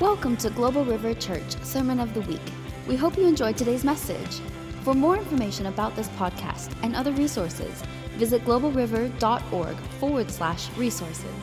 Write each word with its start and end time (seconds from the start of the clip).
Welcome 0.00 0.36
to 0.36 0.50
Global 0.50 0.84
River 0.84 1.12
Church 1.12 1.60
Sermon 1.64 1.98
of 1.98 2.14
the 2.14 2.20
Week. 2.20 2.40
We 2.86 2.94
hope 2.94 3.16
you 3.18 3.26
enjoyed 3.26 3.56
today's 3.56 3.82
message. 3.82 4.38
For 4.84 4.94
more 4.94 5.16
information 5.16 5.66
about 5.66 5.96
this 5.96 6.06
podcast 6.10 6.72
and 6.84 6.94
other 6.94 7.10
resources, 7.10 7.82
visit 8.12 8.44
globalriver.org 8.44 9.76
forward 9.98 10.30
slash 10.30 10.70
resources. 10.76 11.34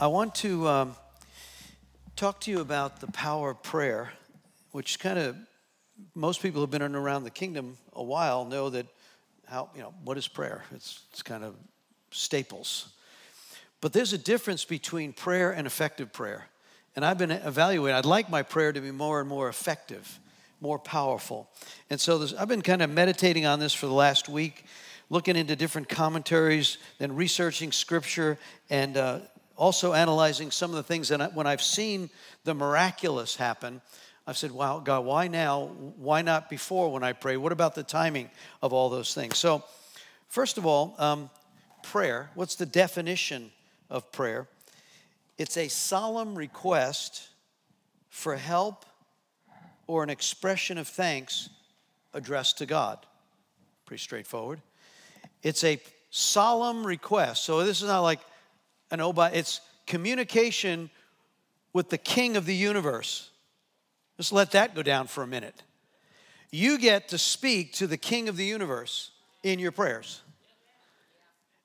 I 0.00 0.06
want 0.06 0.36
to 0.36 0.68
um, 0.68 0.96
talk 2.14 2.38
to 2.42 2.52
you 2.52 2.60
about 2.60 3.00
the 3.00 3.08
power 3.08 3.50
of 3.50 3.62
prayer, 3.64 4.12
which 4.70 5.00
kind 5.00 5.18
of 5.18 5.36
most 6.14 6.42
people 6.42 6.60
who've 6.60 6.70
been 6.70 6.94
around 6.94 7.24
the 7.24 7.30
kingdom 7.30 7.76
a 7.92 8.04
while 8.04 8.44
know 8.44 8.70
that 8.70 8.86
how 9.48 9.68
you 9.74 9.82
know 9.82 9.92
what 10.04 10.16
is 10.16 10.28
prayer. 10.28 10.62
It's 10.72 11.00
it's 11.10 11.22
kind 11.22 11.42
of 11.42 11.56
staples, 12.12 12.88
but 13.80 13.92
there's 13.92 14.12
a 14.12 14.18
difference 14.18 14.64
between 14.64 15.12
prayer 15.12 15.50
and 15.50 15.66
effective 15.66 16.12
prayer, 16.12 16.46
and 16.94 17.04
I've 17.04 17.18
been 17.18 17.30
evaluating. 17.30 17.96
I'd 17.96 18.04
like 18.04 18.30
my 18.30 18.42
prayer 18.42 18.72
to 18.72 18.80
be 18.80 18.90
more 18.90 19.20
and 19.20 19.28
more 19.28 19.48
effective, 19.48 20.18
more 20.60 20.78
powerful, 20.78 21.48
and 21.90 22.00
so 22.00 22.26
I've 22.38 22.48
been 22.48 22.62
kind 22.62 22.82
of 22.82 22.90
meditating 22.90 23.46
on 23.46 23.58
this 23.58 23.72
for 23.74 23.86
the 23.86 23.92
last 23.92 24.28
week, 24.28 24.64
looking 25.10 25.36
into 25.36 25.56
different 25.56 25.88
commentaries, 25.88 26.78
then 26.98 27.14
researching 27.14 27.72
scripture, 27.72 28.38
and 28.70 28.96
uh, 28.96 29.20
also 29.56 29.92
analyzing 29.92 30.50
some 30.50 30.70
of 30.70 30.76
the 30.76 30.82
things 30.82 31.08
that 31.08 31.34
when 31.34 31.46
I've 31.46 31.62
seen 31.62 32.10
the 32.44 32.54
miraculous 32.54 33.36
happen, 33.36 33.80
I've 34.26 34.36
said, 34.36 34.52
wow, 34.52 34.78
God, 34.78 35.04
why 35.04 35.26
now? 35.28 35.66
Why 35.96 36.22
not 36.22 36.48
before 36.48 36.92
when 36.92 37.02
I 37.02 37.12
pray? 37.12 37.36
What 37.36 37.52
about 37.52 37.74
the 37.74 37.82
timing 37.82 38.30
of 38.62 38.72
all 38.72 38.88
those 38.88 39.14
things? 39.14 39.36
So, 39.36 39.64
first 40.28 40.58
of 40.58 40.66
all, 40.66 40.94
um, 40.98 41.28
prayer. 41.82 42.30
What's 42.34 42.54
the 42.54 42.66
definition 42.66 43.50
of 43.90 44.10
prayer? 44.12 44.48
It's 45.38 45.56
a 45.56 45.68
solemn 45.68 46.34
request 46.34 47.28
for 48.08 48.36
help 48.36 48.84
or 49.86 50.02
an 50.02 50.10
expression 50.10 50.78
of 50.78 50.86
thanks 50.86 51.48
addressed 52.14 52.58
to 52.58 52.66
God. 52.66 52.98
Pretty 53.86 54.02
straightforward. 54.02 54.60
It's 55.42 55.64
a 55.64 55.80
solemn 56.10 56.86
request. 56.86 57.44
So, 57.44 57.64
this 57.64 57.82
is 57.82 57.88
not 57.88 58.00
like 58.00 58.20
an 58.90 59.00
oba, 59.00 59.30
it's 59.32 59.60
communication 59.86 60.90
with 61.72 61.88
the 61.88 61.98
king 61.98 62.36
of 62.36 62.46
the 62.46 62.54
universe. 62.54 63.30
Just 64.18 64.32
let 64.32 64.52
that 64.52 64.74
go 64.74 64.82
down 64.82 65.06
for 65.06 65.22
a 65.22 65.26
minute. 65.26 65.62
You 66.50 66.78
get 66.78 67.08
to 67.08 67.18
speak 67.18 67.72
to 67.74 67.86
the 67.86 67.96
king 67.96 68.28
of 68.28 68.36
the 68.36 68.44
universe 68.44 69.10
in 69.42 69.58
your 69.58 69.72
prayers. 69.72 70.20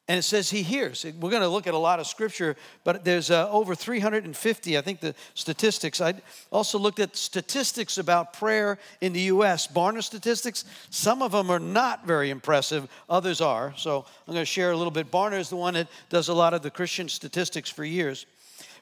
And 0.09 0.17
it 0.17 0.23
says 0.23 0.49
he 0.49 0.63
hears. 0.63 1.03
We're 1.03 1.31
going 1.31 1.41
to 1.41 1.49
look 1.49 1.67
at 1.67 1.73
a 1.73 1.77
lot 1.77 1.99
of 1.99 2.07
scripture, 2.07 2.55
but 2.85 3.03
there's 3.03 3.29
uh, 3.29 3.49
over 3.49 3.75
350, 3.75 4.77
I 4.77 4.81
think 4.81 5.01
the 5.01 5.13
statistics. 5.33 5.99
I 5.99 6.13
also 6.49 6.79
looked 6.79 6.99
at 6.99 7.17
statistics 7.17 7.97
about 7.97 8.31
prayer 8.31 8.79
in 9.01 9.11
the 9.11 9.21
U.S. 9.21 9.67
Barna 9.67 10.01
statistics. 10.01 10.63
Some 10.91 11.21
of 11.21 11.33
them 11.33 11.49
are 11.49 11.59
not 11.59 12.07
very 12.07 12.29
impressive, 12.29 12.87
others 13.09 13.41
are. 13.41 13.73
So 13.75 14.05
I'm 14.27 14.33
going 14.33 14.41
to 14.41 14.45
share 14.45 14.71
a 14.71 14.77
little 14.77 14.91
bit. 14.91 15.11
Barna 15.11 15.39
is 15.39 15.49
the 15.49 15.57
one 15.57 15.73
that 15.73 15.89
does 16.09 16.29
a 16.29 16.33
lot 16.33 16.53
of 16.53 16.61
the 16.61 16.71
Christian 16.71 17.09
statistics 17.09 17.69
for 17.69 17.83
years. 17.83 18.25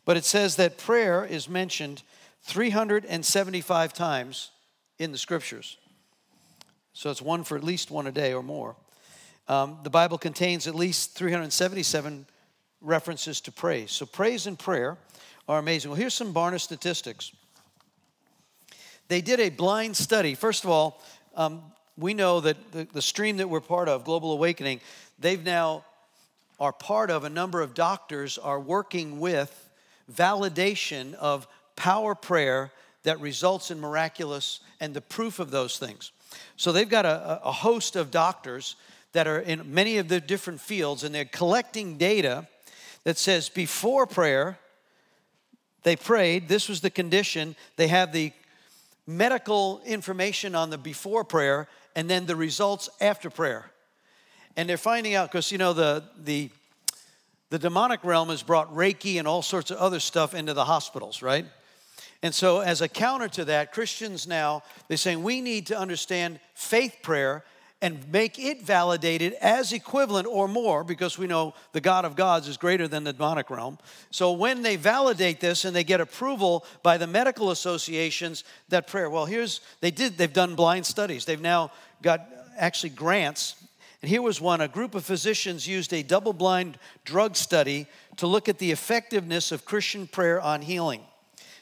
But 0.06 0.18
it 0.18 0.26
says 0.26 0.58
that 0.58 0.78
prayer 0.78 1.26
is 1.26 1.50
mentioned 1.50 2.04
375 2.44 3.94
times 3.94 4.52
in 5.00 5.12
the 5.12 5.18
scriptures. 5.18 5.78
So 6.94 7.10
it's 7.10 7.22
one 7.22 7.44
for 7.44 7.58
at 7.58 7.64
least 7.64 7.90
one 7.90 8.06
a 8.06 8.12
day 8.12 8.32
or 8.34 8.44
more. 8.44 8.76
Um, 9.48 9.80
the 9.84 9.90
Bible 9.90 10.18
contains 10.18 10.68
at 10.68 10.76
least 10.76 11.16
377 11.16 12.26
references 12.82 13.42
to 13.42 13.52
praise. 13.52 13.92
So 13.92 14.06
praise 14.06 14.48
and 14.48 14.58
prayer 14.58 14.98
are 15.48 15.60
amazing. 15.60 15.92
Well, 15.92 16.00
here's 16.00 16.14
some 16.14 16.34
Barna 16.34 16.60
statistics. 16.60 17.32
They 19.08 19.22
did 19.22 19.40
a 19.40 19.50
blind 19.50 19.96
study. 19.96 20.34
First 20.34 20.64
of 20.64 20.72
all, 20.72 21.02
um, 21.36 21.62
we 21.98 22.14
know 22.14 22.40
that 22.42 22.72
the, 22.72 22.88
the 22.92 23.02
stream 23.02 23.38
that 23.38 23.50
we're 23.50 23.62
part 23.62 23.88
of, 23.88 24.04
Global 24.04 24.32
Awakening, 24.34 24.82
they've 25.20 25.44
now 25.44 25.86
are 26.60 26.74
part 26.74 27.12
of 27.12 27.24
a 27.24 27.30
number 27.30 27.62
of 27.62 27.74
doctors 27.74 28.38
are 28.38 28.60
working 28.60 29.20
with 29.20 29.70
validation 30.12 31.14
of 31.16 31.48
power 31.76 32.16
prayer 32.16 32.72
that 33.04 33.20
results 33.20 33.70
in 33.72 33.80
miraculous 33.80 34.60
and 34.80 34.94
the 34.94 35.02
proof 35.02 35.40
of 35.40 35.52
those 35.52 35.78
things. 35.78 36.12
So 36.58 36.72
they've 36.72 36.90
got 36.90 37.06
a, 37.06 37.42
a 37.44 37.52
host 37.52 37.96
of 37.96 38.10
doctors 38.10 38.76
that 39.16 39.28
are 39.28 39.40
in 39.40 39.74
many 39.74 39.98
of 39.98 40.10
the 40.10 40.20
different 40.20 40.60
fields, 40.60 41.06
and 41.06 41.16
they're 41.16 41.24
collecting 41.24 41.98
data 41.98 42.46
that 43.06 43.18
says 43.18 43.48
before 43.48 44.06
prayer, 44.06 44.60
they 45.84 45.96
prayed, 45.96 46.50
this 46.50 46.68
was 46.68 46.82
the 46.82 46.90
condition, 46.90 47.56
they 47.78 47.88
have 47.88 48.12
the 48.12 48.34
medical 49.08 49.82
information 49.86 50.54
on 50.54 50.70
the 50.70 50.78
before 50.78 51.24
prayer, 51.24 51.70
and 51.96 52.10
then 52.10 52.26
the 52.26 52.36
results 52.36 52.90
after 53.00 53.30
prayer. 53.30 53.72
And 54.58 54.68
they're 54.68 54.76
finding 54.76 55.16
out, 55.16 55.32
because 55.32 55.50
you 55.50 55.58
know, 55.58 55.72
the, 55.72 56.04
the, 56.22 56.50
the 57.52 57.60
demonic 57.60 58.04
realm 58.04 58.28
has 58.28 58.44
brought 58.44 58.74
Reiki 58.76 59.18
and 59.18 59.30
all 59.30 59.42
sorts 59.42 59.72
of 59.72 59.78
other 59.78 60.02
stuff 60.02 60.34
into 60.34 60.54
the 60.54 60.66
hospitals, 60.66 61.22
right? 61.22 61.46
And 62.22 62.36
so, 62.36 62.60
as 62.60 62.82
a 62.82 62.90
counter 62.90 63.30
to 63.30 63.46
that, 63.46 63.72
Christians 63.72 64.28
now, 64.28 64.64
they're 64.90 64.98
saying 64.98 65.24
we 65.24 65.40
need 65.40 65.68
to 65.68 65.78
understand 65.78 66.42
faith 66.54 66.98
prayer 67.02 67.46
and 67.86 68.12
make 68.12 68.40
it 68.40 68.64
validated 68.64 69.34
as 69.34 69.72
equivalent 69.72 70.26
or 70.26 70.48
more 70.48 70.84
because 70.84 71.20
we 71.20 71.28
know 71.28 71.54
the 71.72 71.80
God 71.80 72.04
of 72.04 72.16
gods 72.16 72.48
is 72.48 72.58
greater 72.58 72.88
than 72.88 73.04
the 73.04 73.14
demonic 73.14 73.52
realm. 73.52 73.78
So 74.10 74.32
when 74.32 74.64
they 74.64 74.76
validate 74.76 75.40
this 75.40 75.66
and 75.66 75.76
they 75.76 75.84
get 75.84 76.02
approval 76.02 76.66
by 76.82 76.98
the 76.98 77.06
medical 77.06 77.52
associations 77.52 78.44
that 78.70 78.88
prayer, 78.88 79.08
well, 79.08 79.28
here's, 79.28 79.62
they 79.82 79.92
did, 79.92 80.18
they've 80.18 80.34
done 80.34 80.56
blind 80.56 80.88
studies. 80.88 81.26
They've 81.26 81.40
now 81.40 81.72
got 82.02 82.28
actually 82.58 82.90
grants. 82.90 83.56
And 84.02 84.10
here 84.10 84.24
was 84.24 84.42
one 84.42 84.62
a 84.62 84.68
group 84.68 84.96
of 84.96 85.06
physicians 85.06 85.68
used 85.68 85.94
a 85.94 86.02
double 86.02 86.34
blind 86.34 86.80
drug 87.04 87.36
study 87.36 87.86
to 88.18 88.26
look 88.26 88.50
at 88.50 88.58
the 88.58 88.72
effectiveness 88.72 89.52
of 89.52 89.64
Christian 89.64 90.08
prayer 90.08 90.42
on 90.42 90.64
healing. 90.64 91.02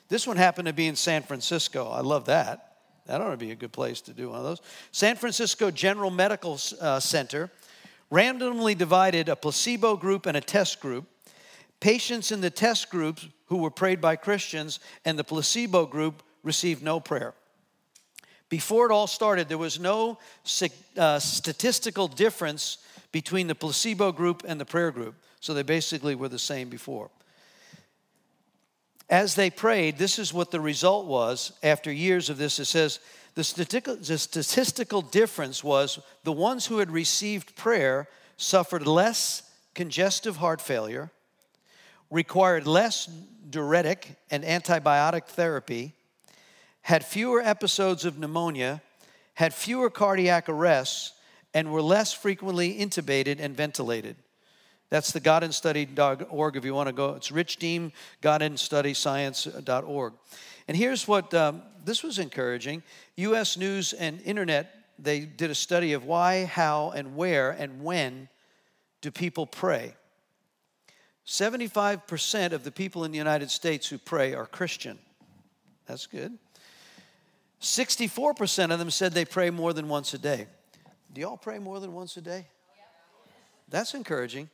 This 0.08 0.26
one 0.26 0.38
happened 0.38 0.68
to 0.68 0.74
be 0.74 0.88
in 0.88 0.96
San 0.96 1.24
Francisco. 1.24 1.90
I 1.90 2.00
love 2.00 2.28
that. 2.28 2.73
That 3.06 3.22
ought 3.22 3.32
to 3.32 3.38
be 3.38 3.52
a 3.52 3.56
good 3.56 3.74
place 3.74 4.02
to 4.02 4.14
do 4.14 4.30
one 4.30 4.40
of 4.40 4.44
those. 4.44 4.62
San 4.92 5.16
Francisco 5.16 5.72
General 5.72 6.10
Medical 6.10 6.60
uh, 6.80 7.00
Center 7.00 7.52
randomly 8.10 8.76
divided 8.76 9.28
a 9.28 9.36
placebo 9.36 9.98
group 9.98 10.26
and 10.26 10.38
a 10.38 10.42
test 10.42 10.80
group. 10.80 11.06
Patients 11.80 12.32
in 12.32 12.42
the 12.42 12.50
test 12.50 12.90
groups 12.90 13.28
who 13.48 13.58
were 13.58 13.72
prayed 13.72 14.00
by 14.00 14.16
Christians 14.16 14.80
and 15.04 15.20
the 15.20 15.24
placebo 15.24 15.86
group 15.86 16.24
received 16.44 16.82
no 16.82 17.00
prayer. 17.00 17.34
Before 18.50 18.86
it 18.90 18.94
all 18.94 19.08
started, 19.08 19.50
there 19.50 19.58
was 19.58 19.80
no 19.80 20.20
uh, 20.98 21.20
statistical 21.20 22.08
difference 22.08 22.78
between 23.12 23.48
the 23.48 23.56
placebo 23.56 24.12
group 24.12 24.44
and 24.48 24.62
the 24.62 24.66
prayer 24.66 24.92
group. 24.92 25.16
So 25.40 25.54
they 25.54 25.64
basically 25.64 26.16
were 26.16 26.30
the 26.30 26.40
same 26.40 26.70
before 26.70 27.10
as 29.14 29.36
they 29.36 29.52
prayed, 29.52 30.00
this 30.00 30.18
is 30.18 30.34
what 30.34 30.50
the 30.50 30.60
result 30.60 31.06
was 31.06 31.52
after 31.62 31.92
years 31.92 32.32
of 32.32 32.40
this. 32.40 32.58
It 32.58 32.66
says 32.66 33.00
the 33.36 33.44
statistical, 33.44 33.96
the 33.96 34.18
statistical 34.18 35.04
difference 35.04 35.64
was 35.64 36.00
the 36.24 36.32
ones 36.32 36.66
who 36.66 36.80
had 36.80 36.90
received 36.90 37.56
prayer 37.56 38.08
suffered 38.38 38.88
less 38.88 39.44
congestive 39.76 40.38
heart 40.38 40.60
failure, 40.60 41.12
required 42.10 42.66
less 42.66 43.06
diuretic 43.48 44.16
and 44.32 44.44
antibiotic 44.44 45.26
therapy, 45.26 45.94
had 46.82 47.06
fewer 47.06 47.40
episodes 47.40 48.06
of 48.06 48.18
pneumonia, 48.18 48.82
had 49.36 49.54
fewer 49.54 49.92
cardiac 49.92 50.50
arrests, 50.50 51.12
and 51.54 51.72
were 51.72 51.84
less 51.84 52.14
frequently 52.14 52.80
intubated 52.80 53.40
and 53.40 53.56
ventilated. 53.56 54.16
That's 54.94 55.12
the 55.12 55.22
godandstudy.org 55.22 56.56
if 56.56 56.64
you 56.64 56.76
want 56.76 56.86
to 56.86 56.94
go. 56.94 57.16
It's 57.16 57.32
Rich 57.32 57.58
Deem, 57.58 57.92
godandstudyscience.org. 58.22 60.14
And 60.68 60.78
here's 60.78 61.08
what 61.08 61.34
um, 61.34 61.64
this 61.84 62.04
was 62.04 62.20
encouraging 62.20 62.84
U.S. 63.16 63.58
News 63.58 63.94
and 63.94 64.22
Internet, 64.22 64.72
they 65.00 65.22
did 65.22 65.50
a 65.50 65.56
study 65.56 65.94
of 65.94 66.06
why, 66.06 66.46
how, 66.46 66.92
and 66.92 67.16
where, 67.16 67.50
and 67.50 67.84
when 67.84 68.30
do 69.02 69.10
people 69.10 69.48
pray. 69.48 69.96
75% 71.26 72.52
of 72.52 72.64
the 72.64 72.72
people 72.72 73.04
in 73.04 73.12
the 73.12 73.18
United 73.18 73.50
States 73.50 73.88
who 73.88 73.98
pray 73.98 74.36
are 74.36 74.46
Christian. 74.46 75.00
That's 75.88 76.06
good. 76.06 76.38
64% 77.62 78.72
of 78.72 78.78
them 78.78 78.92
said 78.92 79.14
they 79.14 79.26
pray 79.26 79.50
more 79.50 79.74
than 79.74 79.90
once 79.90 80.14
a 80.14 80.20
day. 80.20 80.46
Do 81.12 81.22
y'all 81.22 81.36
pray 81.36 81.58
more 81.58 81.80
than 81.80 81.94
once 81.94 82.16
a 82.16 82.22
day? 82.22 82.46
That's 83.70 83.96
encouraging. 83.96 84.52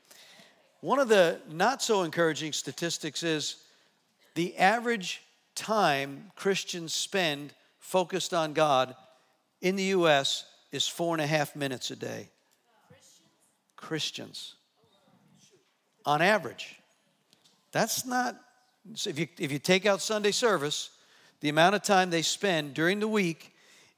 One 0.82 1.00
of 1.00 1.10
the 1.10 1.42
not 1.50 1.82
so 1.82 2.04
encouraging 2.04 2.54
statistics 2.54 3.24
is 3.24 3.58
the 4.36 4.56
average 4.58 5.22
time 5.56 6.32
Christians 6.36 6.94
spend 6.94 7.54
focused 7.80 8.34
on 8.34 8.54
God 8.54 8.96
in 9.62 9.76
the 9.76 9.84
U.S. 9.84 10.46
is 10.72 10.88
four 10.88 11.14
and 11.14 11.22
a 11.22 11.28
half 11.28 11.56
minutes 11.56 11.92
a 11.92 11.96
day. 11.96 12.30
Christians. 13.76 14.56
On 16.06 16.22
average. 16.22 16.76
That's 17.72 18.06
not, 18.06 18.40
if 19.06 19.20
you, 19.20 19.28
if 19.38 19.52
you 19.52 19.60
take 19.60 19.86
out 19.86 20.02
Sunday 20.02 20.32
service, 20.32 20.92
the 21.42 21.50
amount 21.50 21.76
of 21.76 21.84
time 21.84 22.10
they 22.10 22.22
spend 22.22 22.74
during 22.74 23.00
the 23.00 23.08
week 23.08 23.54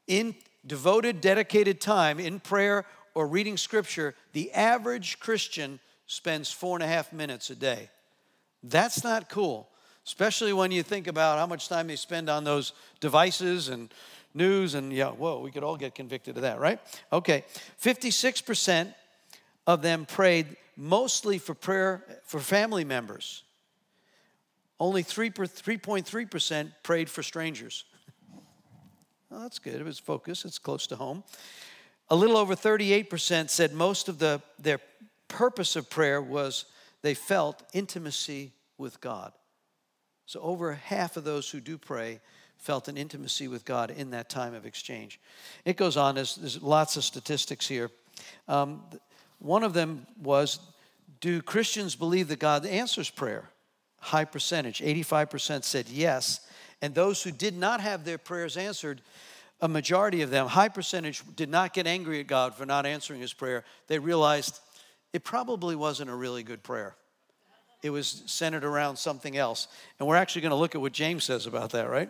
in 0.07 0.35
devoted, 0.65 1.21
dedicated 1.21 1.79
time 1.79 2.19
in 2.19 2.39
prayer 2.39 2.85
or 3.13 3.27
reading 3.27 3.57
scripture, 3.57 4.15
the 4.33 4.51
average 4.51 5.19
Christian 5.19 5.79
spends 6.11 6.51
four 6.51 6.75
and 6.75 6.83
a 6.83 6.87
half 6.87 7.13
minutes 7.13 7.49
a 7.51 7.55
day. 7.55 7.89
That's 8.63 9.01
not 9.01 9.29
cool, 9.29 9.69
especially 10.05 10.51
when 10.51 10.69
you 10.69 10.83
think 10.83 11.07
about 11.07 11.39
how 11.39 11.47
much 11.47 11.69
time 11.69 11.87
they 11.87 11.95
spend 11.95 12.29
on 12.29 12.43
those 12.43 12.73
devices 12.99 13.69
and 13.69 13.93
news 14.33 14.75
and 14.75 14.91
yeah, 14.91 15.09
whoa, 15.09 15.39
we 15.39 15.51
could 15.51 15.63
all 15.63 15.77
get 15.77 15.95
convicted 15.95 16.35
of 16.35 16.41
that, 16.41 16.59
right? 16.59 16.81
Okay, 17.13 17.45
56% 17.81 18.93
of 19.65 19.81
them 19.81 20.05
prayed 20.05 20.57
mostly 20.75 21.37
for 21.37 21.55
prayer 21.55 22.03
for 22.25 22.41
family 22.41 22.83
members. 22.83 23.43
Only 24.81 25.03
3, 25.03 25.29
3.3% 25.29 26.71
prayed 26.83 27.09
for 27.09 27.23
strangers. 27.23 27.85
well, 29.29 29.39
that's 29.39 29.59
good. 29.59 29.75
It 29.75 29.85
was 29.85 29.97
focused, 29.97 30.43
it's 30.43 30.59
close 30.59 30.87
to 30.87 30.97
home. 30.97 31.23
A 32.09 32.15
little 32.17 32.35
over 32.35 32.53
38% 32.53 33.49
said 33.49 33.71
most 33.71 34.09
of 34.09 34.19
the, 34.19 34.41
their 34.59 34.81
purpose 35.31 35.75
of 35.75 35.89
prayer 35.89 36.21
was 36.21 36.65
they 37.01 37.13
felt 37.13 37.63
intimacy 37.73 38.51
with 38.77 38.99
God. 39.01 39.31
So, 40.25 40.39
over 40.41 40.73
half 40.73 41.17
of 41.17 41.23
those 41.23 41.49
who 41.49 41.59
do 41.59 41.77
pray 41.77 42.19
felt 42.57 42.87
an 42.87 42.97
intimacy 42.97 43.47
with 43.47 43.65
God 43.65 43.89
in 43.89 44.11
that 44.11 44.29
time 44.29 44.53
of 44.53 44.65
exchange. 44.65 45.19
It 45.65 45.77
goes 45.77 45.97
on, 45.97 46.15
there's, 46.15 46.35
there's 46.35 46.61
lots 46.61 46.95
of 46.95 47.03
statistics 47.03 47.67
here. 47.67 47.89
Um, 48.47 48.83
one 49.39 49.63
of 49.63 49.73
them 49.73 50.05
was 50.21 50.59
Do 51.21 51.41
Christians 51.41 51.95
believe 51.95 52.27
that 52.27 52.39
God 52.39 52.65
answers 52.65 53.09
prayer? 53.09 53.49
High 53.99 54.25
percentage, 54.25 54.79
85% 54.79 55.63
said 55.63 55.89
yes. 55.89 56.47
And 56.81 56.93
those 56.93 57.23
who 57.23 57.31
did 57.31 57.57
not 57.57 57.81
have 57.81 58.05
their 58.05 58.17
prayers 58.17 58.57
answered, 58.57 59.01
a 59.61 59.67
majority 59.67 60.23
of 60.23 60.31
them, 60.31 60.47
high 60.47 60.69
percentage, 60.69 61.23
did 61.35 61.49
not 61.49 61.73
get 61.73 61.85
angry 61.85 62.19
at 62.19 62.27
God 62.27 62.55
for 62.55 62.65
not 62.65 62.85
answering 62.85 63.21
his 63.21 63.33
prayer. 63.33 63.63
They 63.87 63.99
realized 63.99 64.59
it 65.13 65.23
probably 65.23 65.75
wasn't 65.75 66.09
a 66.09 66.15
really 66.15 66.43
good 66.43 66.63
prayer. 66.63 66.95
It 67.83 67.89
was 67.89 68.23
centered 68.27 68.63
around 68.63 68.97
something 68.97 69.35
else. 69.35 69.67
And 69.99 70.07
we're 70.07 70.15
actually 70.15 70.41
going 70.41 70.51
to 70.51 70.57
look 70.57 70.75
at 70.75 70.81
what 70.81 70.93
James 70.93 71.23
says 71.23 71.47
about 71.47 71.71
that, 71.71 71.89
right? 71.89 72.09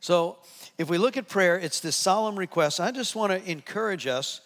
So, 0.00 0.38
if 0.78 0.90
we 0.90 0.98
look 0.98 1.16
at 1.16 1.26
prayer, 1.26 1.58
it's 1.58 1.80
this 1.80 1.96
solemn 1.96 2.38
request. 2.38 2.80
I 2.80 2.90
just 2.90 3.16
want 3.16 3.32
to 3.32 3.50
encourage 3.50 4.06
us. 4.06 4.42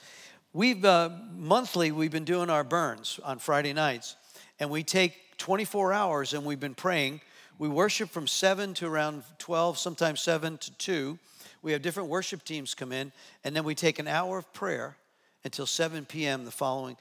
We've 0.53 0.85
uh, 0.85 1.11
monthly 1.37 1.91
we've 1.91 2.13
been 2.13 2.25
doing 2.25 2.51
our 2.51 2.63
burns 2.63 3.19
on 3.25 3.41
Friday 3.41 3.73
nights, 3.73 4.15
and 4.61 4.71
we 4.71 4.85
take 4.85 5.15
24 5.39 5.93
hours 5.93 6.35
and 6.35 6.45
we've 6.45 6.61
been 6.61 6.75
praying. 6.75 7.21
We 7.59 7.69
worship 7.69 8.11
from 8.11 8.27
7 8.27 8.75
to 8.75 8.87
around 8.87 9.25
12, 9.39 9.77
sometimes 9.77 10.21
7 10.21 10.59
to 10.59 10.71
2. 10.73 11.19
We 11.63 11.73
have 11.73 11.83
different 11.83 12.09
worship 12.09 12.45
teams 12.45 12.75
come 12.75 12.93
in, 12.93 13.13
and 13.45 13.55
then 13.55 13.65
we 13.65 13.75
take 13.75 13.99
an 13.99 14.07
hour 14.07 14.39
of 14.39 14.53
prayer 14.53 14.97
until 15.45 15.67
7 15.67 16.05
p.m. 16.05 16.45
the 16.45 16.51
following, 16.51 16.97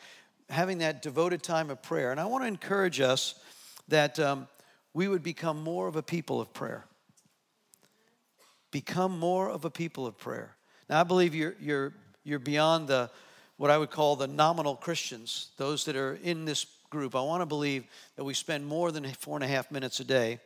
having 0.50 0.80
that 0.80 1.01
devoted 1.01 1.44
time 1.44 1.69
of 1.69 1.81
prayer. 1.81 2.12
And 2.12 2.19
I 2.19 2.25
want 2.25 2.44
to 2.44 2.47
encourage 2.47 3.00
us 3.00 3.36
that 3.88 4.19
um, 4.19 4.47
we 4.94 5.07
would 5.07 5.24
become 5.24 5.62
more 5.63 5.88
of 5.88 5.95
a 5.95 6.03
people 6.03 6.39
of 6.39 6.53
prayer 6.53 6.86
become 8.71 9.18
more 9.18 9.50
of 9.50 9.65
a 9.65 9.69
people 9.69 10.06
of 10.06 10.18
prayer. 10.18 10.56
Now, 10.89 11.00
I 11.01 11.03
believe 11.03 11.36
you're, 11.36 11.56
you're, 11.59 11.94
you're 12.24 12.39
beyond 12.39 12.88
the, 12.88 13.09
what 13.57 13.71
I 13.71 13.77
would 13.77 13.91
call 13.91 14.15
the 14.15 14.27
nominal 14.27 14.75
Christians, 14.75 15.50
those 15.57 15.85
that 15.85 15.95
are 15.95 16.15
in 16.24 16.45
this 16.45 16.65
group. 16.89 17.15
I 17.15 17.21
want 17.21 17.42
to 17.42 17.45
believe 17.45 17.85
that 18.15 18.24
we 18.24 18.33
spend 18.33 18.65
more 18.65 18.92
than 18.92 19.06
four 19.13 19.38
and 19.38 19.44
a 19.44 19.47
half 19.47 19.71
minutes 19.71 20.00
a 20.00 20.03
day. 20.03 20.39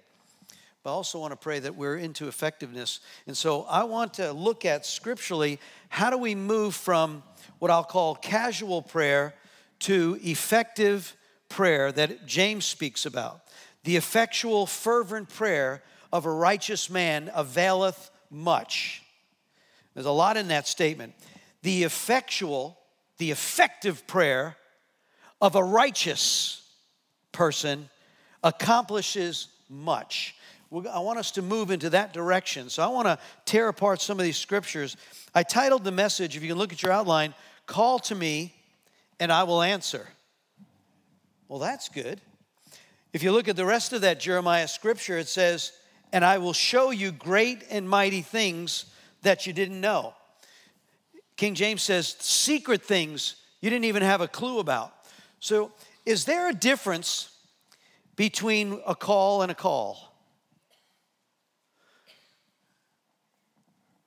But 0.83 0.89
I 0.89 0.93
also 0.93 1.17
want 1.17 1.31
to 1.31 1.37
pray 1.37 1.59
that 1.59 1.75
we're 1.75 1.95
into 1.95 2.27
effectiveness. 2.27 2.99
And 3.25 3.37
so 3.37 3.63
I 3.63 3.85
want 3.85 4.15
to 4.15 4.33
look 4.33 4.65
at 4.65 4.85
scripturally 4.85 5.59
how 5.87 6.09
do 6.09 6.17
we 6.17 6.35
move 6.35 6.75
from 6.75 7.23
what 7.59 7.71
I'll 7.71 7.85
call 7.85 8.15
casual 8.15 8.81
prayer 8.81 9.33
to 9.79 10.19
effective 10.21 11.15
prayer 11.47 11.91
that 11.93 12.25
James 12.25 12.65
speaks 12.65 13.05
about. 13.05 13.41
The 13.85 13.95
effectual, 13.95 14.65
fervent 14.65 15.29
prayer 15.29 15.81
of 16.11 16.25
a 16.25 16.31
righteous 16.31 16.89
man 16.89 17.31
availeth 17.33 18.11
much. 18.29 19.03
There's 19.93 20.05
a 20.05 20.11
lot 20.11 20.35
in 20.35 20.49
that 20.49 20.67
statement. 20.67 21.13
The 21.61 21.83
effectual, 21.83 22.77
the 23.19 23.31
effective 23.31 24.05
prayer 24.05 24.57
of 25.39 25.55
a 25.55 25.63
righteous 25.63 26.61
person 27.31 27.89
accomplishes 28.43 29.47
much. 29.69 30.35
I 30.73 30.99
want 30.99 31.19
us 31.19 31.31
to 31.31 31.41
move 31.43 31.69
into 31.69 31.91
that 31.91 32.13
direction. 32.13 32.69
So 32.69 32.83
I 32.83 32.87
want 32.87 33.05
to 33.07 33.19
tear 33.45 33.67
apart 33.67 34.01
some 34.01 34.19
of 34.19 34.23
these 34.23 34.37
scriptures. 34.37 34.97
I 35.35 35.43
titled 35.43 35.83
the 35.83 35.91
message, 35.91 36.35
if 36.35 36.41
you 36.41 36.49
can 36.49 36.57
look 36.57 36.73
at 36.73 36.81
your 36.81 36.91
outline, 36.91 37.35
Call 37.67 37.99
to 37.99 38.15
Me 38.15 38.53
and 39.19 39.31
I 39.31 39.43
Will 39.43 39.61
Answer. 39.61 40.07
Well, 41.47 41.59
that's 41.59 41.89
good. 41.89 42.19
If 43.13 43.21
you 43.21 43.31
look 43.31 43.47
at 43.47 43.55
the 43.55 43.65
rest 43.65 43.93
of 43.93 44.01
that 44.01 44.19
Jeremiah 44.19 44.67
scripture, 44.67 45.19
it 45.19 45.27
says, 45.27 45.71
and 46.11 46.25
I 46.25 46.39
will 46.39 46.53
show 46.53 46.89
you 46.89 47.11
great 47.11 47.63
and 47.69 47.87
mighty 47.87 48.21
things 48.21 48.85
that 49.21 49.45
you 49.45 49.53
didn't 49.53 49.79
know. 49.79 50.15
King 51.37 51.53
James 51.53 51.83
says, 51.83 52.15
secret 52.19 52.83
things 52.83 53.35
you 53.61 53.69
didn't 53.69 53.85
even 53.85 54.01
have 54.01 54.21
a 54.21 54.27
clue 54.27 54.59
about. 54.59 54.93
So, 55.39 55.71
is 56.05 56.25
there 56.25 56.49
a 56.49 56.53
difference 56.53 57.29
between 58.15 58.81
a 58.85 58.95
call 58.95 59.41
and 59.41 59.51
a 59.51 59.55
call? 59.55 60.12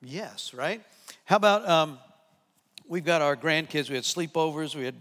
Yes, 0.03 0.53
right? 0.53 0.83
How 1.25 1.37
about 1.37 1.69
um, 1.69 1.99
we've 2.87 3.05
got 3.05 3.23
our 3.23 3.37
grandkids, 3.37 3.89
we 3.89 3.95
had 3.95 4.05
sleepovers, 4.05 4.75
we 4.75 4.85
had 4.85 4.95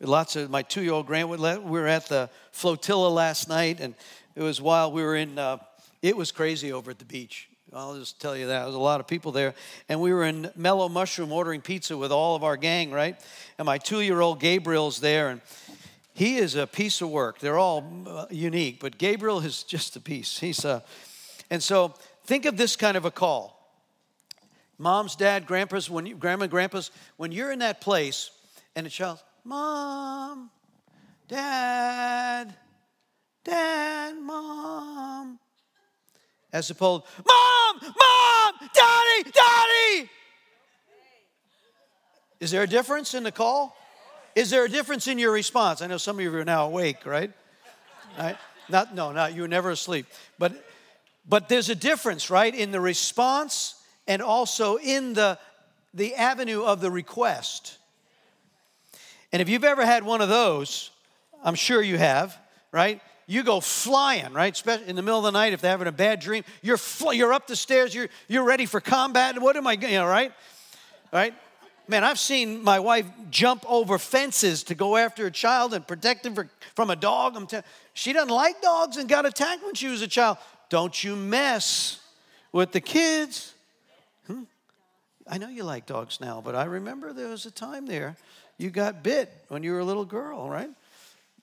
lots 0.00 0.36
of 0.36 0.50
my 0.50 0.62
two 0.62 0.82
year 0.82 0.92
old 0.92 1.06
grand, 1.06 1.28
we 1.28 1.36
were 1.36 1.86
at 1.86 2.06
the 2.06 2.28
flotilla 2.52 3.08
last 3.08 3.48
night, 3.48 3.80
and 3.80 3.94
it 4.34 4.42
was 4.42 4.60
while 4.60 4.92
we 4.92 5.02
were 5.02 5.16
in. 5.16 5.38
Uh, 5.38 5.58
it 6.02 6.16
was 6.16 6.32
crazy 6.32 6.72
over 6.72 6.90
at 6.90 6.98
the 6.98 7.04
beach. 7.04 7.48
I'll 7.72 7.96
just 7.96 8.20
tell 8.20 8.36
you 8.36 8.46
that. 8.46 8.58
There 8.60 8.66
was 8.66 8.74
a 8.74 8.78
lot 8.78 9.00
of 9.00 9.06
people 9.06 9.32
there. 9.32 9.54
And 9.88 10.00
we 10.00 10.12
were 10.12 10.24
in 10.24 10.50
Mellow 10.56 10.88
Mushroom 10.88 11.30
ordering 11.30 11.60
pizza 11.60 11.96
with 11.96 12.10
all 12.10 12.34
of 12.34 12.42
our 12.42 12.56
gang, 12.56 12.90
right? 12.90 13.16
And 13.58 13.66
my 13.66 13.78
two 13.78 14.00
year 14.00 14.20
old 14.20 14.40
Gabriel's 14.40 15.00
there, 15.00 15.28
and 15.28 15.40
he 16.14 16.38
is 16.38 16.56
a 16.56 16.66
piece 16.66 17.00
of 17.00 17.10
work. 17.10 17.38
They're 17.38 17.58
all 17.58 17.84
uh, 18.06 18.26
unique, 18.30 18.80
but 18.80 18.98
Gabriel 18.98 19.40
is 19.40 19.62
just 19.62 19.94
a 19.94 20.00
piece. 20.00 20.38
He's 20.40 20.64
a, 20.64 20.82
and 21.50 21.62
so 21.62 21.94
think 22.24 22.46
of 22.46 22.56
this 22.56 22.74
kind 22.76 22.96
of 22.96 23.04
a 23.04 23.10
call. 23.10 23.59
Moms, 24.80 25.14
dad, 25.14 25.46
grandpas, 25.46 25.90
when 25.90 26.06
you, 26.06 26.16
grandma, 26.16 26.46
grandpas, 26.46 26.90
when 27.18 27.32
you're 27.32 27.52
in 27.52 27.58
that 27.58 27.82
place 27.82 28.30
and 28.74 28.86
a 28.86 28.90
child, 28.90 29.22
mom, 29.44 30.48
dad, 31.28 32.54
dad, 33.44 34.16
mom, 34.18 35.38
as 36.50 36.70
opposed, 36.70 37.04
Mom, 37.28 37.76
Mom, 37.82 38.70
Daddy, 38.74 39.30
Daddy. 39.30 40.10
Is 42.40 42.50
there 42.50 42.62
a 42.62 42.66
difference 42.66 43.12
in 43.12 43.22
the 43.22 43.32
call? 43.32 43.76
Is 44.34 44.48
there 44.48 44.64
a 44.64 44.68
difference 44.68 45.08
in 45.08 45.18
your 45.18 45.32
response? 45.32 45.82
I 45.82 45.88
know 45.88 45.98
some 45.98 46.16
of 46.16 46.22
you 46.22 46.34
are 46.34 46.42
now 46.42 46.64
awake, 46.64 47.04
right? 47.04 47.30
right? 48.18 48.38
Not, 48.70 48.94
no, 48.94 49.12
not 49.12 49.34
you 49.34 49.42
were 49.42 49.48
never 49.48 49.68
asleep. 49.72 50.06
But, 50.38 50.54
but 51.28 51.50
there's 51.50 51.68
a 51.68 51.74
difference, 51.74 52.30
right, 52.30 52.54
in 52.54 52.70
the 52.70 52.80
response 52.80 53.74
and 54.10 54.20
also 54.20 54.76
in 54.76 55.12
the, 55.12 55.38
the 55.94 56.16
avenue 56.16 56.64
of 56.64 56.80
the 56.80 56.90
request. 56.90 57.78
And 59.32 59.40
if 59.40 59.48
you've 59.48 59.62
ever 59.62 59.86
had 59.86 60.02
one 60.02 60.20
of 60.20 60.28
those, 60.28 60.90
I'm 61.44 61.54
sure 61.54 61.80
you 61.80 61.96
have, 61.96 62.36
right? 62.72 63.00
you 63.28 63.44
go 63.44 63.60
flying, 63.60 64.32
right? 64.32 64.66
In 64.66 64.96
the 64.96 65.02
middle 65.02 65.18
of 65.18 65.24
the 65.24 65.30
night 65.30 65.52
if 65.52 65.60
they're 65.60 65.70
having 65.70 65.86
a 65.86 65.92
bad 65.92 66.18
dream. 66.18 66.42
You're, 66.62 66.76
fl- 66.76 67.12
you're 67.12 67.32
up 67.32 67.46
the 67.46 67.54
stairs, 67.54 67.94
you're, 67.94 68.08
you're 68.26 68.42
ready 68.42 68.66
for 68.66 68.80
combat. 68.80 69.40
What 69.40 69.56
am 69.56 69.68
I, 69.68 69.74
you 69.74 69.88
know, 69.90 70.06
right? 70.06 70.32
Right? 71.12 71.32
Man, 71.86 72.02
I've 72.02 72.18
seen 72.18 72.64
my 72.64 72.80
wife 72.80 73.06
jump 73.30 73.64
over 73.68 73.98
fences 73.98 74.64
to 74.64 74.74
go 74.74 74.96
after 74.96 75.26
a 75.26 75.30
child 75.30 75.74
and 75.74 75.86
protect 75.86 76.26
him 76.26 76.34
from 76.74 76.90
a 76.90 76.96
dog. 76.96 77.36
I'm 77.36 77.46
t- 77.46 77.60
she 77.94 78.12
doesn't 78.12 78.34
like 78.34 78.60
dogs 78.60 78.96
and 78.96 79.08
got 79.08 79.24
attacked 79.24 79.62
when 79.64 79.74
she 79.74 79.86
was 79.86 80.02
a 80.02 80.08
child. 80.08 80.38
Don't 80.68 81.04
you 81.04 81.14
mess 81.14 82.00
with 82.50 82.72
the 82.72 82.80
kids. 82.80 83.54
I 85.30 85.38
know 85.38 85.48
you 85.48 85.62
like 85.62 85.86
dogs 85.86 86.20
now, 86.20 86.42
but 86.44 86.54
I 86.54 86.64
remember 86.64 87.12
there 87.12 87.28
was 87.28 87.46
a 87.46 87.50
time 87.50 87.86
there 87.86 88.16
you 88.60 88.68
got 88.68 89.02
bit 89.02 89.32
when 89.48 89.62
you 89.62 89.72
were 89.72 89.78
a 89.78 89.84
little 89.84 90.04
girl, 90.04 90.50
right? 90.50 90.68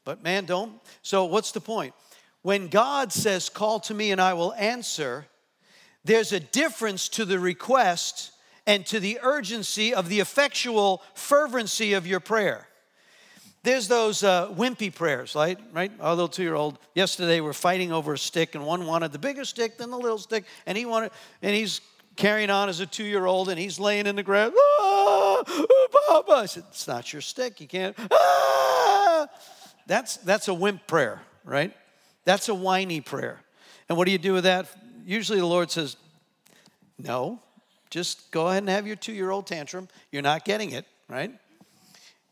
But 0.06 0.22
man, 0.22 0.46
don't. 0.46 0.74
So, 1.02 1.26
what's 1.26 1.52
the 1.52 1.60
point? 1.60 1.96
When 2.44 2.68
God 2.68 3.12
says, 3.12 3.50
Call 3.50 3.80
to 3.82 3.94
me 3.94 4.12
and 4.12 4.22
I 4.22 4.34
will 4.36 4.54
answer, 4.54 5.26
there's 6.06 6.32
a 6.32 6.40
difference 6.40 7.10
to 7.10 7.26
the 7.26 7.40
request 7.40 8.32
and 8.68 8.86
to 8.86 9.00
the 9.00 9.20
urgency 9.24 9.94
of 9.94 10.10
the 10.10 10.20
effectual 10.20 11.02
fervency 11.16 11.94
of 11.94 12.06
your 12.06 12.20
prayer. 12.20 12.68
there's 13.64 13.88
those 13.88 14.24
uh, 14.24 14.50
wimpy 14.50 14.94
prayers, 14.94 15.34
right? 15.34 15.60
Right? 15.74 15.92
Our 16.00 16.12
little 16.12 16.30
two-year-old 16.30 16.78
yesterday 16.94 17.42
were 17.42 17.54
fighting 17.54 17.92
over 17.92 18.14
a 18.14 18.18
stick, 18.18 18.54
and 18.54 18.66
one 18.66 18.86
wanted 18.86 19.12
the 19.12 19.20
bigger 19.20 19.44
stick 19.44 19.78
than 19.78 19.90
the 19.90 19.98
little 19.98 20.20
stick, 20.20 20.46
and 20.66 20.78
he 20.78 20.86
wanted, 20.86 21.12
and 21.42 21.56
he's 21.56 21.82
carrying 22.18 22.50
on 22.50 22.68
as 22.70 22.80
a 22.80 22.86
two-year-old, 22.86 23.50
and 23.50 23.58
he's 23.58 23.80
laying 23.80 24.08
in 24.08 24.16
the 24.16 24.24
ground. 24.24 24.54
Ah, 24.58 25.44
Papa! 26.08 26.32
I 26.32 26.46
said, 26.46 26.64
"It's 26.70 26.88
not 26.88 27.14
your 27.14 27.22
stick. 27.22 27.62
You 27.62 27.68
can't." 27.68 27.96
Ah! 28.12 29.28
That's 29.86 30.18
that's 30.18 30.48
a 30.48 30.54
wimp 30.54 30.88
prayer, 30.88 31.22
right? 31.46 31.74
That's 32.26 32.50
a 32.50 32.56
whiny 32.56 33.00
prayer. 33.00 33.40
And 33.88 33.98
what 33.98 34.06
do 34.06 34.12
you 34.12 34.18
do 34.18 34.34
with 34.34 34.44
that? 34.44 34.68
Usually, 35.06 35.40
the 35.40 35.46
Lord 35.46 35.72
says, 35.72 35.96
"No, 36.98 37.40
just 37.90 38.32
go 38.32 38.48
ahead 38.48 38.64
and 38.64 38.70
have 38.70 38.86
your 38.86 38.98
two-year-old 38.98 39.48
tantrum. 39.48 39.88
You're 40.12 40.24
not 40.24 40.44
getting 40.44 40.72
it, 40.72 40.86
right?" 41.08 41.32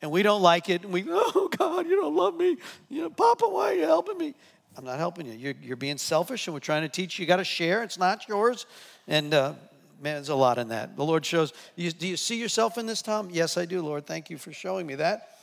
and 0.02 0.12
we 0.12 0.22
don't 0.22 0.44
like 0.44 0.70
it, 0.70 0.84
and 0.84 0.94
we, 0.94 1.04
oh 1.10 1.50
God, 1.58 1.88
you 1.88 1.96
don't 1.96 2.16
love 2.16 2.36
me. 2.36 2.58
You 2.90 3.02
know, 3.02 3.10
Papa, 3.10 3.48
why 3.48 3.72
are 3.72 3.74
you 3.74 3.86
helping 3.86 4.18
me? 4.18 4.36
I'm 4.78 4.86
not 4.86 5.00
helping 5.00 5.26
you. 5.26 5.34
You're, 5.34 5.56
you're 5.62 5.78
being 5.78 5.98
selfish, 5.98 6.48
and 6.48 6.54
we're 6.54 6.60
trying 6.60 6.84
to 6.84 6.90
teach 6.90 7.18
you. 7.18 7.24
You 7.24 7.28
got 7.28 7.38
to 7.38 7.44
share. 7.44 7.82
It's 7.82 7.98
not 7.98 8.28
yours. 8.28 8.66
And 9.08 9.34
uh, 9.34 9.54
man, 10.02 10.16
there's 10.16 10.30
a 10.30 10.36
lot 10.36 10.58
in 10.58 10.70
that. 10.70 10.96
The 10.96 11.04
Lord 11.04 11.26
shows. 11.26 11.54
You, 11.76 11.92
do 11.92 12.08
you 12.08 12.18
see 12.18 12.40
yourself 12.40 12.78
in 12.78 12.86
this, 12.86 13.02
Tom? 13.02 13.30
Yes, 13.32 13.58
I 13.58 13.66
do, 13.66 13.82
Lord. 13.82 14.06
Thank 14.06 14.30
you 14.30 14.38
for 14.38 14.52
showing 14.52 14.86
me 14.88 14.96
that. 14.96 15.38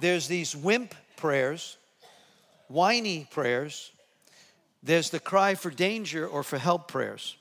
There's 0.00 0.28
these 0.28 0.56
wimp 0.56 0.94
prayers, 1.16 1.76
whiny 2.68 3.26
prayers. 3.30 3.92
There's 4.82 5.10
the 5.10 5.20
cry 5.20 5.54
for 5.54 5.70
danger 5.70 6.26
or 6.26 6.42
for 6.42 6.58
help 6.58 6.88
prayers. 6.88 7.36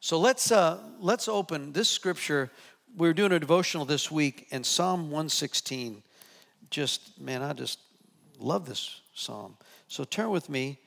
So 0.00 0.18
let's 0.18 0.50
uh, 0.52 0.78
let's 1.00 1.28
open 1.28 1.72
this 1.72 1.88
scripture 1.88 2.50
We 2.96 3.08
are 3.08 3.12
doing 3.12 3.32
a 3.32 3.38
devotional 3.38 3.84
this 3.84 4.10
week, 4.10 4.46
and 4.50 4.64
Psalm 4.64 5.10
116 5.10 6.02
just, 6.70 7.20
man, 7.20 7.42
I 7.42 7.52
just 7.52 7.78
love 8.38 8.66
this 8.66 9.00
psalm. 9.14 9.56
So 9.88 10.04
turn 10.04 10.30
with 10.30 10.48
me 10.48 10.78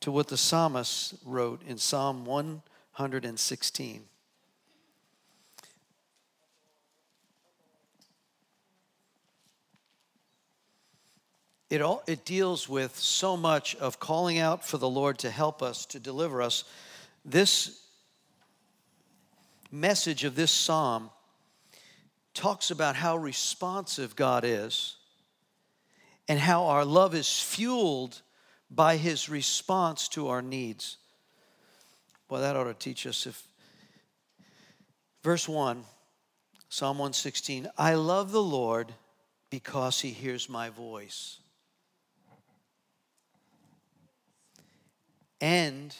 to 0.00 0.12
what 0.12 0.28
the 0.28 0.36
psalmist 0.36 1.14
wrote 1.24 1.62
in 1.66 1.78
Psalm 1.78 2.24
116. 2.24 2.62
It, 11.70 11.80
all, 11.80 12.02
it 12.08 12.24
deals 12.24 12.68
with 12.68 12.98
so 12.98 13.36
much 13.36 13.76
of 13.76 14.00
calling 14.00 14.38
out 14.38 14.66
for 14.66 14.78
the 14.78 14.88
Lord 14.88 15.18
to 15.18 15.30
help 15.30 15.62
us, 15.62 15.86
to 15.86 16.00
deliver 16.00 16.42
us. 16.42 16.64
This 17.24 17.84
message 19.70 20.24
of 20.24 20.34
this 20.34 20.50
psalm 20.50 21.10
talks 22.34 22.72
about 22.72 22.96
how 22.96 23.16
responsive 23.16 24.16
God 24.16 24.44
is 24.44 24.96
and 26.26 26.40
how 26.40 26.64
our 26.64 26.84
love 26.84 27.14
is 27.14 27.40
fueled 27.40 28.22
by 28.70 28.96
his 28.96 29.28
response 29.28 30.08
to 30.08 30.28
our 30.28 30.42
needs. 30.42 30.96
Well, 32.28 32.40
that 32.42 32.56
ought 32.56 32.64
to 32.64 32.74
teach 32.74 33.06
us 33.06 33.26
if. 33.26 33.42
Verse 35.22 35.48
1, 35.48 35.84
Psalm 36.68 36.98
116 36.98 37.68
I 37.76 37.94
love 37.94 38.32
the 38.32 38.42
Lord 38.42 38.92
because 39.50 40.00
he 40.00 40.10
hears 40.10 40.48
my 40.48 40.68
voice. 40.70 41.38
And 45.40 45.94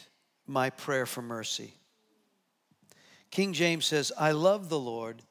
my 0.45 0.69
prayer 0.69 1.05
for 1.05 1.21
mercy. 1.21 1.73
King 3.31 3.53
James 3.53 3.85
says, 3.85 4.11
I 4.17 4.31
love 4.31 4.69
the 4.69 4.79
Lord 4.79 5.21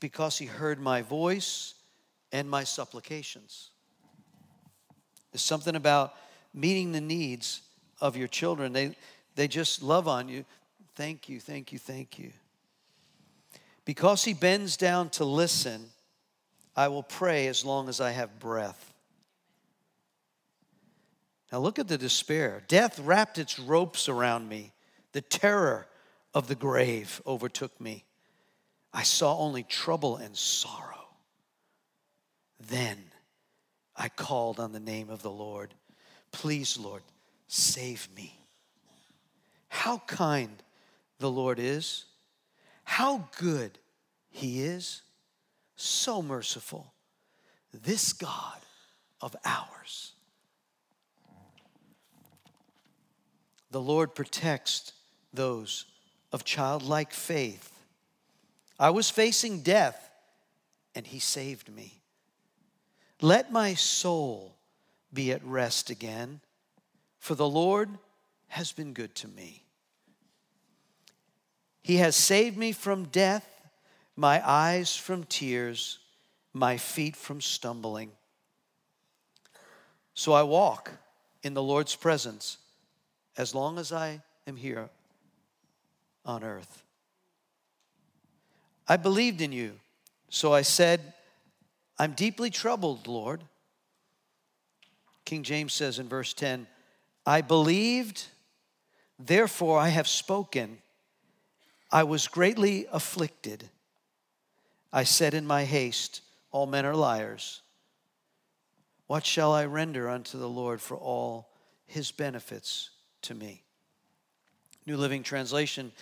because 0.00 0.38
he 0.38 0.46
heard 0.46 0.80
my 0.80 1.02
voice 1.02 1.74
and 2.32 2.50
my 2.50 2.64
supplications. 2.64 3.70
There's 5.32 5.42
something 5.42 5.76
about 5.76 6.14
meeting 6.52 6.92
the 6.92 7.00
needs 7.00 7.62
of 8.00 8.16
your 8.16 8.28
children. 8.28 8.72
They, 8.72 8.96
they 9.38 9.46
just 9.46 9.84
love 9.84 10.08
on 10.08 10.28
you. 10.28 10.44
Thank 10.96 11.28
you, 11.28 11.38
thank 11.38 11.72
you, 11.72 11.78
thank 11.78 12.18
you. 12.18 12.32
Because 13.84 14.24
he 14.24 14.34
bends 14.34 14.76
down 14.76 15.10
to 15.10 15.24
listen, 15.24 15.90
I 16.74 16.88
will 16.88 17.04
pray 17.04 17.46
as 17.46 17.64
long 17.64 17.88
as 17.88 18.00
I 18.00 18.10
have 18.10 18.40
breath. 18.40 18.92
Now 21.52 21.60
look 21.60 21.78
at 21.78 21.86
the 21.86 21.96
despair. 21.96 22.64
Death 22.66 22.98
wrapped 22.98 23.38
its 23.38 23.60
ropes 23.60 24.08
around 24.08 24.48
me, 24.48 24.72
the 25.12 25.20
terror 25.20 25.86
of 26.34 26.48
the 26.48 26.56
grave 26.56 27.22
overtook 27.24 27.80
me. 27.80 28.04
I 28.92 29.04
saw 29.04 29.38
only 29.38 29.62
trouble 29.62 30.16
and 30.16 30.36
sorrow. 30.36 31.10
Then 32.58 32.98
I 33.94 34.08
called 34.08 34.58
on 34.58 34.72
the 34.72 34.80
name 34.80 35.10
of 35.10 35.22
the 35.22 35.30
Lord. 35.30 35.74
Please, 36.32 36.76
Lord, 36.76 37.04
save 37.46 38.08
me. 38.16 38.34
How 39.78 40.02
kind 40.06 40.62
the 41.18 41.30
Lord 41.30 41.58
is, 41.58 42.04
how 42.84 43.28
good 43.38 43.78
He 44.28 44.60
is, 44.62 45.02
so 45.76 46.20
merciful. 46.20 46.92
This 47.72 48.12
God 48.12 48.58
of 49.20 49.36
ours. 49.44 50.12
The 53.70 53.80
Lord 53.80 54.14
protects 54.14 54.92
those 55.32 55.84
of 56.32 56.44
childlike 56.44 57.12
faith 57.12 57.72
I 58.78 58.90
was 58.90 59.10
facing 59.10 59.62
death, 59.62 60.10
and 60.94 61.06
he 61.06 61.18
saved 61.18 61.68
me. 61.74 62.00
Let 63.20 63.50
my 63.50 63.74
soul 63.74 64.54
be 65.12 65.32
at 65.32 65.44
rest 65.44 65.90
again, 65.90 66.40
for 67.18 67.34
the 67.34 67.48
Lord 67.48 67.98
has 68.48 68.72
been 68.72 68.92
good 68.92 69.14
to 69.16 69.28
me. 69.28 69.64
He 71.88 71.96
has 71.96 72.14
saved 72.16 72.58
me 72.58 72.72
from 72.72 73.04
death, 73.04 73.48
my 74.14 74.46
eyes 74.46 74.94
from 74.94 75.24
tears, 75.24 75.98
my 76.52 76.76
feet 76.76 77.16
from 77.16 77.40
stumbling. 77.40 78.10
So 80.12 80.34
I 80.34 80.42
walk 80.42 80.90
in 81.42 81.54
the 81.54 81.62
Lord's 81.62 81.96
presence 81.96 82.58
as 83.38 83.54
long 83.54 83.78
as 83.78 83.90
I 83.90 84.20
am 84.46 84.56
here 84.56 84.90
on 86.26 86.44
earth. 86.44 86.82
I 88.86 88.98
believed 88.98 89.40
in 89.40 89.52
you. 89.52 89.72
So 90.28 90.52
I 90.52 90.60
said, 90.60 91.14
I'm 91.98 92.12
deeply 92.12 92.50
troubled, 92.50 93.06
Lord. 93.06 93.40
King 95.24 95.42
James 95.42 95.72
says 95.72 95.98
in 95.98 96.06
verse 96.06 96.34
10, 96.34 96.66
I 97.24 97.40
believed, 97.40 98.26
therefore 99.18 99.78
I 99.78 99.88
have 99.88 100.06
spoken. 100.06 100.76
I 101.90 102.04
was 102.04 102.28
greatly 102.28 102.86
afflicted. 102.92 103.70
I 104.92 105.04
said 105.04 105.34
in 105.34 105.46
my 105.46 105.64
haste, 105.64 106.22
All 106.50 106.66
men 106.66 106.86
are 106.86 106.94
liars. 106.94 107.62
What 109.06 109.24
shall 109.24 109.52
I 109.52 109.64
render 109.64 110.08
unto 110.08 110.38
the 110.38 110.48
Lord 110.48 110.80
for 110.80 110.96
all 110.96 111.48
his 111.86 112.10
benefits 112.10 112.90
to 113.22 113.34
me? 113.34 113.62
New 114.86 114.96
Living 114.96 115.22
Translation 115.22 115.92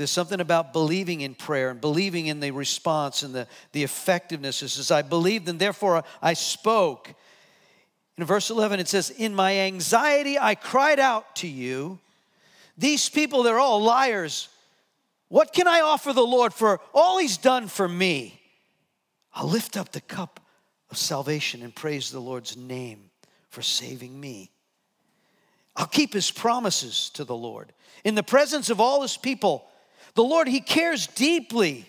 there's 0.00 0.10
something 0.10 0.40
about 0.40 0.72
believing 0.72 1.20
in 1.20 1.34
prayer 1.34 1.68
and 1.68 1.78
believing 1.78 2.26
in 2.28 2.40
the 2.40 2.52
response 2.52 3.22
and 3.22 3.34
the, 3.34 3.46
the 3.72 3.82
effectiveness. 3.82 4.62
It 4.62 4.70
says, 4.70 4.90
I 4.90 5.02
believed 5.02 5.46
and 5.46 5.60
therefore 5.60 6.04
I 6.22 6.32
spoke. 6.32 7.12
In 8.16 8.24
verse 8.24 8.48
11, 8.48 8.80
it 8.80 8.88
says, 8.88 9.10
In 9.10 9.34
my 9.34 9.58
anxiety 9.58 10.38
I 10.38 10.54
cried 10.54 10.98
out 10.98 11.36
to 11.36 11.46
you. 11.46 11.98
These 12.78 13.10
people, 13.10 13.42
they're 13.42 13.58
all 13.58 13.82
liars. 13.82 14.48
What 15.30 15.54
can 15.54 15.66
I 15.66 15.80
offer 15.80 16.12
the 16.12 16.20
Lord 16.20 16.52
for 16.52 16.78
all 16.92 17.18
he's 17.18 17.38
done 17.38 17.68
for 17.68 17.88
me? 17.88 18.38
I'll 19.32 19.48
lift 19.48 19.78
up 19.78 19.92
the 19.92 20.02
cup 20.02 20.38
of 20.90 20.98
salvation 20.98 21.62
and 21.62 21.74
praise 21.74 22.10
the 22.10 22.20
Lord's 22.20 22.54
name 22.54 23.10
for 23.48 23.62
saving 23.62 24.20
me. 24.20 24.50
I'll 25.74 25.86
keep 25.86 26.12
his 26.12 26.30
promises 26.30 27.08
to 27.14 27.24
the 27.24 27.34
Lord. 27.34 27.72
In 28.04 28.14
the 28.14 28.22
presence 28.22 28.68
of 28.68 28.78
all 28.78 29.00
his 29.00 29.16
people, 29.16 29.70
the 30.14 30.24
Lord, 30.24 30.48
He 30.48 30.60
cares 30.60 31.06
deeply 31.06 31.86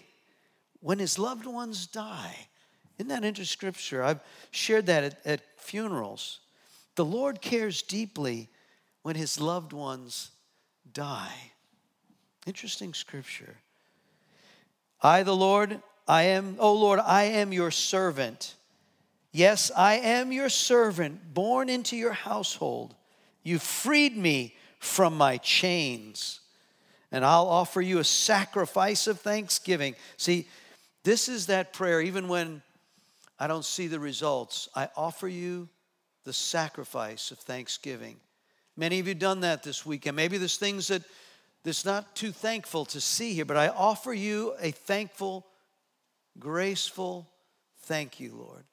when 0.79 0.99
His 0.99 1.17
loved 1.17 1.45
ones 1.45 1.87
die. 1.87 2.47
Isn't 2.97 3.09
that 3.09 3.23
into 3.23 3.45
scripture? 3.45 4.03
I've 4.03 4.19
shared 4.51 4.85
that 4.87 5.03
at, 5.03 5.25
at 5.25 5.41
funerals. 5.57 6.39
The 6.95 7.05
Lord 7.05 7.41
cares 7.41 7.81
deeply 7.81 8.49
when 9.01 9.15
His 9.15 9.39
loved 9.39 9.73
ones 9.73 10.31
die. 10.91 11.50
Interesting 12.45 12.93
scripture. 12.93 13.57
I, 15.01 15.23
the 15.23 15.35
Lord, 15.35 15.81
I 16.07 16.23
am, 16.23 16.57
oh 16.59 16.73
Lord, 16.73 16.99
I 16.99 17.23
am 17.23 17.53
your 17.53 17.71
servant. 17.71 18.55
Yes, 19.31 19.71
I 19.75 19.95
am 19.95 20.31
your 20.31 20.49
servant, 20.49 21.33
born 21.33 21.69
into 21.69 21.95
your 21.95 22.13
household. 22.13 22.95
You 23.43 23.59
freed 23.59 24.17
me 24.17 24.55
from 24.79 25.17
my 25.17 25.37
chains 25.37 26.41
and 27.11 27.25
I'll 27.25 27.47
offer 27.47 27.81
you 27.81 27.99
a 27.99 28.03
sacrifice 28.03 29.07
of 29.07 29.19
thanksgiving. 29.19 29.95
See, 30.17 30.47
this 31.03 31.27
is 31.27 31.47
that 31.47 31.73
prayer, 31.73 32.01
even 32.01 32.27
when 32.27 32.61
I 33.37 33.47
don't 33.47 33.65
see 33.65 33.87
the 33.87 33.99
results. 33.99 34.69
I 34.75 34.89
offer 34.95 35.27
you 35.27 35.67
the 36.23 36.33
sacrifice 36.33 37.31
of 37.31 37.39
thanksgiving. 37.39 38.17
Many 38.77 38.99
of 38.99 39.07
you 39.07 39.13
done 39.13 39.41
that 39.41 39.63
this 39.63 39.85
weekend. 39.85 40.15
Maybe 40.15 40.37
there's 40.37 40.57
things 40.57 40.87
that 40.87 41.01
that's 41.63 41.85
not 41.85 42.15
too 42.15 42.31
thankful 42.31 42.85
to 42.85 42.99
see 42.99 43.33
here, 43.33 43.45
but 43.45 43.57
I 43.57 43.67
offer 43.67 44.13
you 44.13 44.53
a 44.59 44.71
thankful, 44.71 45.45
graceful 46.39 47.29
thank 47.83 48.19
you, 48.19 48.33
Lord. 48.33 48.63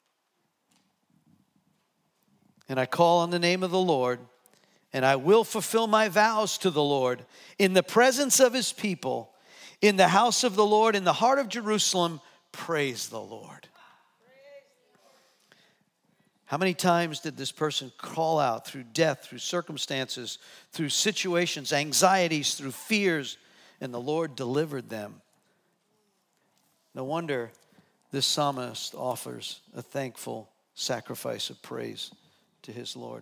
And 2.67 2.79
I 2.79 2.85
call 2.85 3.19
on 3.19 3.31
the 3.31 3.39
name 3.39 3.63
of 3.63 3.71
the 3.71 3.79
Lord, 3.79 4.19
and 4.93 5.05
I 5.05 5.15
will 5.15 5.43
fulfill 5.43 5.87
my 5.87 6.07
vows 6.09 6.57
to 6.59 6.69
the 6.69 6.83
Lord 6.83 7.25
in 7.57 7.73
the 7.73 7.83
presence 7.83 8.39
of 8.39 8.53
his 8.53 8.71
people, 8.71 9.31
in 9.81 9.97
the 9.97 10.07
house 10.07 10.43
of 10.43 10.55
the 10.55 10.65
Lord, 10.65 10.95
in 10.95 11.03
the 11.03 11.13
heart 11.13 11.39
of 11.39 11.49
Jerusalem. 11.49 12.21
Praise 12.51 13.09
the 13.09 13.21
Lord. 13.21 13.67
How 16.49 16.57
many 16.57 16.73
times 16.73 17.19
did 17.19 17.37
this 17.37 17.51
person 17.51 17.91
call 17.99 18.39
out 18.39 18.65
through 18.65 18.85
death, 18.91 19.23
through 19.23 19.37
circumstances, 19.37 20.39
through 20.71 20.89
situations, 20.89 21.71
anxieties, 21.71 22.55
through 22.55 22.71
fears, 22.71 23.37
and 23.79 23.93
the 23.93 24.01
Lord 24.01 24.35
delivered 24.35 24.89
them? 24.89 25.21
No 26.95 27.03
wonder 27.03 27.51
this 28.09 28.25
psalmist 28.25 28.95
offers 28.95 29.59
a 29.75 29.83
thankful 29.83 30.49
sacrifice 30.73 31.51
of 31.51 31.61
praise 31.61 32.09
to 32.63 32.71
his 32.71 32.95
Lord. 32.95 33.21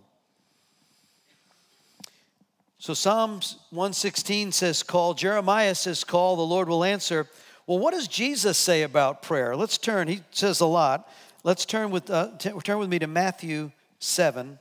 So 2.80 2.94
Psalms 2.94 3.58
116 3.72 4.54
says, 4.54 4.84
Call. 4.84 5.14
Jeremiah 5.14 5.76
says, 5.76 6.06
Call, 6.06 6.38
the 6.38 6.44
Lord 6.44 6.70
will 6.70 6.86
answer. 6.86 7.28
Well, 7.66 7.80
what 7.80 7.94
does 7.94 8.08
Jesus 8.08 8.58
say 8.58 8.84
about 8.84 9.22
prayer? 9.22 9.54
Let's 9.54 9.78
turn. 9.78 10.08
He 10.08 10.22
says 10.32 10.62
a 10.62 10.66
lot. 10.66 11.12
Let's 11.44 11.66
turn 11.66 11.92
with, 11.92 12.10
uh, 12.10 12.32
t- 12.40 12.52
turn 12.64 12.80
with 12.80 12.90
me 12.90 13.00
to 13.00 13.08
Matthew 13.08 13.72
7. 14.00 14.60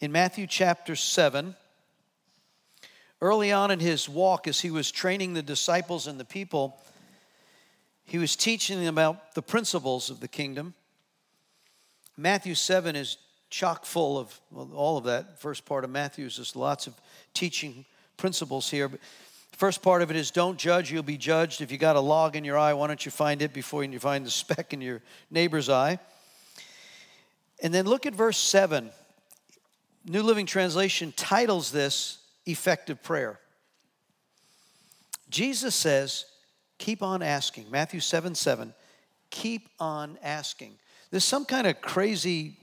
In 0.00 0.12
Matthew 0.12 0.46
chapter 0.46 0.96
7, 0.96 1.54
early 3.20 3.52
on 3.52 3.70
in 3.70 3.80
his 3.80 4.08
walk, 4.08 4.48
as 4.48 4.60
he 4.60 4.70
was 4.70 4.90
training 4.90 5.34
the 5.34 5.42
disciples 5.42 6.06
and 6.06 6.18
the 6.18 6.24
people, 6.24 6.78
he 8.04 8.18
was 8.18 8.36
teaching 8.36 8.78
them 8.78 8.94
about 8.94 9.34
the 9.34 9.42
principles 9.42 10.10
of 10.10 10.20
the 10.20 10.28
kingdom. 10.28 10.74
Matthew 12.16 12.54
7 12.54 12.96
is 12.96 13.16
chock 13.50 13.84
full 13.84 14.18
of 14.18 14.40
well, 14.50 14.68
all 14.74 14.98
of 14.98 15.04
that. 15.04 15.38
First 15.40 15.64
part 15.64 15.84
of 15.84 15.90
Matthew 15.90 16.26
is 16.26 16.36
just 16.36 16.56
lots 16.56 16.86
of 16.86 16.94
teaching 17.34 17.84
principles 18.16 18.68
here. 18.68 18.88
But 18.88 19.00
First 19.56 19.82
part 19.82 20.02
of 20.02 20.10
it 20.10 20.16
is 20.16 20.30
don't 20.30 20.58
judge, 20.58 20.90
you'll 20.90 21.04
be 21.04 21.16
judged. 21.16 21.60
If 21.60 21.70
you 21.70 21.78
got 21.78 21.94
a 21.94 22.00
log 22.00 22.34
in 22.34 22.44
your 22.44 22.58
eye, 22.58 22.72
why 22.72 22.88
don't 22.88 23.04
you 23.04 23.12
find 23.12 23.40
it 23.40 23.52
before 23.52 23.84
you 23.84 23.98
find 24.00 24.26
the 24.26 24.30
speck 24.42 24.72
in 24.72 24.80
your 24.80 25.00
neighbor's 25.30 25.68
eye? 25.68 25.98
And 27.62 27.72
then 27.72 27.86
look 27.86 28.04
at 28.04 28.14
verse 28.14 28.36
7. 28.36 28.90
New 30.06 30.22
Living 30.22 30.44
Translation 30.44 31.14
titles 31.16 31.70
this 31.70 32.18
effective 32.46 33.02
prayer. 33.02 33.38
Jesus 35.30 35.74
says, 35.74 36.26
keep 36.78 37.02
on 37.02 37.22
asking. 37.22 37.70
Matthew 37.70 38.00
7 38.00 38.34
7, 38.34 38.74
keep 39.30 39.68
on 39.78 40.18
asking. 40.22 40.74
There's 41.10 41.24
some 41.24 41.44
kind 41.44 41.66
of 41.66 41.80
crazy 41.80 42.56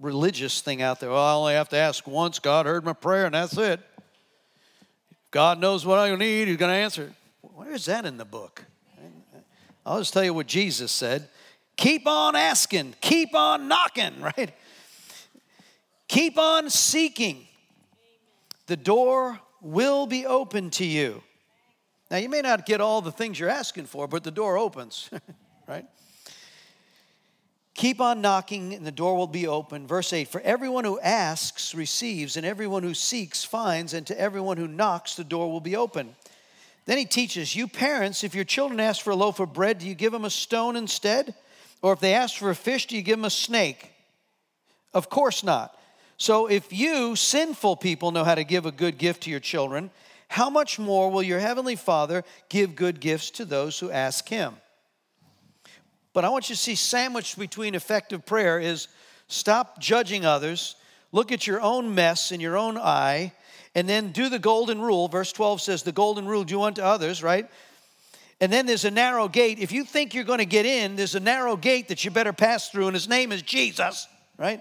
religious 0.00 0.60
thing 0.60 0.80
out 0.80 1.00
there. 1.00 1.10
Well, 1.10 1.22
I 1.22 1.34
only 1.34 1.54
have 1.54 1.68
to 1.70 1.76
ask 1.76 2.06
once. 2.06 2.38
God 2.38 2.66
heard 2.66 2.84
my 2.84 2.92
prayer, 2.94 3.26
and 3.26 3.34
that's 3.34 3.58
it. 3.58 3.80
God 5.30 5.60
knows 5.60 5.86
what 5.86 5.98
I 5.98 6.14
need, 6.14 6.48
He's 6.48 6.56
going 6.56 6.72
to 6.72 6.76
answer. 6.76 7.12
Where 7.40 7.72
is 7.72 7.86
that 7.86 8.04
in 8.04 8.16
the 8.16 8.24
book? 8.24 8.64
I'll 9.86 9.98
just 9.98 10.12
tell 10.12 10.24
you 10.24 10.34
what 10.34 10.46
Jesus 10.46 10.92
said 10.92 11.28
keep 11.76 12.06
on 12.06 12.36
asking, 12.36 12.94
keep 13.00 13.34
on 13.34 13.66
knocking, 13.66 14.20
right? 14.20 14.52
Keep 16.08 16.38
on 16.38 16.68
seeking. 16.68 17.46
The 18.66 18.76
door 18.76 19.40
will 19.60 20.06
be 20.06 20.26
open 20.26 20.70
to 20.70 20.84
you. 20.84 21.22
Now, 22.10 22.18
you 22.18 22.28
may 22.28 22.40
not 22.40 22.66
get 22.66 22.80
all 22.80 23.00
the 23.00 23.12
things 23.12 23.38
you're 23.38 23.48
asking 23.48 23.86
for, 23.86 24.08
but 24.08 24.24
the 24.24 24.30
door 24.30 24.58
opens, 24.58 25.08
right? 25.68 25.86
Keep 27.80 28.02
on 28.02 28.20
knocking, 28.20 28.74
and 28.74 28.86
the 28.86 28.92
door 28.92 29.16
will 29.16 29.26
be 29.26 29.46
open. 29.46 29.86
Verse 29.86 30.12
8 30.12 30.28
For 30.28 30.42
everyone 30.42 30.84
who 30.84 31.00
asks 31.00 31.74
receives, 31.74 32.36
and 32.36 32.44
everyone 32.44 32.82
who 32.82 32.92
seeks 32.92 33.42
finds, 33.42 33.94
and 33.94 34.06
to 34.06 34.20
everyone 34.20 34.58
who 34.58 34.68
knocks, 34.68 35.14
the 35.14 35.24
door 35.24 35.50
will 35.50 35.62
be 35.62 35.76
open. 35.76 36.14
Then 36.84 36.98
he 36.98 37.06
teaches 37.06 37.56
You 37.56 37.66
parents, 37.66 38.22
if 38.22 38.34
your 38.34 38.44
children 38.44 38.80
ask 38.80 39.02
for 39.02 39.12
a 39.12 39.16
loaf 39.16 39.40
of 39.40 39.54
bread, 39.54 39.78
do 39.78 39.88
you 39.88 39.94
give 39.94 40.12
them 40.12 40.26
a 40.26 40.30
stone 40.30 40.76
instead? 40.76 41.34
Or 41.80 41.94
if 41.94 42.00
they 42.00 42.12
ask 42.12 42.36
for 42.36 42.50
a 42.50 42.54
fish, 42.54 42.86
do 42.86 42.96
you 42.96 43.00
give 43.00 43.16
them 43.16 43.24
a 43.24 43.30
snake? 43.30 43.90
Of 44.92 45.08
course 45.08 45.42
not. 45.42 45.74
So 46.18 46.48
if 46.48 46.74
you, 46.74 47.16
sinful 47.16 47.76
people, 47.76 48.10
know 48.10 48.24
how 48.24 48.34
to 48.34 48.44
give 48.44 48.66
a 48.66 48.72
good 48.72 48.98
gift 48.98 49.22
to 49.22 49.30
your 49.30 49.40
children, 49.40 49.90
how 50.28 50.50
much 50.50 50.78
more 50.78 51.10
will 51.10 51.22
your 51.22 51.40
heavenly 51.40 51.76
Father 51.76 52.24
give 52.50 52.76
good 52.76 53.00
gifts 53.00 53.30
to 53.30 53.46
those 53.46 53.78
who 53.78 53.90
ask 53.90 54.28
him? 54.28 54.56
But 56.12 56.24
I 56.24 56.28
want 56.28 56.48
you 56.48 56.56
to 56.56 56.60
see 56.60 56.74
sandwiched 56.74 57.38
between 57.38 57.74
effective 57.74 58.26
prayer 58.26 58.58
is 58.58 58.88
stop 59.28 59.78
judging 59.78 60.24
others, 60.24 60.76
look 61.12 61.30
at 61.30 61.46
your 61.46 61.60
own 61.60 61.94
mess 61.94 62.32
in 62.32 62.40
your 62.40 62.56
own 62.56 62.76
eye, 62.76 63.32
and 63.74 63.88
then 63.88 64.10
do 64.10 64.28
the 64.28 64.38
golden 64.38 64.80
rule. 64.80 65.06
Verse 65.06 65.32
12 65.32 65.60
says, 65.60 65.82
The 65.82 65.92
golden 65.92 66.26
rule, 66.26 66.42
do 66.42 66.62
unto 66.62 66.82
others, 66.82 67.22
right? 67.22 67.48
And 68.40 68.52
then 68.52 68.66
there's 68.66 68.84
a 68.84 68.90
narrow 68.90 69.28
gate. 69.28 69.58
If 69.58 69.70
you 69.70 69.84
think 69.84 70.14
you're 70.14 70.24
going 70.24 70.38
to 70.38 70.46
get 70.46 70.66
in, 70.66 70.96
there's 70.96 71.14
a 71.14 71.20
narrow 71.20 71.56
gate 71.56 71.88
that 71.88 72.04
you 72.04 72.10
better 72.10 72.32
pass 72.32 72.70
through, 72.70 72.86
and 72.88 72.94
his 72.94 73.08
name 73.08 73.30
is 73.32 73.42
Jesus, 73.42 74.08
right? 74.38 74.60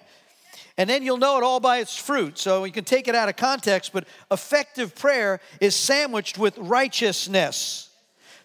And 0.78 0.90
then 0.90 1.02
you'll 1.02 1.18
know 1.18 1.38
it 1.38 1.44
all 1.44 1.60
by 1.60 1.80
its 1.80 1.98
fruit. 1.98 2.38
So 2.38 2.66
you 2.66 2.72
can 2.72 2.84
take 2.84 3.08
it 3.08 3.16
out 3.16 3.30
of 3.30 3.38
context, 3.38 3.92
but 3.92 4.06
effective 4.30 4.96
prayer 4.96 5.40
is 5.60 5.76
sandwiched 5.76 6.38
with 6.38 6.58
righteousness 6.58 7.89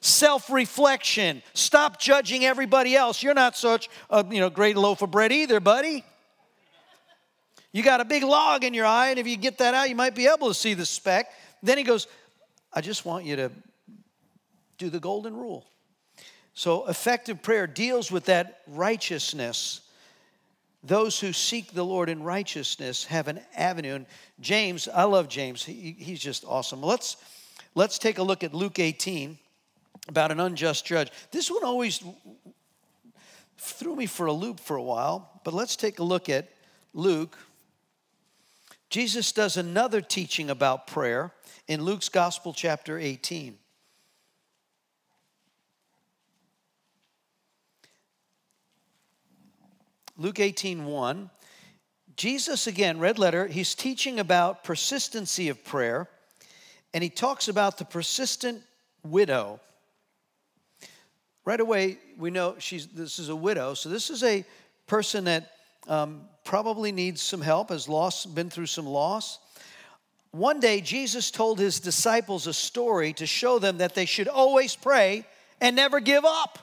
self 0.04 0.50
reflection. 0.50 1.42
Stop 1.54 1.98
judging 1.98 2.44
everybody 2.44 2.94
else. 2.94 3.22
You're 3.22 3.34
not 3.34 3.56
such 3.56 3.88
a 4.10 4.24
you 4.30 4.40
know, 4.40 4.50
great 4.50 4.76
loaf 4.76 5.02
of 5.02 5.10
bread 5.10 5.32
either, 5.32 5.60
buddy. 5.60 6.04
You 7.72 7.82
got 7.82 8.00
a 8.00 8.04
big 8.04 8.22
log 8.22 8.62
in 8.62 8.72
your 8.74 8.86
eye, 8.86 9.08
and 9.08 9.18
if 9.18 9.26
you 9.26 9.36
get 9.36 9.58
that 9.58 9.74
out, 9.74 9.88
you 9.88 9.96
might 9.96 10.14
be 10.14 10.26
able 10.26 10.48
to 10.48 10.54
see 10.54 10.74
the 10.74 10.86
speck. 10.86 11.32
Then 11.62 11.78
he 11.78 11.84
goes, 11.84 12.06
I 12.72 12.80
just 12.80 13.04
want 13.04 13.24
you 13.24 13.36
to 13.36 13.50
do 14.78 14.90
the 14.90 15.00
golden 15.00 15.34
rule. 15.34 15.66
So, 16.52 16.86
effective 16.86 17.42
prayer 17.42 17.66
deals 17.66 18.12
with 18.12 18.26
that 18.26 18.60
righteousness. 18.68 19.80
Those 20.84 21.18
who 21.18 21.32
seek 21.32 21.72
the 21.72 21.82
Lord 21.82 22.08
in 22.08 22.22
righteousness 22.22 23.06
have 23.06 23.26
an 23.26 23.40
avenue. 23.56 23.94
And 23.94 24.06
James, 24.38 24.86
I 24.86 25.04
love 25.04 25.28
James. 25.28 25.64
He, 25.64 25.96
he's 25.98 26.20
just 26.20 26.44
awesome. 26.46 26.80
Let's, 26.80 27.16
let's 27.74 27.98
take 27.98 28.18
a 28.18 28.22
look 28.22 28.44
at 28.44 28.54
Luke 28.54 28.78
18 28.78 29.38
about 30.08 30.30
an 30.30 30.40
unjust 30.40 30.84
judge. 30.84 31.10
This 31.30 31.50
one 31.50 31.64
always 31.64 32.02
threw 33.58 33.96
me 33.96 34.06
for 34.06 34.26
a 34.26 34.32
loop 34.32 34.60
for 34.60 34.76
a 34.76 34.82
while, 34.82 35.40
but 35.44 35.54
let's 35.54 35.76
take 35.76 35.98
a 35.98 36.04
look 36.04 36.28
at 36.28 36.50
Luke. 36.92 37.38
Jesus 38.90 39.32
does 39.32 39.56
another 39.56 40.00
teaching 40.00 40.50
about 40.50 40.86
prayer 40.86 41.32
in 41.66 41.82
Luke's 41.82 42.08
Gospel, 42.08 42.52
chapter 42.52 42.98
18. 42.98 43.58
Luke 50.16 50.38
18, 50.38 50.84
1. 50.84 51.30
Jesus, 52.16 52.68
again, 52.68 53.00
red 53.00 53.18
letter, 53.18 53.48
he's 53.48 53.74
teaching 53.74 54.20
about 54.20 54.62
persistency 54.62 55.48
of 55.48 55.64
prayer, 55.64 56.08
and 56.92 57.02
he 57.02 57.10
talks 57.10 57.48
about 57.48 57.78
the 57.78 57.84
persistent 57.84 58.62
widow 59.02 59.58
right 61.44 61.60
away 61.60 61.98
we 62.18 62.30
know 62.30 62.56
she's 62.58 62.86
this 62.86 63.18
is 63.18 63.28
a 63.28 63.36
widow. 63.36 63.74
So 63.74 63.88
this 63.88 64.10
is 64.10 64.22
a 64.22 64.44
person 64.86 65.24
that 65.24 65.50
um, 65.88 66.22
probably 66.44 66.92
needs 66.92 67.20
some 67.22 67.40
help 67.40 67.70
has 67.70 67.88
lost 67.88 68.34
been 68.34 68.50
through 68.50 68.66
some 68.66 68.86
loss. 68.86 69.38
One 70.30 70.60
day 70.60 70.80
jesus 70.80 71.30
told 71.30 71.58
his 71.58 71.80
disciples 71.80 72.46
a 72.46 72.54
story 72.54 73.12
to 73.14 73.26
show 73.26 73.58
them 73.58 73.78
that 73.78 73.94
they 73.94 74.06
should 74.06 74.28
always 74.28 74.74
pray 74.74 75.24
and 75.60 75.76
never 75.76 76.00
give 76.00 76.24
up. 76.24 76.58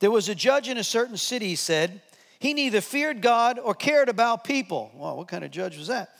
There 0.00 0.10
was 0.10 0.28
a 0.28 0.34
judge 0.34 0.68
in 0.68 0.76
a 0.76 0.84
certain 0.84 1.16
city 1.16 1.48
he 1.48 1.56
said 1.56 2.00
he 2.38 2.52
neither 2.52 2.80
feared 2.80 3.22
god 3.22 3.58
or 3.58 3.74
cared 3.74 4.08
about 4.08 4.44
people. 4.44 4.90
Well 4.94 5.16
what 5.16 5.28
kind 5.28 5.44
of 5.44 5.50
judge 5.50 5.76
was 5.76 5.88
that 5.88 6.10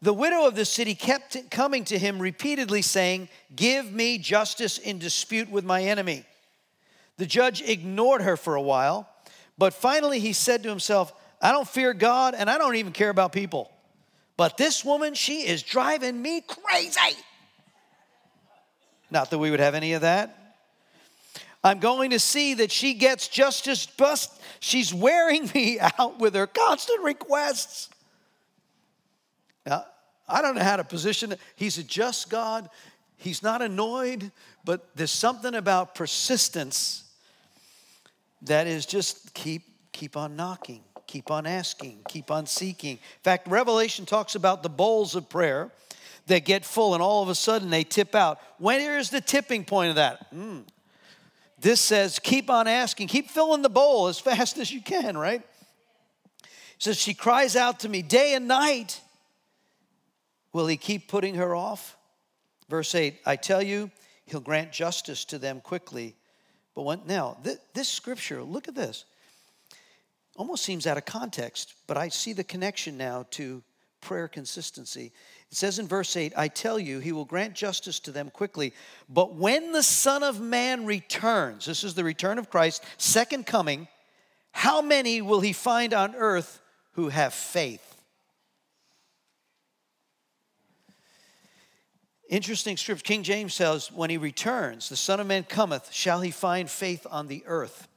the 0.00 0.14
widow 0.14 0.46
of 0.46 0.54
the 0.54 0.64
city 0.64 0.94
kept 0.94 1.50
coming 1.50 1.84
to 1.86 1.98
him 1.98 2.20
repeatedly, 2.20 2.82
saying, 2.82 3.28
Give 3.54 3.90
me 3.90 4.18
justice 4.18 4.78
in 4.78 4.98
dispute 4.98 5.50
with 5.50 5.64
my 5.64 5.82
enemy. 5.82 6.24
The 7.16 7.26
judge 7.26 7.62
ignored 7.62 8.22
her 8.22 8.36
for 8.36 8.54
a 8.54 8.62
while, 8.62 9.08
but 9.56 9.74
finally 9.74 10.20
he 10.20 10.32
said 10.32 10.62
to 10.62 10.68
himself, 10.68 11.12
I 11.42 11.50
don't 11.50 11.66
fear 11.66 11.92
God 11.94 12.34
and 12.36 12.48
I 12.48 12.58
don't 12.58 12.76
even 12.76 12.92
care 12.92 13.10
about 13.10 13.32
people. 13.32 13.72
But 14.36 14.56
this 14.56 14.84
woman, 14.84 15.14
she 15.14 15.46
is 15.46 15.64
driving 15.64 16.22
me 16.22 16.42
crazy. 16.42 17.16
Not 19.10 19.30
that 19.30 19.38
we 19.38 19.50
would 19.50 19.58
have 19.58 19.74
any 19.74 19.94
of 19.94 20.02
that. 20.02 20.36
I'm 21.64 21.80
going 21.80 22.10
to 22.10 22.20
see 22.20 22.54
that 22.54 22.70
she 22.70 22.94
gets 22.94 23.26
justice, 23.26 23.88
as 23.88 23.94
bust. 23.96 24.40
She's 24.60 24.94
wearing 24.94 25.50
me 25.54 25.80
out 25.80 26.20
with 26.20 26.34
her 26.34 26.46
constant 26.46 27.02
requests. 27.02 27.90
I 30.28 30.42
don't 30.42 30.54
know 30.54 30.62
how 30.62 30.76
to 30.76 30.84
position 30.84 31.32
it. 31.32 31.40
He's 31.56 31.78
a 31.78 31.84
just 31.84 32.28
God. 32.28 32.68
He's 33.16 33.42
not 33.42 33.62
annoyed, 33.62 34.30
but 34.64 34.88
there's 34.94 35.10
something 35.10 35.54
about 35.54 35.94
persistence 35.94 37.04
that 38.42 38.66
is 38.66 38.86
just 38.86 39.34
keep 39.34 39.62
keep 39.92 40.16
on 40.16 40.36
knocking, 40.36 40.82
keep 41.08 41.30
on 41.30 41.44
asking, 41.44 41.98
keep 42.08 42.30
on 42.30 42.46
seeking. 42.46 42.92
In 42.92 43.22
fact, 43.24 43.48
Revelation 43.48 44.06
talks 44.06 44.36
about 44.36 44.62
the 44.62 44.68
bowls 44.68 45.16
of 45.16 45.28
prayer 45.28 45.72
that 46.28 46.44
get 46.44 46.64
full 46.64 46.94
and 46.94 47.02
all 47.02 47.22
of 47.22 47.28
a 47.28 47.34
sudden 47.34 47.70
they 47.70 47.82
tip 47.82 48.14
out. 48.14 48.38
Where 48.58 48.98
is 48.98 49.10
the 49.10 49.20
tipping 49.20 49.64
point 49.64 49.90
of 49.90 49.96
that? 49.96 50.32
Mm. 50.32 50.64
This 51.58 51.80
says 51.80 52.20
keep 52.20 52.48
on 52.50 52.68
asking, 52.68 53.08
keep 53.08 53.30
filling 53.30 53.62
the 53.62 53.68
bowl 53.68 54.06
as 54.06 54.20
fast 54.20 54.58
as 54.58 54.72
you 54.72 54.80
can, 54.80 55.16
right? 55.16 55.40
It 55.40 56.82
says 56.84 56.96
she 56.96 57.14
cries 57.14 57.56
out 57.56 57.80
to 57.80 57.88
me 57.88 58.02
day 58.02 58.34
and 58.34 58.46
night. 58.46 59.00
Will 60.58 60.66
he 60.66 60.76
keep 60.76 61.06
putting 61.06 61.36
her 61.36 61.54
off? 61.54 61.96
Verse 62.68 62.92
8 62.92 63.20
I 63.24 63.36
tell 63.36 63.62
you, 63.62 63.92
he'll 64.24 64.40
grant 64.40 64.72
justice 64.72 65.24
to 65.26 65.38
them 65.38 65.60
quickly. 65.60 66.16
But 66.74 66.82
when, 66.82 67.02
now, 67.06 67.36
th- 67.44 67.58
this 67.74 67.88
scripture, 67.88 68.42
look 68.42 68.66
at 68.66 68.74
this. 68.74 69.04
Almost 70.34 70.64
seems 70.64 70.84
out 70.88 70.96
of 70.96 71.04
context, 71.04 71.74
but 71.86 71.96
I 71.96 72.08
see 72.08 72.32
the 72.32 72.42
connection 72.42 72.98
now 72.98 73.26
to 73.30 73.62
prayer 74.00 74.26
consistency. 74.26 75.12
It 75.48 75.56
says 75.56 75.78
in 75.78 75.86
verse 75.86 76.16
8, 76.16 76.32
I 76.36 76.48
tell 76.48 76.80
you, 76.80 76.98
he 76.98 77.12
will 77.12 77.24
grant 77.24 77.54
justice 77.54 78.00
to 78.00 78.10
them 78.10 78.28
quickly. 78.28 78.72
But 79.08 79.36
when 79.36 79.70
the 79.70 79.84
Son 79.84 80.24
of 80.24 80.40
Man 80.40 80.86
returns, 80.86 81.66
this 81.66 81.84
is 81.84 81.94
the 81.94 82.02
return 82.02 82.36
of 82.36 82.50
Christ, 82.50 82.82
second 82.96 83.46
coming, 83.46 83.86
how 84.50 84.82
many 84.82 85.22
will 85.22 85.38
he 85.38 85.52
find 85.52 85.94
on 85.94 86.16
earth 86.16 86.60
who 86.94 87.10
have 87.10 87.32
faith? 87.32 87.87
Interesting 92.28 92.76
scripture. 92.76 93.02
King 93.02 93.22
James 93.22 93.54
says, 93.54 93.90
When 93.90 94.10
he 94.10 94.18
returns, 94.18 94.88
the 94.88 94.96
Son 94.96 95.18
of 95.18 95.26
Man 95.26 95.44
cometh, 95.44 95.92
shall 95.92 96.20
he 96.20 96.30
find 96.30 96.70
faith 96.70 97.06
on 97.10 97.26
the 97.26 97.42
earth? 97.46 97.88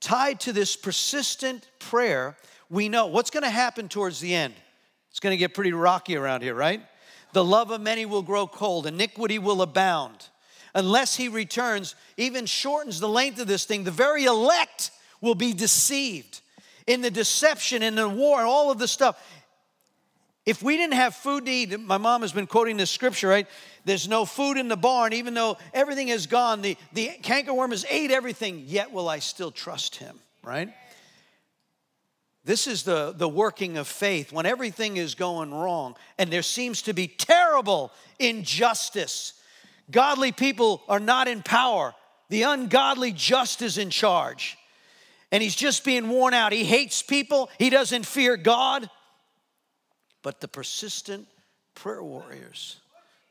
Tied 0.00 0.40
to 0.40 0.52
this 0.52 0.76
persistent 0.76 1.68
prayer, 1.78 2.36
we 2.70 2.88
know 2.88 3.06
what's 3.06 3.30
going 3.30 3.42
to 3.42 3.50
happen 3.50 3.88
towards 3.88 4.18
the 4.18 4.34
end. 4.34 4.54
It's 5.10 5.20
going 5.20 5.34
to 5.34 5.36
get 5.36 5.52
pretty 5.52 5.72
rocky 5.72 6.16
around 6.16 6.42
here, 6.42 6.54
right? 6.54 6.80
The 7.32 7.44
love 7.44 7.70
of 7.70 7.82
many 7.82 8.06
will 8.06 8.22
grow 8.22 8.46
cold, 8.46 8.86
iniquity 8.86 9.38
will 9.38 9.60
abound. 9.60 10.28
Unless 10.74 11.16
he 11.16 11.28
returns, 11.28 11.96
even 12.16 12.46
shortens 12.46 12.98
the 12.98 13.08
length 13.08 13.40
of 13.40 13.46
this 13.46 13.64
thing, 13.64 13.84
the 13.84 13.90
very 13.90 14.24
elect 14.24 14.90
will 15.20 15.34
be 15.34 15.52
deceived 15.52 16.40
in 16.86 17.02
the 17.02 17.10
deception, 17.10 17.82
in 17.82 17.94
the 17.94 18.08
war, 18.08 18.38
and 18.38 18.46
all 18.46 18.70
of 18.70 18.78
the 18.78 18.88
stuff. 18.88 19.22
If 20.50 20.64
we 20.64 20.76
didn't 20.76 20.94
have 20.94 21.14
food 21.14 21.46
to 21.46 21.52
eat, 21.52 21.78
my 21.78 21.96
mom 21.96 22.22
has 22.22 22.32
been 22.32 22.48
quoting 22.48 22.76
this 22.76 22.90
scripture, 22.90 23.28
right? 23.28 23.46
There's 23.84 24.08
no 24.08 24.24
food 24.24 24.56
in 24.56 24.66
the 24.66 24.76
barn, 24.76 25.12
even 25.12 25.32
though 25.32 25.58
everything 25.72 26.08
is 26.08 26.26
gone. 26.26 26.60
The, 26.60 26.76
the 26.92 27.12
cankerworm 27.22 27.70
has 27.70 27.86
ate 27.88 28.10
everything, 28.10 28.64
yet 28.66 28.90
will 28.90 29.08
I 29.08 29.20
still 29.20 29.52
trust 29.52 29.94
him, 29.94 30.18
right? 30.42 30.74
This 32.44 32.66
is 32.66 32.82
the, 32.82 33.14
the 33.16 33.28
working 33.28 33.76
of 33.76 33.86
faith 33.86 34.32
when 34.32 34.44
everything 34.44 34.96
is 34.96 35.14
going 35.14 35.54
wrong 35.54 35.94
and 36.18 36.32
there 36.32 36.42
seems 36.42 36.82
to 36.82 36.94
be 36.94 37.06
terrible 37.06 37.92
injustice. 38.18 39.34
Godly 39.88 40.32
people 40.32 40.82
are 40.88 40.98
not 40.98 41.28
in 41.28 41.42
power, 41.42 41.94
the 42.28 42.42
ungodly 42.42 43.12
just 43.12 43.62
is 43.62 43.78
in 43.78 43.90
charge. 43.90 44.58
And 45.30 45.44
he's 45.44 45.54
just 45.54 45.84
being 45.84 46.08
worn 46.08 46.34
out. 46.34 46.52
He 46.52 46.64
hates 46.64 47.02
people, 47.02 47.50
he 47.56 47.70
doesn't 47.70 48.04
fear 48.04 48.36
God 48.36 48.90
but 50.22 50.40
the 50.40 50.48
persistent 50.48 51.26
prayer 51.74 52.02
warriors, 52.02 52.80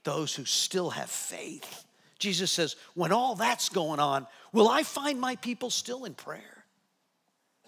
those 0.03 0.35
who 0.35 0.45
still 0.45 0.89
have 0.89 1.09
faith. 1.09 1.85
Jesus 2.17 2.51
says, 2.51 2.75
when 2.95 3.11
all 3.11 3.35
that's 3.35 3.69
going 3.69 3.99
on, 3.99 4.27
will 4.51 4.67
I 4.67 4.83
find 4.83 5.19
my 5.19 5.35
people 5.37 5.69
still 5.69 6.05
in 6.05 6.13
prayer? 6.13 6.63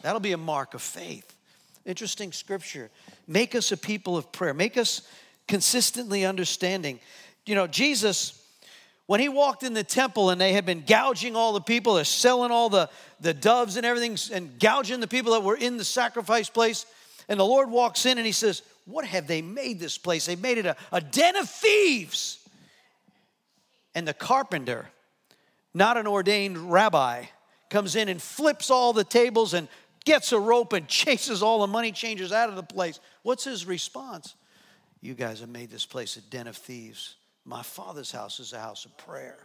That'll 0.02 0.20
be 0.20 0.32
a 0.32 0.38
mark 0.38 0.74
of 0.74 0.82
faith. 0.82 1.36
Interesting 1.86 2.32
scripture. 2.32 2.90
Make 3.28 3.56
us 3.56 3.72
a 3.72 3.78
people 3.78 4.18
of 4.18 4.32
prayer, 4.32 4.54
make 4.54 4.78
us 4.78 5.02
consistently 5.48 6.26
understanding. 6.26 7.00
You 7.46 7.56
know, 7.56 7.68
Jesus. 7.68 8.38
When 9.08 9.20
he 9.20 9.28
walked 9.28 9.64
in 9.64 9.74
the 9.74 9.84
temple 9.84 10.30
and 10.30 10.40
they 10.40 10.54
had 10.54 10.66
been 10.66 10.84
gouging 10.88 11.36
all 11.36 11.52
the 11.52 11.60
people, 11.60 11.96
they're 11.96 12.06
selling 12.06 12.50
all 12.50 12.70
the, 12.70 12.90
the 13.20 13.34
doves 13.34 13.76
and 13.76 13.86
everything 13.86 14.18
and 14.34 14.58
gouging 14.58 15.02
the 15.02 15.08
people 15.08 15.34
that 15.34 15.44
were 15.44 15.58
in 15.58 15.76
the 15.76 15.84
sacrifice 15.84 16.50
place. 16.50 16.86
And 17.28 17.38
the 17.38 17.46
Lord 17.46 17.70
walks 17.70 18.06
in 18.06 18.18
and 18.18 18.26
he 18.26 18.32
says, 18.32 18.62
what 18.86 19.06
have 19.06 19.28
they 19.28 19.42
made 19.42 19.80
this 19.80 19.98
place? 19.98 20.26
They've 20.26 20.42
made 20.42 20.58
it 20.58 20.66
a, 20.66 20.76
a 20.92 21.02
den 21.02 21.36
of 21.36 21.50
thieves. 21.50 22.40
And 23.94 24.08
the 24.08 24.14
carpenter, 24.14 24.90
not 25.74 25.98
an 25.98 26.08
ordained 26.08 26.72
rabbi, 26.72 27.26
comes 27.70 27.96
in 27.96 28.10
and 28.10 28.22
flips 28.22 28.70
all 28.70 28.94
the 28.94 29.04
tables 29.04 29.54
and 29.54 29.68
gets 30.06 30.32
a 30.32 30.40
rope 30.40 30.74
and 30.74 30.88
chases 30.88 31.44
all 31.44 31.62
the 31.62 31.68
money 31.68 31.92
changers 31.92 32.32
out 32.32 32.50
of 32.50 32.56
the 32.56 32.64
place. 32.64 33.00
What's 33.24 33.44
his 33.44 33.66
response? 33.66 34.36
You 35.02 35.16
guys 35.16 35.40
have 35.40 35.50
made 35.50 35.72
this 35.72 35.86
place 35.86 36.18
a 36.18 36.22
den 36.22 36.48
of 36.48 36.56
thieves. 36.56 37.16
My 37.44 37.64
father's 37.64 38.12
house 38.12 38.40
is 38.40 38.54
a 38.54 38.60
house 38.60 38.86
of 38.86 38.96
prayer. 38.98 39.40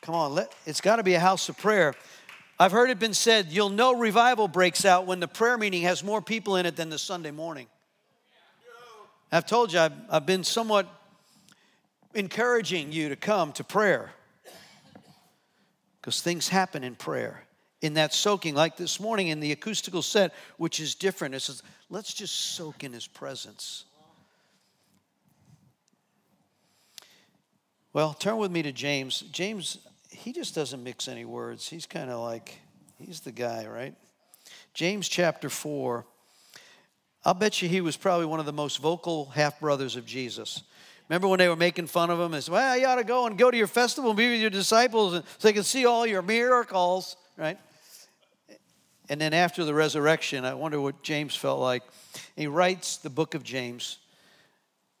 Come 0.00 0.16
on, 0.16 0.34
let, 0.34 0.52
it's 0.66 0.80
got 0.80 0.96
to 0.96 1.04
be 1.04 1.14
a 1.14 1.20
house 1.20 1.48
of 1.48 1.56
prayer. 1.56 1.94
I've 2.62 2.70
heard 2.70 2.90
it 2.90 3.00
been 3.00 3.12
said 3.12 3.48
you'll 3.50 3.70
know 3.70 3.92
revival 3.98 4.46
breaks 4.46 4.84
out 4.84 5.04
when 5.04 5.18
the 5.18 5.26
prayer 5.26 5.58
meeting 5.58 5.82
has 5.82 6.04
more 6.04 6.22
people 6.22 6.54
in 6.54 6.64
it 6.64 6.76
than 6.76 6.90
the 6.90 6.98
Sunday 6.98 7.32
morning. 7.32 7.66
I've 9.32 9.46
told 9.46 9.72
you, 9.72 9.80
I've, 9.80 9.92
I've 10.08 10.26
been 10.26 10.44
somewhat 10.44 10.86
encouraging 12.14 12.92
you 12.92 13.08
to 13.08 13.16
come 13.16 13.50
to 13.54 13.64
prayer 13.64 14.12
because 16.00 16.20
things 16.20 16.46
happen 16.46 16.84
in 16.84 16.94
prayer. 16.94 17.42
In 17.80 17.94
that 17.94 18.14
soaking, 18.14 18.54
like 18.54 18.76
this 18.76 19.00
morning 19.00 19.26
in 19.26 19.40
the 19.40 19.50
acoustical 19.50 20.00
set, 20.00 20.32
which 20.56 20.78
is 20.78 20.94
different. 20.94 21.34
It 21.34 21.40
says, 21.40 21.64
let's 21.90 22.14
just 22.14 22.54
soak 22.54 22.84
in 22.84 22.92
his 22.92 23.08
presence. 23.08 23.86
Well, 27.92 28.14
turn 28.14 28.36
with 28.36 28.52
me 28.52 28.62
to 28.62 28.70
James. 28.70 29.22
James 29.32 29.78
he 30.12 30.32
just 30.32 30.54
doesn't 30.54 30.82
mix 30.82 31.08
any 31.08 31.24
words. 31.24 31.68
He's 31.68 31.86
kind 31.86 32.10
of 32.10 32.20
like, 32.20 32.58
he's 32.98 33.20
the 33.20 33.32
guy, 33.32 33.66
right? 33.66 33.94
James 34.74 35.08
chapter 35.08 35.48
4. 35.48 36.06
I'll 37.24 37.34
bet 37.34 37.62
you 37.62 37.68
he 37.68 37.80
was 37.80 37.96
probably 37.96 38.26
one 38.26 38.40
of 38.40 38.46
the 38.46 38.52
most 38.52 38.78
vocal 38.78 39.26
half 39.26 39.60
brothers 39.60 39.96
of 39.96 40.04
Jesus. 40.04 40.62
Remember 41.08 41.28
when 41.28 41.38
they 41.38 41.48
were 41.48 41.56
making 41.56 41.86
fun 41.86 42.10
of 42.10 42.18
him 42.18 42.34
and 42.34 42.42
said, 42.42 42.52
Well, 42.52 42.76
you 42.76 42.86
ought 42.86 42.96
to 42.96 43.04
go 43.04 43.26
and 43.26 43.38
go 43.38 43.50
to 43.50 43.56
your 43.56 43.66
festival 43.66 44.10
and 44.10 44.16
be 44.16 44.30
with 44.30 44.40
your 44.40 44.50
disciples 44.50 45.14
so 45.14 45.22
they 45.48 45.52
can 45.52 45.62
see 45.62 45.86
all 45.86 46.06
your 46.06 46.22
miracles, 46.22 47.16
right? 47.36 47.58
And 49.08 49.20
then 49.20 49.34
after 49.34 49.64
the 49.64 49.74
resurrection, 49.74 50.44
I 50.44 50.54
wonder 50.54 50.80
what 50.80 51.02
James 51.02 51.36
felt 51.36 51.60
like. 51.60 51.82
He 52.36 52.46
writes 52.46 52.96
the 52.96 53.10
book 53.10 53.34
of 53.34 53.42
James. 53.42 53.98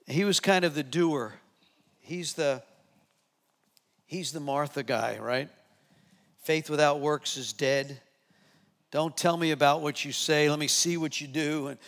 He 0.06 0.24
was 0.24 0.40
kind 0.40 0.64
of 0.64 0.74
the 0.74 0.82
doer. 0.82 1.34
He's 2.00 2.34
the 2.34 2.62
He's 4.12 4.30
the 4.30 4.40
Martha 4.40 4.82
guy, 4.82 5.16
right? 5.18 5.48
Faith 6.42 6.68
without 6.68 7.00
works 7.00 7.38
is 7.38 7.54
dead. 7.54 7.98
Don't 8.90 9.16
tell 9.16 9.38
me 9.38 9.52
about 9.52 9.80
what 9.80 10.04
you 10.04 10.12
say. 10.12 10.50
Let 10.50 10.58
me 10.58 10.66
see 10.66 10.98
what 10.98 11.18
you 11.18 11.26
do. 11.26 11.68
And 11.68 11.78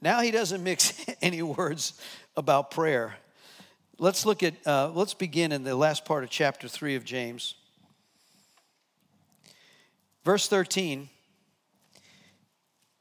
now 0.00 0.22
he 0.22 0.30
doesn't 0.30 0.64
mix 0.64 1.04
any 1.20 1.42
words 1.42 2.00
about 2.34 2.70
prayer. 2.70 3.16
Let's 3.98 4.24
look 4.24 4.42
at, 4.42 4.54
uh, 4.66 4.90
let's 4.94 5.12
begin 5.12 5.52
in 5.52 5.64
the 5.64 5.76
last 5.76 6.06
part 6.06 6.24
of 6.24 6.30
chapter 6.30 6.66
3 6.66 6.94
of 6.94 7.04
James. 7.04 7.56
Verse 10.24 10.48
13 10.48 11.10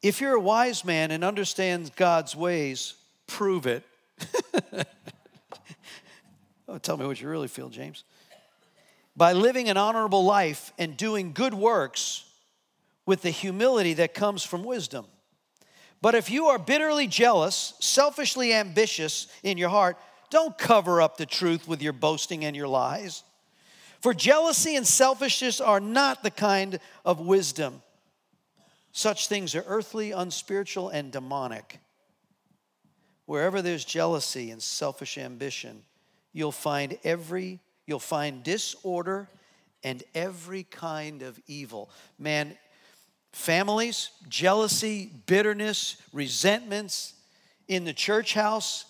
If 0.01 0.19
you're 0.19 0.35
a 0.35 0.41
wise 0.41 0.83
man 0.83 1.11
and 1.11 1.23
understands 1.23 1.91
God's 1.91 2.35
ways, 2.35 2.95
prove 3.25 3.67
it. 3.67 3.85
oh, 6.67 6.77
tell 6.77 6.97
me 6.97 7.05
what 7.05 7.21
you 7.21 7.29
really 7.29 7.47
feel, 7.47 7.69
James 7.69 8.03
by 9.15 9.33
living 9.33 9.69
an 9.69 9.77
honorable 9.77 10.25
life 10.25 10.73
and 10.77 10.97
doing 10.97 11.33
good 11.33 11.53
works 11.53 12.25
with 13.05 13.21
the 13.21 13.29
humility 13.29 13.93
that 13.93 14.13
comes 14.13 14.43
from 14.43 14.63
wisdom. 14.63 15.05
But 16.01 16.15
if 16.15 16.29
you 16.29 16.47
are 16.47 16.59
bitterly 16.59 17.07
jealous, 17.07 17.73
selfishly 17.79 18.53
ambitious 18.53 19.27
in 19.43 19.57
your 19.57 19.69
heart, 19.69 19.97
don't 20.29 20.57
cover 20.57 21.01
up 21.01 21.17
the 21.17 21.25
truth 21.25 21.67
with 21.67 21.81
your 21.81 21.93
boasting 21.93 22.43
and 22.43 22.55
your 22.55 22.67
lies. 22.67 23.23
For 24.01 24.13
jealousy 24.13 24.75
and 24.75 24.85
selfishness 24.85 25.61
are 25.61 25.79
not 25.79 26.21
the 26.21 26.31
kind 26.31 26.79
of 27.05 27.19
wisdom. 27.19 27.81
Such 28.91 29.27
things 29.27 29.55
are 29.55 29.63
earthly, 29.67 30.11
unspiritual, 30.11 30.89
and 30.89 31.11
demonic. 31.11 31.79
Wherever 33.25 33.61
there's 33.61 33.83
jealousy 33.83 34.51
and 34.51 34.61
selfish 34.61 35.17
ambition, 35.17 35.83
you'll 36.33 36.51
find 36.51 36.97
every 37.03 37.59
You'll 37.87 37.99
find 37.99 38.43
disorder 38.43 39.29
and 39.83 40.03
every 40.13 40.63
kind 40.63 41.21
of 41.21 41.39
evil. 41.47 41.89
Man, 42.17 42.57
families, 43.31 44.09
jealousy, 44.27 45.11
bitterness, 45.27 45.97
resentments 46.11 47.13
in 47.67 47.83
the 47.83 47.93
church 47.93 48.33
house, 48.33 48.85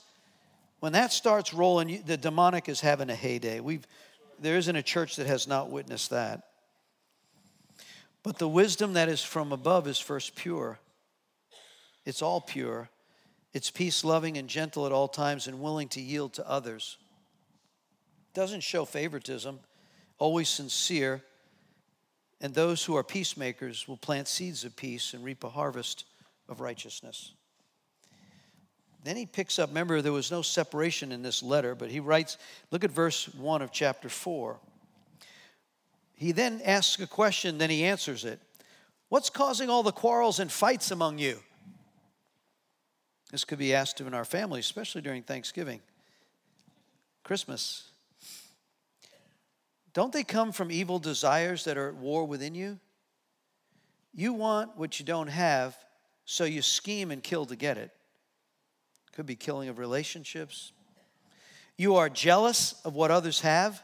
when 0.79 0.93
that 0.93 1.11
starts 1.11 1.53
rolling, 1.53 2.03
the 2.05 2.17
demonic 2.17 2.69
is 2.69 2.79
having 2.79 3.09
a 3.09 3.15
heyday. 3.15 3.59
We've, 3.59 3.85
there 4.39 4.57
isn't 4.57 4.75
a 4.75 4.83
church 4.83 5.15
that 5.15 5.27
has 5.27 5.47
not 5.47 5.69
witnessed 5.69 6.11
that. 6.11 6.43
But 8.23 8.37
the 8.37 8.47
wisdom 8.47 8.93
that 8.93 9.09
is 9.09 9.23
from 9.23 9.51
above 9.51 9.87
is 9.87 9.99
first 9.99 10.35
pure. 10.35 10.79
It's 12.05 12.21
all 12.21 12.41
pure. 12.41 12.89
It's 13.53 13.71
peace 13.71 14.03
loving 14.03 14.37
and 14.37 14.47
gentle 14.47 14.85
at 14.85 14.91
all 14.91 15.07
times 15.07 15.47
and 15.47 15.61
willing 15.61 15.87
to 15.89 16.01
yield 16.01 16.33
to 16.33 16.49
others. 16.49 16.97
Doesn't 18.35 18.61
show 18.61 18.83
favoritism, 18.83 19.61
always 20.19 20.49
sincere. 20.49 21.23
And 22.41 22.53
those 22.53 22.83
who 22.83 22.97
are 22.97 23.03
peacemakers 23.03 23.87
will 23.87 23.95
plant 23.95 24.27
seeds 24.27 24.65
of 24.65 24.75
peace 24.75 25.13
and 25.13 25.23
reap 25.23 25.45
a 25.45 25.49
harvest 25.49 26.03
of 26.49 26.59
righteousness. 26.59 27.31
Then 29.05 29.15
he 29.15 29.25
picks 29.25 29.57
up, 29.57 29.69
remember, 29.69 30.01
there 30.01 30.11
was 30.11 30.31
no 30.31 30.41
separation 30.41 31.13
in 31.13 31.21
this 31.21 31.41
letter, 31.41 31.75
but 31.75 31.89
he 31.89 32.01
writes, 32.01 32.37
look 32.71 32.83
at 32.83 32.91
verse 32.91 33.33
1 33.35 33.61
of 33.61 33.71
chapter 33.71 34.09
4. 34.09 34.59
He 36.15 36.33
then 36.33 36.61
asks 36.65 37.01
a 37.01 37.07
question, 37.07 37.57
then 37.57 37.69
he 37.69 37.85
answers 37.85 38.25
it. 38.25 38.41
What's 39.07 39.29
causing 39.29 39.69
all 39.69 39.83
the 39.83 39.93
quarrels 39.93 40.39
and 40.39 40.51
fights 40.51 40.91
among 40.91 41.19
you? 41.19 41.39
This 43.31 43.45
could 43.45 43.59
be 43.59 43.73
asked 43.73 44.01
of 44.01 44.07
in 44.07 44.13
our 44.13 44.25
family, 44.25 44.59
especially 44.59 45.01
during 45.01 45.23
Thanksgiving, 45.23 45.79
Christmas. 47.23 47.91
Don't 49.95 50.13
they 50.13 50.23
come 50.23 50.51
from 50.51 50.71
evil 50.71 50.99
desires 50.99 51.63
that 51.63 51.77
are 51.77 51.87
at 51.87 51.95
war 51.95 52.25
within 52.25 52.53
you? 52.53 52.79
You 54.13 54.33
want 54.33 54.77
what 54.77 54.99
you 54.99 55.05
don't 55.05 55.29
have, 55.29 55.75
so 56.25 56.43
you 56.43 56.61
scheme 56.61 57.11
and 57.11 57.23
kill 57.23 57.45
to 57.47 57.55
get 57.55 57.77
it. 57.77 57.91
Could 59.13 59.25
be 59.25 59.35
killing 59.35 59.69
of 59.69 59.79
relationships. 59.79 60.73
You 61.77 61.95
are 61.95 62.09
jealous 62.09 62.75
of 62.83 62.93
what 62.93 63.09
others 63.09 63.39
have, 63.41 63.81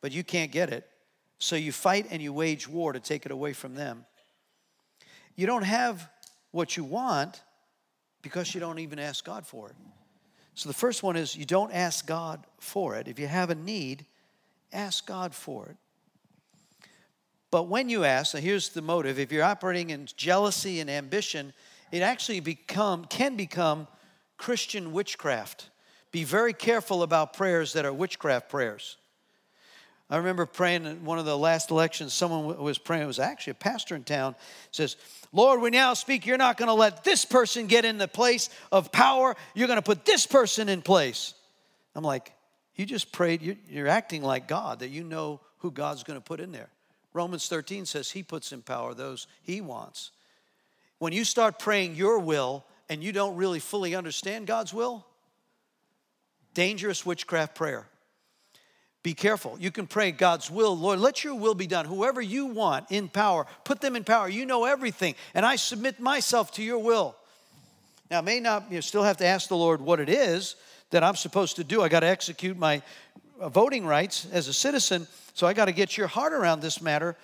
but 0.00 0.10
you 0.10 0.24
can't 0.24 0.50
get 0.50 0.70
it. 0.70 0.84
So 1.38 1.54
you 1.54 1.70
fight 1.70 2.08
and 2.10 2.20
you 2.20 2.32
wage 2.32 2.68
war 2.68 2.92
to 2.92 3.00
take 3.00 3.24
it 3.24 3.30
away 3.32 3.52
from 3.52 3.76
them. 3.76 4.04
You 5.36 5.46
don't 5.46 5.64
have 5.64 6.10
what 6.50 6.76
you 6.76 6.82
want, 6.82 7.40
because 8.20 8.52
you 8.52 8.60
don't 8.60 8.80
even 8.80 8.98
ask 8.98 9.24
God 9.24 9.46
for 9.46 9.68
it. 9.68 9.76
So 10.54 10.68
the 10.68 10.74
first 10.74 11.02
one 11.04 11.16
is 11.16 11.36
you 11.36 11.44
don't 11.44 11.72
ask 11.72 12.06
God 12.06 12.44
for 12.58 12.96
it. 12.96 13.06
If 13.06 13.18
you 13.18 13.28
have 13.28 13.50
a 13.50 13.54
need, 13.54 14.06
ask 14.72 15.06
God 15.06 15.34
for 15.34 15.66
it. 15.66 15.76
But 17.50 17.64
when 17.64 17.88
you 17.88 18.04
ask, 18.04 18.34
now 18.34 18.40
here's 18.40 18.70
the 18.70 18.80
motive. 18.80 19.18
If 19.18 19.30
you're 19.30 19.44
operating 19.44 19.90
in 19.90 20.08
jealousy 20.16 20.80
and 20.80 20.88
ambition, 20.88 21.52
it 21.90 22.00
actually 22.00 22.40
become 22.40 23.04
can 23.04 23.36
become 23.36 23.86
Christian 24.38 24.92
witchcraft. 24.92 25.68
Be 26.10 26.24
very 26.24 26.52
careful 26.52 27.02
about 27.02 27.34
prayers 27.34 27.74
that 27.74 27.84
are 27.84 27.92
witchcraft 27.92 28.48
prayers. 28.48 28.96
I 30.10 30.16
remember 30.16 30.44
praying 30.44 30.84
in 30.84 31.04
one 31.06 31.18
of 31.18 31.24
the 31.24 31.38
last 31.38 31.70
elections, 31.70 32.12
someone 32.12 32.58
was 32.58 32.76
praying, 32.76 33.04
it 33.04 33.06
was 33.06 33.18
actually 33.18 33.52
a 33.52 33.54
pastor 33.54 33.96
in 33.96 34.04
town, 34.04 34.34
says, 34.70 34.96
Lord, 35.32 35.62
we 35.62 35.70
now 35.70 35.94
speak, 35.94 36.26
you're 36.26 36.36
not 36.36 36.58
going 36.58 36.66
to 36.66 36.74
let 36.74 37.02
this 37.02 37.24
person 37.24 37.66
get 37.66 37.86
in 37.86 37.96
the 37.96 38.08
place 38.08 38.50
of 38.70 38.92
power. 38.92 39.34
You're 39.54 39.68
going 39.68 39.78
to 39.78 39.82
put 39.82 40.04
this 40.04 40.26
person 40.26 40.68
in 40.68 40.82
place. 40.82 41.32
I'm 41.94 42.04
like, 42.04 42.34
you 42.74 42.86
just 42.86 43.12
prayed, 43.12 43.58
you're 43.68 43.88
acting 43.88 44.22
like 44.22 44.48
God, 44.48 44.80
that 44.80 44.88
you 44.88 45.04
know 45.04 45.40
who 45.58 45.70
God's 45.70 46.02
going 46.02 46.18
to 46.18 46.24
put 46.24 46.40
in 46.40 46.52
there. 46.52 46.70
Romans 47.12 47.48
13 47.48 47.86
says 47.86 48.10
he 48.10 48.22
puts 48.22 48.52
in 48.52 48.62
power 48.62 48.94
those 48.94 49.26
he 49.42 49.60
wants. 49.60 50.10
When 50.98 51.12
you 51.12 51.24
start 51.24 51.58
praying 51.58 51.96
your 51.96 52.18
will 52.18 52.64
and 52.88 53.02
you 53.02 53.12
don't 53.12 53.36
really 53.36 53.58
fully 53.58 53.94
understand 53.94 54.46
God's 54.46 54.72
will, 54.72 55.04
dangerous 56.54 57.04
witchcraft 57.04 57.54
prayer. 57.54 57.86
Be 59.02 59.14
careful. 59.14 59.56
You 59.58 59.72
can 59.72 59.88
pray 59.88 60.12
God's 60.12 60.48
will. 60.48 60.76
Lord, 60.76 61.00
let 61.00 61.24
your 61.24 61.34
will 61.34 61.54
be 61.54 61.66
done. 61.66 61.86
Whoever 61.86 62.22
you 62.22 62.46
want 62.46 62.90
in 62.90 63.08
power, 63.08 63.46
put 63.64 63.80
them 63.80 63.96
in 63.96 64.04
power. 64.04 64.28
You 64.28 64.46
know 64.46 64.64
everything. 64.64 65.16
And 65.34 65.44
I 65.44 65.56
submit 65.56 65.98
myself 65.98 66.52
to 66.52 66.62
your 66.62 66.78
will. 66.78 67.16
Now, 68.10 68.20
may 68.20 68.38
not, 68.38 68.70
you 68.70 68.80
still 68.80 69.02
have 69.02 69.16
to 69.16 69.26
ask 69.26 69.48
the 69.48 69.56
Lord 69.56 69.80
what 69.80 69.98
it 69.98 70.08
is 70.08 70.54
that 70.92 71.02
I'm 71.02 71.16
supposed 71.16 71.56
to 71.56 71.64
do. 71.64 71.82
I 71.82 71.88
got 71.88 72.00
to 72.00 72.06
execute 72.06 72.56
my 72.56 72.80
uh, 73.40 73.48
voting 73.48 73.84
rights 73.84 74.26
as 74.30 74.46
a 74.46 74.52
citizen. 74.52 75.08
So 75.34 75.46
I 75.46 75.52
got 75.52 75.64
to 75.64 75.72
get 75.72 75.96
your 75.96 76.06
heart 76.06 76.32
around 76.32 76.60
this 76.60 76.80
matter. 76.80 77.16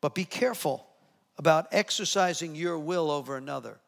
But 0.00 0.14
be 0.14 0.24
careful 0.24 0.86
about 1.38 1.68
exercising 1.72 2.54
your 2.54 2.78
will 2.78 3.10
over 3.10 3.36
another. 3.36 3.78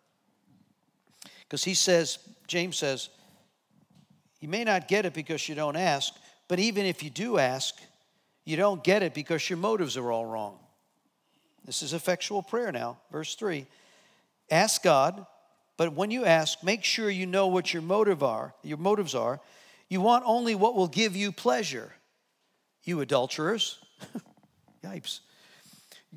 Because 1.42 1.62
he 1.64 1.74
says, 1.74 2.18
James 2.46 2.78
says, 2.78 3.10
you 4.40 4.48
may 4.48 4.64
not 4.64 4.88
get 4.88 5.06
it 5.06 5.12
because 5.14 5.48
you 5.48 5.54
don't 5.54 5.76
ask, 5.76 6.14
but 6.48 6.58
even 6.58 6.86
if 6.86 7.02
you 7.02 7.10
do 7.10 7.38
ask, 7.38 7.74
you 8.44 8.56
don't 8.56 8.84
get 8.84 9.02
it 9.02 9.14
because 9.14 9.48
your 9.48 9.56
motives 9.56 9.96
are 9.96 10.12
all 10.12 10.26
wrong. 10.26 10.58
This 11.64 11.82
is 11.82 11.94
effectual 11.94 12.42
prayer 12.42 12.70
now. 12.70 12.98
Verse 13.10 13.34
3 13.34 13.66
Ask 14.50 14.82
God, 14.82 15.26
but 15.76 15.94
when 15.94 16.10
you 16.10 16.24
ask, 16.24 16.62
make 16.62 16.84
sure 16.84 17.10
you 17.10 17.26
know 17.26 17.48
what 17.48 17.72
your 17.72 17.82
motive 17.82 18.22
are, 18.22 18.54
your 18.62 18.78
motives 18.78 19.14
are. 19.14 19.40
You 19.88 20.00
want 20.00 20.24
only 20.26 20.54
what 20.54 20.74
will 20.74 20.88
give 20.88 21.16
you 21.16 21.32
pleasure. 21.32 21.92
You 22.84 23.00
adulterers. 23.00 23.78
Yipes. 24.84 25.20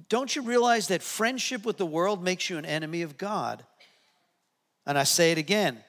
Don't 0.10 0.36
you 0.36 0.41
realize 0.41 0.89
that 0.89 1.02
friendship 1.02 1.65
with 1.65 1.78
the 1.78 1.86
world 1.86 2.24
makes 2.24 2.50
you 2.50 2.58
an 2.58 2.65
enemy 2.65 3.02
of 3.02 3.17
God? 3.17 3.63
And 4.86 4.98
I 4.98 5.04
say 5.04 5.32
it 5.32 5.38
again 5.38 5.84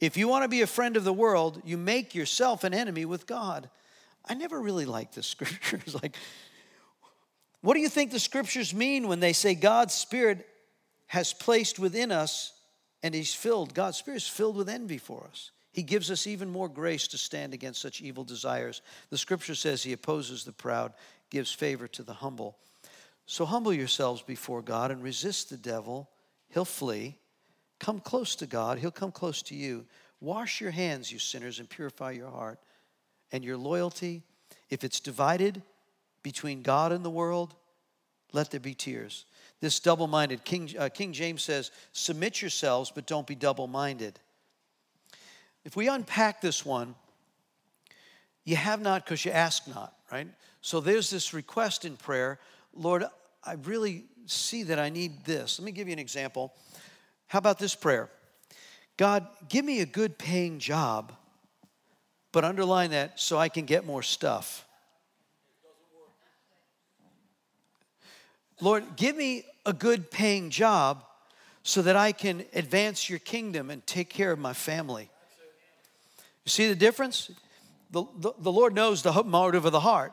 if 0.00 0.16
you 0.16 0.28
want 0.28 0.44
to 0.44 0.48
be 0.48 0.62
a 0.62 0.66
friend 0.66 0.96
of 0.96 1.04
the 1.04 1.12
world, 1.12 1.60
you 1.64 1.76
make 1.76 2.14
yourself 2.14 2.64
an 2.64 2.72
enemy 2.72 3.04
with 3.04 3.26
God. 3.26 3.68
I 4.26 4.32
never 4.34 4.60
really 4.60 4.86
liked 4.86 5.14
the 5.14 5.22
scriptures. 5.22 5.94
like, 6.02 6.16
what 7.60 7.74
do 7.74 7.80
you 7.80 7.88
think 7.88 8.10
the 8.10 8.18
scriptures 8.18 8.72
mean 8.72 9.08
when 9.08 9.20
they 9.20 9.34
say 9.34 9.54
God's 9.54 9.92
Spirit 9.92 10.46
has 11.08 11.34
placed 11.34 11.78
within 11.78 12.10
us 12.10 12.52
and 13.02 13.14
He's 13.14 13.34
filled? 13.34 13.74
God's 13.74 13.98
Spirit 13.98 14.18
is 14.18 14.28
filled 14.28 14.56
with 14.56 14.68
envy 14.68 14.98
for 14.98 15.26
us. 15.28 15.50
He 15.72 15.82
gives 15.82 16.10
us 16.10 16.26
even 16.26 16.50
more 16.50 16.68
grace 16.68 17.06
to 17.08 17.18
stand 17.18 17.54
against 17.54 17.80
such 17.80 18.00
evil 18.00 18.24
desires. 18.24 18.82
The 19.10 19.18
scripture 19.18 19.54
says 19.54 19.82
He 19.82 19.92
opposes 19.92 20.44
the 20.44 20.52
proud, 20.52 20.92
gives 21.30 21.52
favor 21.52 21.86
to 21.88 22.02
the 22.02 22.14
humble. 22.14 22.56
So 23.26 23.44
humble 23.44 23.72
yourselves 23.72 24.22
before 24.22 24.62
God 24.62 24.90
and 24.90 25.02
resist 25.02 25.50
the 25.50 25.56
devil, 25.56 26.10
he'll 26.48 26.64
flee. 26.64 27.16
Come 27.78 28.00
close 28.00 28.34
to 28.36 28.46
God, 28.46 28.78
He'll 28.78 28.90
come 28.90 29.12
close 29.12 29.42
to 29.42 29.54
you. 29.54 29.86
Wash 30.20 30.60
your 30.60 30.70
hands, 30.70 31.10
you 31.10 31.18
sinners, 31.18 31.58
and 31.58 31.68
purify 31.68 32.10
your 32.10 32.30
heart. 32.30 32.58
And 33.32 33.44
your 33.44 33.56
loyalty, 33.56 34.22
if 34.68 34.84
it's 34.84 35.00
divided 35.00 35.62
between 36.22 36.62
God 36.62 36.92
and 36.92 37.04
the 37.04 37.10
world, 37.10 37.54
let 38.32 38.50
there 38.50 38.60
be 38.60 38.74
tears. 38.74 39.24
This 39.60 39.78
double 39.78 40.06
minded, 40.06 40.44
King, 40.44 40.70
uh, 40.78 40.88
King 40.88 41.12
James 41.12 41.42
says, 41.42 41.70
submit 41.92 42.40
yourselves, 42.40 42.90
but 42.94 43.06
don't 43.06 43.26
be 43.26 43.34
double 43.34 43.66
minded. 43.66 44.18
If 45.64 45.76
we 45.76 45.88
unpack 45.88 46.40
this 46.40 46.64
one, 46.64 46.94
you 48.44 48.56
have 48.56 48.80
not 48.80 49.04
because 49.04 49.24
you 49.24 49.30
ask 49.30 49.68
not, 49.68 49.94
right? 50.10 50.28
So 50.62 50.80
there's 50.80 51.10
this 51.10 51.34
request 51.34 51.84
in 51.84 51.96
prayer 51.96 52.38
Lord, 52.72 53.04
I 53.42 53.54
really 53.64 54.04
see 54.26 54.62
that 54.64 54.78
I 54.78 54.90
need 54.90 55.24
this. 55.24 55.58
Let 55.58 55.66
me 55.66 55.72
give 55.72 55.88
you 55.88 55.92
an 55.92 55.98
example. 55.98 56.54
How 57.26 57.38
about 57.38 57.58
this 57.58 57.74
prayer? 57.74 58.08
God, 58.96 59.26
give 59.48 59.64
me 59.64 59.80
a 59.80 59.86
good 59.86 60.18
paying 60.18 60.58
job, 60.58 61.12
but 62.32 62.44
underline 62.44 62.90
that 62.90 63.18
so 63.18 63.38
I 63.38 63.48
can 63.48 63.64
get 63.64 63.84
more 63.84 64.02
stuff. 64.02 64.66
Lord, 68.60 68.84
give 68.96 69.16
me 69.16 69.44
a 69.64 69.72
good 69.72 70.10
paying 70.10 70.50
job 70.50 71.02
so 71.62 71.82
that 71.82 71.96
I 71.96 72.12
can 72.12 72.44
advance 72.54 73.08
your 73.08 73.18
kingdom 73.18 73.70
and 73.70 73.86
take 73.86 74.08
care 74.08 74.32
of 74.32 74.38
my 74.38 74.52
family. 74.52 75.10
You 76.44 76.50
see 76.50 76.68
the 76.68 76.74
difference? 76.74 77.30
The, 77.90 78.04
the, 78.18 78.32
the 78.38 78.52
Lord 78.52 78.74
knows 78.74 79.02
the 79.02 79.22
motive 79.22 79.64
of 79.64 79.72
the 79.72 79.80
heart. 79.80 80.12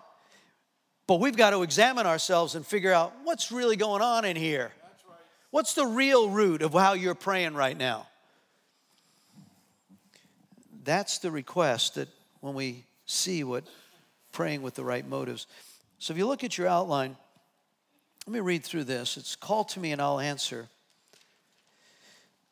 But 1.07 1.21
we've 1.21 1.37
got 1.37 1.51
to 1.51 1.63
examine 1.63 2.05
ourselves 2.05 2.55
and 2.55 2.65
figure 2.65 2.91
out 2.91 3.13
what's 3.23 3.51
really 3.51 3.77
going 3.77 4.01
on 4.01 4.25
in 4.25 4.35
here. 4.35 4.71
What's 5.51 5.73
the 5.73 5.85
real 5.85 6.29
root 6.29 6.61
of 6.61 6.73
how 6.73 6.93
you're 6.93 7.15
praying 7.15 7.53
right 7.53 7.77
now? 7.77 8.07
That's 10.83 11.19
the 11.19 11.31
request 11.31 11.95
that 11.95 12.09
when 12.41 12.53
we 12.53 12.83
see 13.05 13.43
what 13.43 13.63
praying 14.33 14.61
with 14.61 14.75
the 14.75 14.83
right 14.83 15.07
motives. 15.07 15.47
So 15.99 16.13
if 16.13 16.17
you 16.17 16.27
look 16.27 16.43
at 16.43 16.57
your 16.57 16.67
outline, 16.67 17.15
let 18.27 18.33
me 18.33 18.39
read 18.41 18.65
through 18.65 18.83
this. 18.83 19.15
It's 19.15 19.37
call 19.37 19.63
to 19.63 19.79
me 19.79 19.93
and 19.93 20.01
I'll 20.01 20.19
answer. 20.19 20.67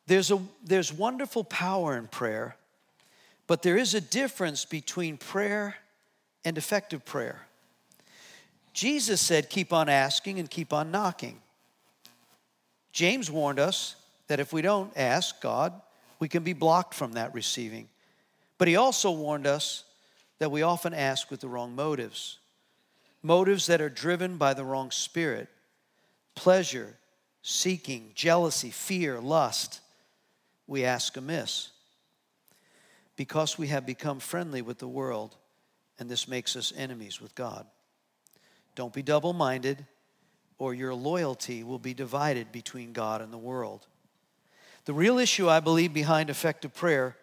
There's, 0.08 0.32
a, 0.32 0.42
there's 0.64 0.94
wonderful 0.94 1.44
power 1.44 1.98
in 1.98 2.08
prayer, 2.08 2.56
but 3.46 3.62
there 3.62 3.76
is 3.76 3.94
a 3.94 4.00
difference 4.00 4.64
between 4.64 5.18
prayer 5.18 5.76
and 6.46 6.58
effective 6.58 7.04
prayer. 7.04 7.42
Jesus 8.72 9.20
said, 9.20 9.50
keep 9.50 9.74
on 9.74 9.90
asking 9.90 10.40
and 10.40 10.50
keep 10.50 10.72
on 10.72 10.92
knocking. 10.92 11.42
James 12.94 13.30
warned 13.30 13.60
us 13.60 13.98
that 14.28 14.40
if 14.40 14.54
we 14.54 14.62
don't 14.62 14.94
ask 14.96 15.42
God, 15.42 15.74
we 16.20 16.30
can 16.30 16.44
be 16.44 16.54
blocked 16.54 16.94
from 16.94 17.14
that 17.14 17.34
receiving. 17.34 17.90
But 18.58 18.70
he 18.70 18.78
also 18.78 19.12
warned 19.12 19.46
us 19.46 19.84
that 20.40 20.52
we 20.52 20.62
often 20.62 20.94
ask 20.94 21.30
with 21.30 21.42
the 21.42 21.50
wrong 21.50 21.76
motives 21.76 22.38
motives 23.22 23.66
that 23.66 23.82
are 23.82 23.90
driven 23.90 24.38
by 24.38 24.54
the 24.54 24.64
wrong 24.64 24.92
spirit 24.92 25.50
pleasure, 26.36 26.98
seeking, 27.42 28.12
jealousy, 28.14 28.70
fear, 28.70 29.20
lust. 29.20 29.82
We 30.68 30.86
ask 30.86 31.16
amiss 31.18 31.70
because 33.16 33.58
we 33.58 33.68
have 33.68 33.86
become 33.86 34.20
friendly 34.20 34.62
with 34.62 34.80
the 34.80 34.88
world, 34.88 35.36
and 35.98 36.10
this 36.10 36.28
makes 36.28 36.56
us 36.56 36.74
enemies 36.76 37.22
with 37.22 37.34
God. 37.36 37.66
Don't 38.76 38.94
be 38.94 39.02
double 39.02 39.34
minded, 39.34 39.86
or 40.58 40.74
your 40.74 40.94
loyalty 40.94 41.64
will 41.64 41.80
be 41.80 41.94
divided 41.94 42.52
between 42.52 42.94
God 42.94 43.22
and 43.22 43.32
the 43.32 43.38
world. 43.38 43.88
The 44.86 44.94
real 44.94 45.18
issue, 45.18 45.50
I 45.50 45.62
believe, 45.62 45.94
behind 45.94 46.30
effective 46.30 46.74
prayer 46.74 47.18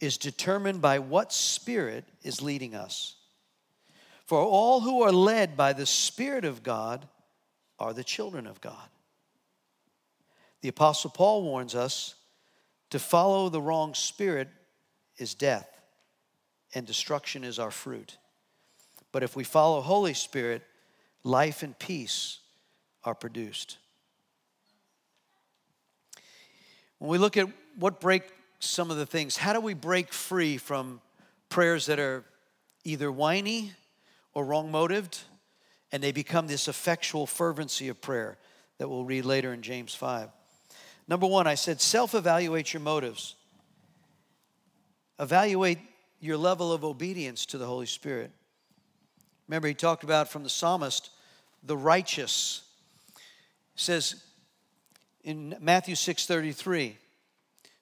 is 0.00 0.18
determined 0.18 0.82
by 0.82 0.98
what 0.98 1.32
spirit 1.32 2.04
is 2.22 2.42
leading 2.42 2.74
us. 2.74 3.14
For 4.26 4.40
all 4.40 4.80
who 4.80 5.02
are 5.02 5.12
led 5.12 5.56
by 5.56 5.72
the 5.72 5.86
Spirit 5.86 6.44
of 6.44 6.62
God 6.62 7.06
are 7.78 7.92
the 7.92 8.04
children 8.04 8.46
of 8.46 8.60
God. 8.60 8.88
The 10.62 10.68
Apostle 10.68 11.10
Paul 11.10 11.42
warns 11.42 11.74
us 11.74 12.14
to 12.90 12.98
follow 12.98 13.48
the 13.48 13.60
wrong 13.60 13.94
spirit 13.94 14.48
is 15.18 15.34
death, 15.34 15.68
and 16.74 16.86
destruction 16.86 17.44
is 17.44 17.58
our 17.58 17.70
fruit. 17.70 18.18
But 19.12 19.22
if 19.22 19.36
we 19.36 19.44
follow 19.44 19.80
Holy 19.80 20.14
Spirit, 20.14 20.62
life 21.24 21.62
and 21.62 21.78
peace 21.78 22.38
are 23.04 23.14
produced. 23.14 23.78
When 26.98 27.10
we 27.10 27.18
look 27.18 27.36
at 27.36 27.48
what 27.78 28.00
break 28.00 28.22
some 28.58 28.90
of 28.90 28.96
the 28.96 29.06
things, 29.06 29.36
how 29.36 29.52
do 29.52 29.60
we 29.60 29.74
break 29.74 30.12
free 30.12 30.56
from 30.56 31.00
prayers 31.48 31.86
that 31.86 31.98
are 31.98 32.24
either 32.84 33.12
whiny 33.12 33.72
or 34.34 34.44
wrong 34.44 34.70
motived, 34.70 35.18
and 35.92 36.02
they 36.02 36.12
become 36.12 36.46
this 36.46 36.68
effectual 36.68 37.26
fervency 37.26 37.88
of 37.88 38.00
prayer 38.00 38.38
that 38.78 38.88
we'll 38.88 39.04
read 39.04 39.24
later 39.24 39.52
in 39.52 39.62
James 39.62 39.94
5. 39.94 40.28
Number 41.08 41.26
one, 41.26 41.46
I 41.46 41.54
said 41.54 41.80
self 41.80 42.14
evaluate 42.14 42.72
your 42.72 42.80
motives, 42.80 43.36
evaluate 45.18 45.78
your 46.20 46.36
level 46.36 46.72
of 46.72 46.84
obedience 46.84 47.46
to 47.46 47.58
the 47.58 47.66
Holy 47.66 47.86
Spirit. 47.86 48.32
Remember, 49.48 49.68
he 49.68 49.74
talked 49.74 50.02
about 50.02 50.28
from 50.28 50.42
the 50.42 50.50
psalmist, 50.50 51.10
the 51.62 51.76
righteous. 51.76 52.62
Says 53.76 54.22
in 55.22 55.56
Matthew 55.60 55.94
6:33, 55.94 56.96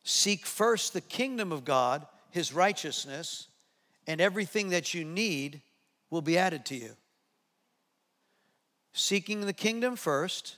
seek 0.02 0.44
first 0.44 0.92
the 0.92 1.00
kingdom 1.00 1.52
of 1.52 1.64
God, 1.64 2.06
his 2.30 2.52
righteousness, 2.52 3.48
and 4.06 4.20
everything 4.20 4.70
that 4.70 4.92
you 4.92 5.04
need 5.04 5.62
will 6.10 6.22
be 6.22 6.36
added 6.36 6.66
to 6.66 6.76
you. 6.76 6.96
Seeking 8.96 9.40
the 9.40 9.52
kingdom 9.52 9.96
first 9.96 10.56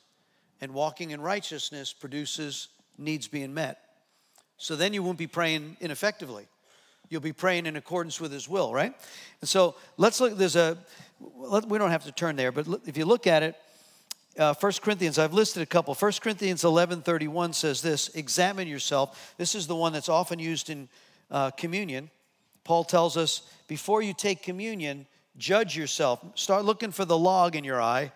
and 0.61 0.75
walking 0.75 1.11
in 1.11 1.23
righteousness 1.23 1.95
produces 1.95 2.69
needs 2.99 3.27
being 3.27 3.55
met. 3.55 3.81
So 4.59 4.77
then 4.77 4.93
you 4.93 5.03
won't 5.03 5.17
be 5.17 5.27
praying 5.27 5.79
ineffectively. 5.81 6.47
You'll 7.09 7.23
be 7.23 7.33
praying 7.33 7.65
in 7.65 7.77
accordance 7.77 8.21
with 8.21 8.33
His 8.33 8.47
will, 8.47 8.75
right? 8.75 8.95
And 9.41 9.49
so 9.49 9.75
let's 9.97 10.21
look. 10.21 10.37
There's 10.37 10.57
a. 10.57 10.77
We 11.19 11.79
don't 11.79 11.91
have 11.91 12.05
to 12.05 12.13
turn 12.13 12.37
there, 12.37 12.53
but 12.53 12.67
if 12.85 12.99
you 12.99 13.07
look 13.07 13.27
at 13.27 13.43
it, 13.43 13.57
uh, 14.39 14.53
1 14.53 14.73
Corinthians, 14.83 15.19
I've 15.19 15.33
listed 15.33 15.63
a 15.63 15.67
couple. 15.67 15.95
1 15.95 16.13
Corinthians 16.21 16.63
11 16.63 17.03
31 17.03 17.55
says 17.55 17.81
this 17.81 18.09
Examine 18.09 18.69
yourself. 18.69 19.35
This 19.39 19.55
is 19.55 19.67
the 19.67 19.77
one 19.77 19.95
that's 19.95 20.11
often 20.11 20.39
used 20.39 20.69
in 20.69 20.91
uh, 21.31 21.53
communion. 21.53 22.11
Paul 22.65 22.85
tells 22.85 23.17
us 23.17 23.43
before 23.67 24.03
you 24.03 24.13
take 24.13 24.43
communion, 24.43 25.07
judge 25.39 25.75
yourself. 25.75 26.23
Start 26.35 26.67
looking 26.67 26.91
for 26.91 27.07
the 27.07 27.17
log 27.17 27.57
in 27.57 27.65
your 27.65 27.81
eye 27.81 28.13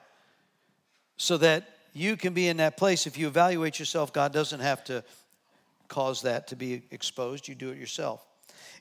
so 1.21 1.37
that 1.37 1.69
you 1.93 2.17
can 2.17 2.33
be 2.33 2.49
in 2.49 2.57
that 2.57 2.79
place. 2.79 3.07
If 3.07 3.19
you 3.19 3.27
evaluate 3.27 3.79
yourself, 3.79 4.11
God 4.11 4.33
doesn't 4.33 4.61
have 4.61 4.83
to 4.85 5.05
cause 5.87 6.23
that 6.23 6.49
to 6.49 6.57
be 6.57 6.83
exposed. 6.91 7.47
You 7.47 7.55
do 7.55 7.69
it 7.69 7.77
yourself. 7.77 8.25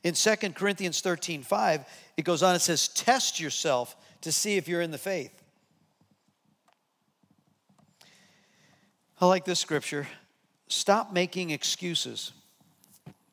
In 0.05 0.13
2 0.13 0.35
Corinthians 0.55 1.01
13 1.01 1.43
5, 1.43 1.85
it 2.15 2.21
goes 2.23 2.41
on, 2.41 2.55
it 2.55 2.59
says, 2.59 2.87
Test 2.87 3.41
yourself 3.41 3.93
to 4.21 4.31
see 4.31 4.55
if 4.55 4.69
you're 4.69 4.79
in 4.79 4.91
the 4.91 4.97
faith. 4.97 5.33
I 9.19 9.25
like 9.25 9.43
this 9.43 9.59
scripture. 9.59 10.07
Stop 10.69 11.11
making 11.11 11.49
excuses. 11.49 12.31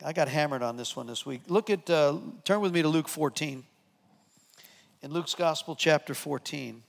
I 0.04 0.14
got 0.14 0.26
hammered 0.26 0.64
on 0.64 0.76
this 0.76 0.96
one 0.96 1.06
this 1.06 1.24
week. 1.24 1.42
Look 1.46 1.70
at, 1.70 1.88
uh, 1.88 2.18
turn 2.42 2.60
with 2.60 2.74
me 2.74 2.82
to 2.82 2.88
Luke 2.88 3.08
14. 3.08 3.62
In 5.02 5.12
Luke's 5.12 5.36
Gospel, 5.36 5.76
chapter 5.76 6.12
14. 6.12 6.82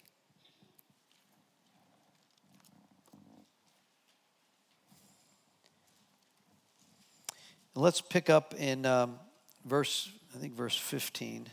Let's 7.79 8.01
pick 8.01 8.27
up 8.27 8.55
in 8.55 8.87
um, 8.87 9.19
verse, 9.63 10.09
I 10.35 10.39
think, 10.39 10.55
verse 10.55 10.75
15. 10.75 11.47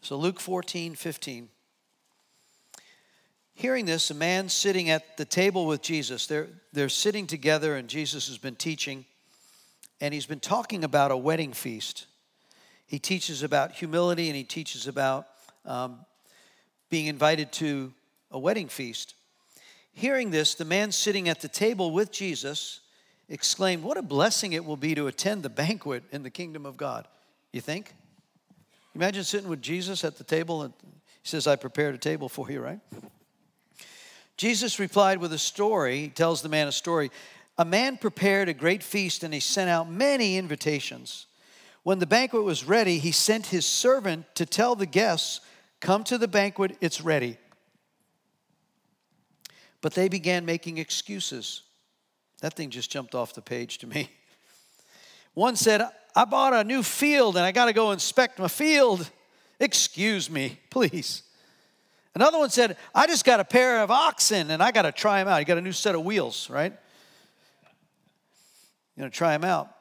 So, 0.00 0.16
Luke 0.16 0.40
14, 0.40 0.96
15. 0.96 1.48
Hearing 3.54 3.86
this, 3.86 4.10
a 4.10 4.14
man 4.14 4.48
sitting 4.48 4.90
at 4.90 5.16
the 5.16 5.24
table 5.24 5.64
with 5.64 5.80
Jesus, 5.80 6.26
they're, 6.26 6.48
they're 6.72 6.88
sitting 6.88 7.28
together, 7.28 7.76
and 7.76 7.86
Jesus 7.86 8.26
has 8.26 8.38
been 8.38 8.56
teaching, 8.56 9.04
and 10.00 10.12
he's 10.12 10.26
been 10.26 10.40
talking 10.40 10.82
about 10.82 11.12
a 11.12 11.16
wedding 11.16 11.52
feast. 11.52 12.06
He 12.86 12.98
teaches 12.98 13.44
about 13.44 13.70
humility 13.70 14.26
and 14.26 14.34
he 14.34 14.42
teaches 14.42 14.88
about 14.88 15.28
um, 15.64 16.00
being 16.90 17.06
invited 17.06 17.52
to 17.52 17.92
a 18.32 18.40
wedding 18.40 18.66
feast. 18.66 19.14
Hearing 19.94 20.30
this, 20.30 20.54
the 20.54 20.64
man 20.64 20.90
sitting 20.92 21.28
at 21.28 21.40
the 21.40 21.48
table 21.48 21.90
with 21.90 22.10
Jesus 22.10 22.80
exclaimed, 23.28 23.82
What 23.82 23.96
a 23.96 24.02
blessing 24.02 24.52
it 24.52 24.64
will 24.64 24.76
be 24.76 24.94
to 24.94 25.06
attend 25.06 25.42
the 25.42 25.50
banquet 25.50 26.04
in 26.12 26.22
the 26.22 26.30
kingdom 26.30 26.66
of 26.66 26.76
God. 26.76 27.06
You 27.52 27.60
think? 27.60 27.94
Imagine 28.94 29.24
sitting 29.24 29.48
with 29.48 29.62
Jesus 29.62 30.04
at 30.04 30.16
the 30.16 30.24
table 30.24 30.62
and 30.62 30.72
he 30.82 31.28
says, 31.28 31.46
I 31.46 31.56
prepared 31.56 31.94
a 31.94 31.98
table 31.98 32.28
for 32.28 32.50
you, 32.50 32.60
right? 32.60 32.80
Jesus 34.36 34.78
replied 34.78 35.18
with 35.18 35.32
a 35.32 35.38
story. 35.38 36.00
He 36.00 36.08
tells 36.08 36.42
the 36.42 36.48
man 36.48 36.68
a 36.68 36.72
story. 36.72 37.10
A 37.58 37.64
man 37.64 37.96
prepared 37.96 38.48
a 38.48 38.54
great 38.54 38.82
feast 38.82 39.22
and 39.22 39.32
he 39.32 39.40
sent 39.40 39.70
out 39.70 39.90
many 39.90 40.36
invitations. 40.36 41.26
When 41.82 41.98
the 41.98 42.06
banquet 42.06 42.42
was 42.42 42.64
ready, 42.64 42.98
he 42.98 43.12
sent 43.12 43.46
his 43.46 43.66
servant 43.66 44.26
to 44.36 44.46
tell 44.46 44.74
the 44.74 44.86
guests, 44.86 45.40
Come 45.80 46.04
to 46.04 46.16
the 46.16 46.28
banquet, 46.28 46.76
it's 46.80 47.00
ready. 47.00 47.38
But 49.82 49.94
they 49.94 50.08
began 50.08 50.46
making 50.46 50.78
excuses. 50.78 51.62
That 52.40 52.54
thing 52.54 52.70
just 52.70 52.90
jumped 52.90 53.14
off 53.14 53.34
the 53.34 53.42
page 53.42 53.78
to 53.78 53.86
me. 53.86 54.10
One 55.34 55.56
said, 55.56 55.86
I 56.14 56.24
bought 56.24 56.54
a 56.54 56.64
new 56.64 56.82
field 56.82 57.36
and 57.36 57.44
I 57.44 57.52
got 57.52 57.66
to 57.66 57.72
go 57.72 57.90
inspect 57.90 58.38
my 58.38 58.48
field. 58.48 59.10
Excuse 59.60 60.30
me, 60.30 60.58
please. 60.70 61.22
Another 62.14 62.38
one 62.38 62.50
said, 62.50 62.76
I 62.94 63.06
just 63.06 63.24
got 63.24 63.40
a 63.40 63.44
pair 63.44 63.80
of 63.80 63.90
oxen 63.90 64.50
and 64.50 64.62
I 64.62 64.70
got 64.70 64.82
to 64.82 64.92
try 64.92 65.20
them 65.20 65.28
out. 65.28 65.38
You 65.38 65.46
got 65.46 65.56
a 65.56 65.62
new 65.62 65.72
set 65.72 65.94
of 65.94 66.04
wheels, 66.04 66.50
right? 66.50 66.74
Going 68.98 69.10
to 69.10 69.16
try 69.16 69.32
them 69.32 69.44
out. 69.44 69.74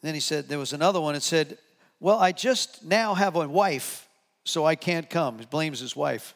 then 0.00 0.14
he 0.14 0.20
said, 0.20 0.48
there 0.48 0.58
was 0.58 0.72
another 0.72 1.00
one 1.00 1.12
that 1.12 1.22
said, 1.22 1.58
Well, 2.00 2.18
I 2.18 2.32
just 2.32 2.82
now 2.82 3.14
have 3.14 3.36
a 3.36 3.46
wife, 3.46 4.08
so 4.44 4.64
I 4.64 4.74
can't 4.74 5.10
come. 5.10 5.38
He 5.38 5.44
blames 5.44 5.80
his 5.80 5.94
wife. 5.94 6.34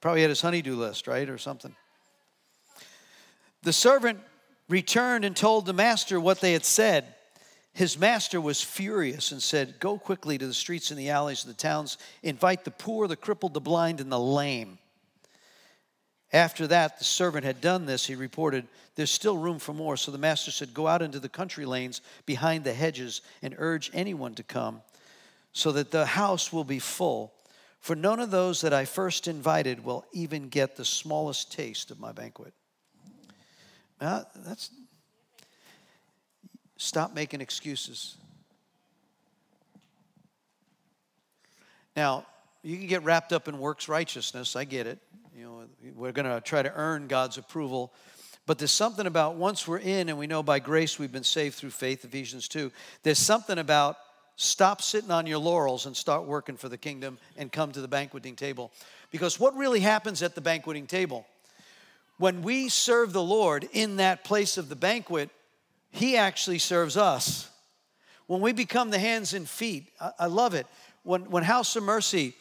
Probably 0.00 0.22
had 0.22 0.30
his 0.30 0.40
honeydew 0.40 0.76
list, 0.76 1.06
right? 1.06 1.28
Or 1.28 1.38
something. 1.38 1.74
The 3.62 3.72
servant 3.72 4.20
returned 4.68 5.24
and 5.24 5.36
told 5.36 5.66
the 5.66 5.72
master 5.72 6.20
what 6.20 6.40
they 6.40 6.52
had 6.52 6.64
said. 6.64 7.14
His 7.72 7.98
master 7.98 8.40
was 8.40 8.62
furious 8.62 9.32
and 9.32 9.42
said, 9.42 9.78
Go 9.78 9.98
quickly 9.98 10.38
to 10.38 10.46
the 10.46 10.54
streets 10.54 10.90
and 10.90 10.98
the 10.98 11.10
alleys 11.10 11.42
of 11.42 11.48
the 11.48 11.54
towns, 11.54 11.98
invite 12.22 12.64
the 12.64 12.70
poor, 12.70 13.06
the 13.06 13.16
crippled, 13.16 13.54
the 13.54 13.60
blind, 13.60 14.00
and 14.00 14.10
the 14.10 14.18
lame. 14.18 14.78
After 16.32 16.66
that, 16.68 16.98
the 16.98 17.04
servant 17.04 17.44
had 17.44 17.60
done 17.60 17.86
this, 17.86 18.06
he 18.06 18.14
reported, 18.14 18.66
There's 18.94 19.10
still 19.10 19.36
room 19.36 19.58
for 19.58 19.72
more. 19.72 19.96
So 19.96 20.12
the 20.12 20.18
master 20.18 20.50
said, 20.50 20.74
Go 20.74 20.86
out 20.86 21.02
into 21.02 21.20
the 21.20 21.28
country 21.28 21.64
lanes 21.64 22.00
behind 22.24 22.64
the 22.64 22.72
hedges 22.72 23.20
and 23.42 23.54
urge 23.58 23.90
anyone 23.92 24.34
to 24.34 24.42
come, 24.42 24.82
so 25.52 25.72
that 25.72 25.90
the 25.90 26.06
house 26.06 26.52
will 26.52 26.64
be 26.64 26.78
full. 26.78 27.32
For 27.80 27.96
none 27.96 28.20
of 28.20 28.30
those 28.30 28.60
that 28.60 28.74
I 28.74 28.84
first 28.84 29.26
invited 29.26 29.84
will 29.84 30.04
even 30.12 30.48
get 30.48 30.76
the 30.76 30.84
smallest 30.84 31.50
taste 31.50 31.90
of 31.90 31.98
my 31.98 32.12
banquet. 32.12 32.52
Now, 34.00 34.26
that's 34.36 34.70
stop 36.76 37.14
making 37.14 37.40
excuses. 37.40 38.16
Now, 41.96 42.26
you 42.62 42.76
can 42.76 42.86
get 42.86 43.02
wrapped 43.02 43.32
up 43.32 43.48
in 43.48 43.58
works 43.58 43.88
righteousness. 43.88 44.56
I 44.56 44.64
get 44.64 44.86
it. 44.86 44.98
You 45.36 45.44
know, 45.44 45.64
we're 45.94 46.12
going 46.12 46.26
to 46.26 46.40
try 46.42 46.62
to 46.62 46.72
earn 46.74 47.06
God's 47.06 47.38
approval. 47.38 47.92
But 48.46 48.58
there's 48.58 48.70
something 48.70 49.06
about 49.06 49.36
once 49.36 49.66
we're 49.66 49.78
in 49.78 50.08
and 50.08 50.18
we 50.18 50.26
know 50.26 50.42
by 50.42 50.58
grace 50.58 50.98
we've 50.98 51.12
been 51.12 51.24
saved 51.24 51.54
through 51.54 51.70
faith, 51.70 52.04
Ephesians 52.04 52.48
2, 52.48 52.70
there's 53.02 53.18
something 53.18 53.58
about 53.58 53.96
stop 54.40 54.80
sitting 54.80 55.10
on 55.10 55.26
your 55.26 55.38
laurels 55.38 55.84
and 55.84 55.94
start 55.94 56.24
working 56.24 56.56
for 56.56 56.70
the 56.70 56.78
kingdom 56.78 57.18
and 57.36 57.52
come 57.52 57.72
to 57.72 57.80
the 57.82 57.88
banqueting 57.88 58.34
table. 58.34 58.72
Because 59.10 59.38
what 59.38 59.54
really 59.54 59.80
happens 59.80 60.22
at 60.22 60.34
the 60.34 60.40
banqueting 60.40 60.86
table? 60.86 61.26
When 62.16 62.40
we 62.40 62.70
serve 62.70 63.12
the 63.12 63.22
Lord 63.22 63.68
in 63.72 63.96
that 63.96 64.24
place 64.24 64.56
of 64.56 64.70
the 64.70 64.76
banquet, 64.76 65.28
He 65.90 66.16
actually 66.16 66.58
serves 66.58 66.96
us. 66.96 67.50
When 68.28 68.40
we 68.40 68.52
become 68.52 68.88
the 68.88 68.98
hands 68.98 69.34
and 69.34 69.46
feet, 69.46 69.90
I, 70.00 70.12
I 70.20 70.26
love 70.26 70.54
it. 70.54 70.66
When, 71.02 71.30
when 71.30 71.42
House 71.42 71.76
of 71.76 71.82
Mercy, 71.82 72.34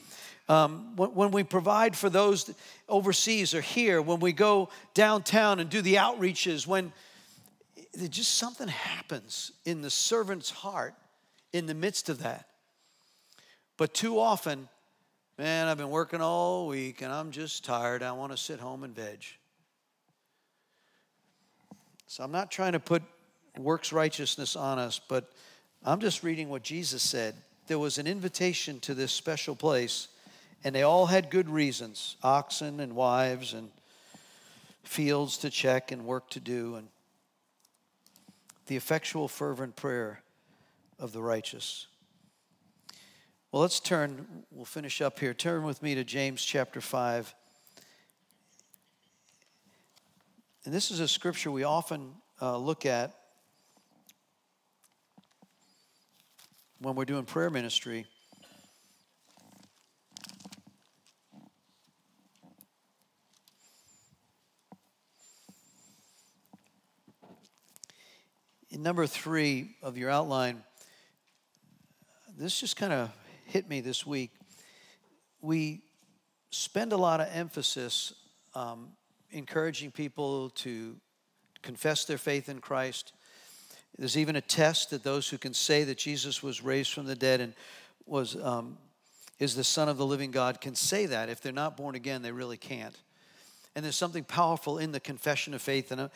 um, 0.48 0.96
when, 0.96 1.10
when, 1.10 1.32
we 1.32 1.44
provide 1.44 1.98
for 1.98 2.10
those 2.10 2.50
overseas 2.88 3.54
or 3.54 3.62
here, 3.62 4.02
when 4.02 4.22
we 4.22 4.32
go 4.32 4.70
downtown 4.94 5.60
and 5.60 5.70
do 5.70 5.82
the 5.82 5.96
outreaches, 5.96 6.66
when 6.66 6.94
just 8.10 8.36
something 8.36 8.70
happens 8.70 9.52
in 9.66 9.82
the 9.82 9.90
servant's 9.90 10.50
heart 10.50 10.94
in 11.54 11.66
the 11.66 11.74
midst 11.74 12.10
of 12.10 12.20
that. 12.20 12.48
But 13.78 13.94
too 13.94 14.20
often, 14.20 14.68
man, 15.38 15.68
I've 15.68 15.78
been 15.78 15.90
working 15.90 16.22
all 16.22 16.68
week 16.68 17.02
and 17.02 17.12
I'm 17.12 17.32
just 17.32 17.64
tired. 17.64 18.04
I 18.04 18.12
want 18.12 18.32
to 18.32 18.38
sit 18.38 18.60
home 18.60 18.84
and 18.84 18.96
veg. 18.96 19.24
So 22.08 22.24
I'm 22.24 22.32
not 22.32 22.52
trying 22.52 22.74
to 22.74 22.80
put 22.80 23.04
works 23.58 23.92
righteousness 23.94 24.56
on 24.56 24.80
us, 24.80 25.00
but 25.08 25.32
I'm 25.86 26.00
just 26.00 26.24
reading 26.24 26.50
what 26.50 26.64
Jesus 26.64 27.02
said. 27.04 27.36
There 27.68 27.80
was 27.80 27.98
an 27.98 28.08
invitation 28.08 28.80
to 28.82 28.94
this 28.94 29.12
special 29.12 29.56
place 29.56 30.08
and 30.64 30.76
they 30.76 30.84
all 30.84 31.06
had 31.06 31.30
good 31.30 31.50
reasons 31.50 32.18
oxen 32.22 32.80
and 32.80 32.96
wives 32.96 33.54
and 33.54 33.70
fields 34.84 35.38
to 35.38 35.50
check 35.50 35.92
and 35.92 36.06
work 36.06 36.30
to 36.32 36.40
do. 36.40 36.76
And 36.76 36.88
the 38.68 38.76
effectual, 38.76 39.28
fervent 39.28 39.76
prayer 39.76 40.22
of 41.00 41.14
the 41.14 41.22
righteous. 41.22 41.88
Well, 43.52 43.62
let's 43.62 43.80
turn, 43.80 44.44
we'll 44.52 44.66
finish 44.66 45.02
up 45.02 45.20
here. 45.20 45.34
Turn 45.34 45.64
with 45.64 45.82
me 45.82 45.96
to 45.96 46.04
James 46.04 46.44
chapter 46.44 46.82
5. 46.82 47.34
And 50.66 50.74
this 50.74 50.92
is 50.92 51.00
a 51.00 51.08
scripture 51.08 51.50
we 51.50 51.64
often 51.64 52.14
uh, 52.42 52.58
look 52.58 52.86
at 52.86 53.16
when 56.80 56.96
we're 56.96 57.06
doing 57.06 57.26
prayer 57.26 57.50
ministry. 57.50 58.06
in 68.80 68.84
number 68.84 69.06
three 69.06 69.76
of 69.82 69.98
your 69.98 70.10
outline, 70.10 70.64
this 72.40 72.58
just 72.58 72.78
kind 72.78 72.94
of 72.94 73.12
hit 73.48 73.68
me 73.68 73.82
this 73.82 74.06
week. 74.06 74.32
We 75.42 75.82
spend 76.52 76.94
a 76.94 76.98
lot 76.98 77.20
of 77.20 77.28
emphasis 77.34 78.14
um, 78.56 78.94
encouraging 79.32 79.92
people 79.92 80.50
to 80.52 80.96
confess 81.62 82.06
their 82.06 82.18
faith 82.18 82.48
in 82.48 82.60
Christ. 82.60 83.12
There's 83.98 84.18
even 84.18 84.38
a 84.38 84.42
test 84.42 84.92
that 84.92 85.04
those 85.04 85.28
who 85.28 85.38
can 85.38 85.54
say 85.54 85.84
that 85.84 85.98
Jesus 85.98 86.42
was 86.42 86.64
raised 86.64 86.94
from 86.94 87.06
the 87.06 87.16
dead 87.16 87.42
and 87.42 87.54
was 88.06 88.42
um, 88.42 88.78
is 89.40 89.54
the 89.56 89.64
Son 89.64 89.90
of 89.90 89.98
the 89.98 90.06
living 90.06 90.32
God 90.32 90.62
can 90.62 90.76
say 90.76 91.08
that. 91.08 91.28
If 91.28 91.42
they're 91.42 91.52
not 91.52 91.76
born 91.76 91.96
again, 91.96 92.22
they 92.22 92.32
really 92.32 92.58
can't. 92.58 92.98
And 93.76 93.84
there's 93.84 93.98
something 93.98 94.24
powerful 94.24 94.78
in 94.78 94.94
the 94.94 95.00
confession 95.02 95.54
of 95.54 95.62
faith. 95.62 95.92
And 95.92 96.02
I, 96.02 96.10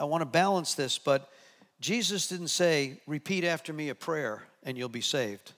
I 0.00 0.04
want 0.04 0.22
to 0.22 0.26
balance 0.26 0.72
this, 0.72 0.98
but 0.98 1.30
Jesus 1.78 2.26
didn't 2.26 2.48
say, 2.48 3.00
repeat 3.06 3.44
after 3.44 3.74
me 3.74 3.90
a 3.90 3.94
prayer 3.94 4.44
and 4.62 4.78
you'll 4.78 4.88
be 4.88 5.02
saved. 5.02 5.52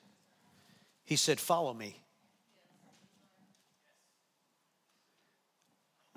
He 1.11 1.17
said, 1.17 1.41
follow 1.41 1.75
me. 1.75 2.01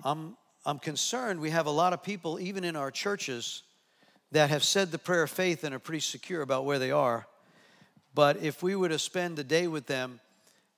I'm, 0.04 0.36
I'm 0.64 0.78
concerned 0.78 1.40
we 1.40 1.50
have 1.50 1.66
a 1.66 1.72
lot 1.72 1.92
of 1.92 2.04
people, 2.04 2.38
even 2.38 2.62
in 2.62 2.76
our 2.76 2.92
churches, 2.92 3.64
that 4.30 4.50
have 4.50 4.62
said 4.62 4.92
the 4.92 4.98
prayer 4.98 5.24
of 5.24 5.32
faith 5.32 5.64
and 5.64 5.74
are 5.74 5.80
pretty 5.80 5.98
secure 5.98 6.42
about 6.42 6.64
where 6.64 6.78
they 6.78 6.92
are. 6.92 7.26
But 8.14 8.36
if 8.36 8.62
we 8.62 8.76
were 8.76 8.88
to 8.88 9.00
spend 9.00 9.36
a 9.40 9.42
day 9.42 9.66
with 9.66 9.86
them 9.86 10.20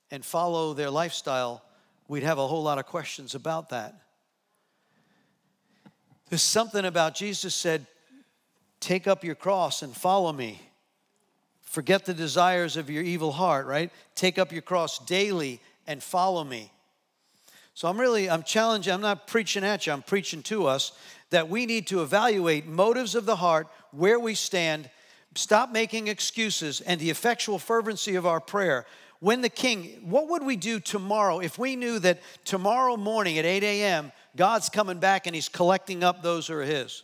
and 0.09 0.25
follow 0.25 0.73
their 0.73 0.89
lifestyle, 0.89 1.63
we'd 2.07 2.23
have 2.23 2.39
a 2.39 2.47
whole 2.47 2.63
lot 2.63 2.79
of 2.79 2.87
questions 2.87 3.35
about 3.35 3.69
that. 3.69 4.01
There's 6.29 6.41
something 6.41 6.85
about 6.85 7.13
Jesus 7.13 7.53
said, 7.53 7.85
Take 8.79 9.05
up 9.05 9.23
your 9.23 9.35
cross 9.35 9.83
and 9.83 9.95
follow 9.95 10.33
me. 10.33 10.66
Forget 11.67 12.05
the 12.05 12.13
desires 12.13 12.77
of 12.77 12.89
your 12.89 13.03
evil 13.03 13.33
heart, 13.33 13.67
right? 13.67 13.91
Take 14.15 14.39
up 14.39 14.53
your 14.53 14.61
cross 14.61 14.99
daily 14.99 15.59
and 15.85 16.01
follow 16.01 16.45
me. 16.45 16.71
So 17.73 17.89
I'm 17.89 17.99
really, 17.99 18.29
I'm 18.29 18.41
challenging, 18.41 18.93
I'm 18.93 19.01
not 19.01 19.27
preaching 19.27 19.65
at 19.65 19.85
you, 19.85 19.93
I'm 19.93 20.01
preaching 20.01 20.41
to 20.43 20.65
us 20.65 20.93
that 21.29 21.49
we 21.49 21.65
need 21.65 21.85
to 21.87 22.01
evaluate 22.01 22.65
motives 22.65 23.15
of 23.15 23.25
the 23.25 23.35
heart, 23.35 23.67
where 23.91 24.17
we 24.17 24.33
stand, 24.33 24.89
stop 25.35 25.69
making 25.69 26.07
excuses, 26.07 26.79
and 26.79 27.01
the 27.01 27.09
effectual 27.09 27.59
fervency 27.59 28.15
of 28.15 28.25
our 28.25 28.39
prayer. 28.39 28.85
When 29.19 29.41
the 29.41 29.49
king, 29.49 29.99
what 30.03 30.29
would 30.29 30.43
we 30.43 30.55
do 30.55 30.79
tomorrow 30.79 31.39
if 31.39 31.59
we 31.59 31.75
knew 31.75 31.99
that 31.99 32.21
tomorrow 32.45 32.95
morning 32.95 33.37
at 33.37 33.45
8 33.45 33.63
a.m., 33.63 34.13
God's 34.37 34.69
coming 34.69 34.99
back 34.99 35.27
and 35.27 35.35
he's 35.35 35.49
collecting 35.49 36.01
up 36.01 36.23
those 36.23 36.47
who 36.47 36.53
are 36.53 36.63
his? 36.63 37.03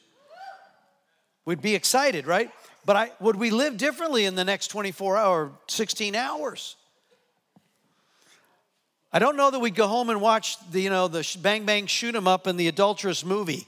We'd 1.44 1.62
be 1.62 1.76
excited, 1.76 2.26
right? 2.26 2.50
But 2.86 2.96
I, 2.96 3.12
would 3.20 3.38
we 3.38 3.50
live 3.50 3.78
differently 3.78 4.26
in 4.26 4.36
the 4.36 4.44
next 4.44 4.68
24 4.68 5.18
hour, 5.18 5.52
16 5.68 6.16
hours? 6.16 6.76
I 9.12 9.20
don't 9.20 9.38
know 9.38 9.52
that 9.52 9.60
we'd 9.60 9.76
go 9.76 9.88
home 9.88 10.10
and 10.10 10.20
watch 10.20 10.58
the, 10.72 10.82
you 10.82 10.90
know, 10.90 11.08
the 11.08 11.38
bang 11.42 11.66
bang 11.66 11.86
shoot 11.86 12.16
'em 12.16 12.28
up 12.28 12.48
in 12.48 12.58
the 12.58 12.68
adulterous 12.68 13.24
movie. 13.24 13.68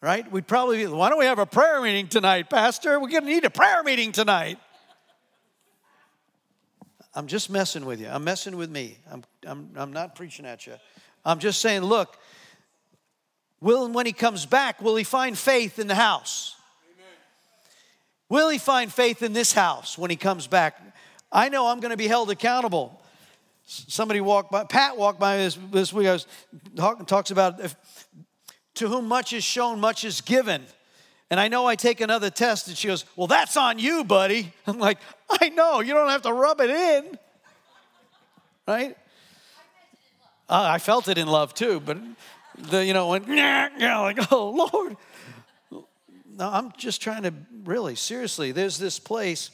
Right? 0.00 0.30
We'd 0.30 0.46
probably 0.46 0.78
be, 0.78 0.86
why 0.86 1.08
don't 1.08 1.18
we 1.18 1.24
have 1.24 1.38
a 1.38 1.46
prayer 1.46 1.80
meeting 1.82 2.08
tonight, 2.08 2.48
Pastor? 2.48 3.00
We're 3.00 3.08
gonna 3.08 3.26
need 3.26 3.44
a 3.44 3.50
prayer 3.50 3.82
meeting 3.82 4.12
tonight. 4.12 4.58
I'm 7.14 7.26
just 7.26 7.50
messing 7.50 7.84
with 7.84 8.00
you. 8.00 8.08
I'm 8.08 8.24
messing 8.24 8.56
with 8.56 8.70
me. 8.70 8.98
I'm, 9.10 9.24
I'm, 9.46 9.70
I'm 9.76 9.92
not 9.92 10.14
preaching 10.14 10.46
at 10.46 10.66
you. 10.66 10.74
I'm 11.24 11.38
just 11.38 11.60
saying, 11.60 11.82
look, 11.82 12.18
Will, 13.60 13.84
and 13.84 13.94
when 13.94 14.06
he 14.06 14.12
comes 14.12 14.46
back, 14.46 14.82
will 14.82 14.96
he 14.96 15.04
find 15.04 15.38
faith 15.38 15.78
in 15.78 15.86
the 15.86 15.94
house? 15.94 16.56
Amen. 16.94 17.12
Will 18.28 18.48
he 18.50 18.58
find 18.58 18.92
faith 18.92 19.22
in 19.22 19.32
this 19.32 19.52
house 19.52 19.96
when 19.96 20.10
he 20.10 20.16
comes 20.16 20.46
back? 20.46 20.80
I 21.32 21.48
know 21.48 21.66
I'm 21.66 21.80
going 21.80 21.90
to 21.90 21.96
be 21.96 22.06
held 22.06 22.30
accountable. 22.30 23.00
Somebody 23.66 24.20
walked 24.20 24.52
by, 24.52 24.64
Pat 24.64 24.96
walked 24.96 25.18
by 25.18 25.38
this, 25.38 25.58
this 25.72 25.92
week, 25.92 26.06
I 26.06 26.12
was 26.12 26.26
talking, 26.76 27.06
talks 27.06 27.30
about 27.30 27.60
if, 27.60 27.74
to 28.74 28.88
whom 28.88 29.08
much 29.08 29.32
is 29.32 29.42
shown, 29.42 29.80
much 29.80 30.04
is 30.04 30.20
given. 30.20 30.62
And 31.30 31.40
I 31.40 31.48
know 31.48 31.66
I 31.66 31.74
take 31.74 32.00
another 32.00 32.30
test, 32.30 32.68
and 32.68 32.76
she 32.76 32.88
goes, 32.88 33.04
Well, 33.16 33.26
that's 33.26 33.56
on 33.56 33.78
you, 33.78 34.04
buddy. 34.04 34.52
I'm 34.66 34.78
like, 34.78 34.98
I 35.40 35.48
know, 35.48 35.80
you 35.80 35.94
don't 35.94 36.10
have 36.10 36.22
to 36.22 36.32
rub 36.32 36.60
it 36.60 36.70
in. 36.70 37.18
Right? 38.68 38.96
I 40.48 40.78
felt 40.78 41.08
it 41.08 41.16
in 41.16 41.26
love 41.26 41.54
too, 41.54 41.80
but 41.80 41.98
the, 42.58 42.84
you 42.84 42.92
know, 42.92 43.08
went, 43.08 43.28
yeah, 43.28 43.68
yeah, 43.78 43.98
like, 44.00 44.18
oh, 44.32 44.68
Lord. 44.72 44.96
No, 46.36 46.48
I'm 46.48 46.72
just 46.76 47.00
trying 47.00 47.22
to 47.24 47.32
really, 47.64 47.94
seriously, 47.94 48.52
there's 48.52 48.78
this 48.78 48.98
place 48.98 49.50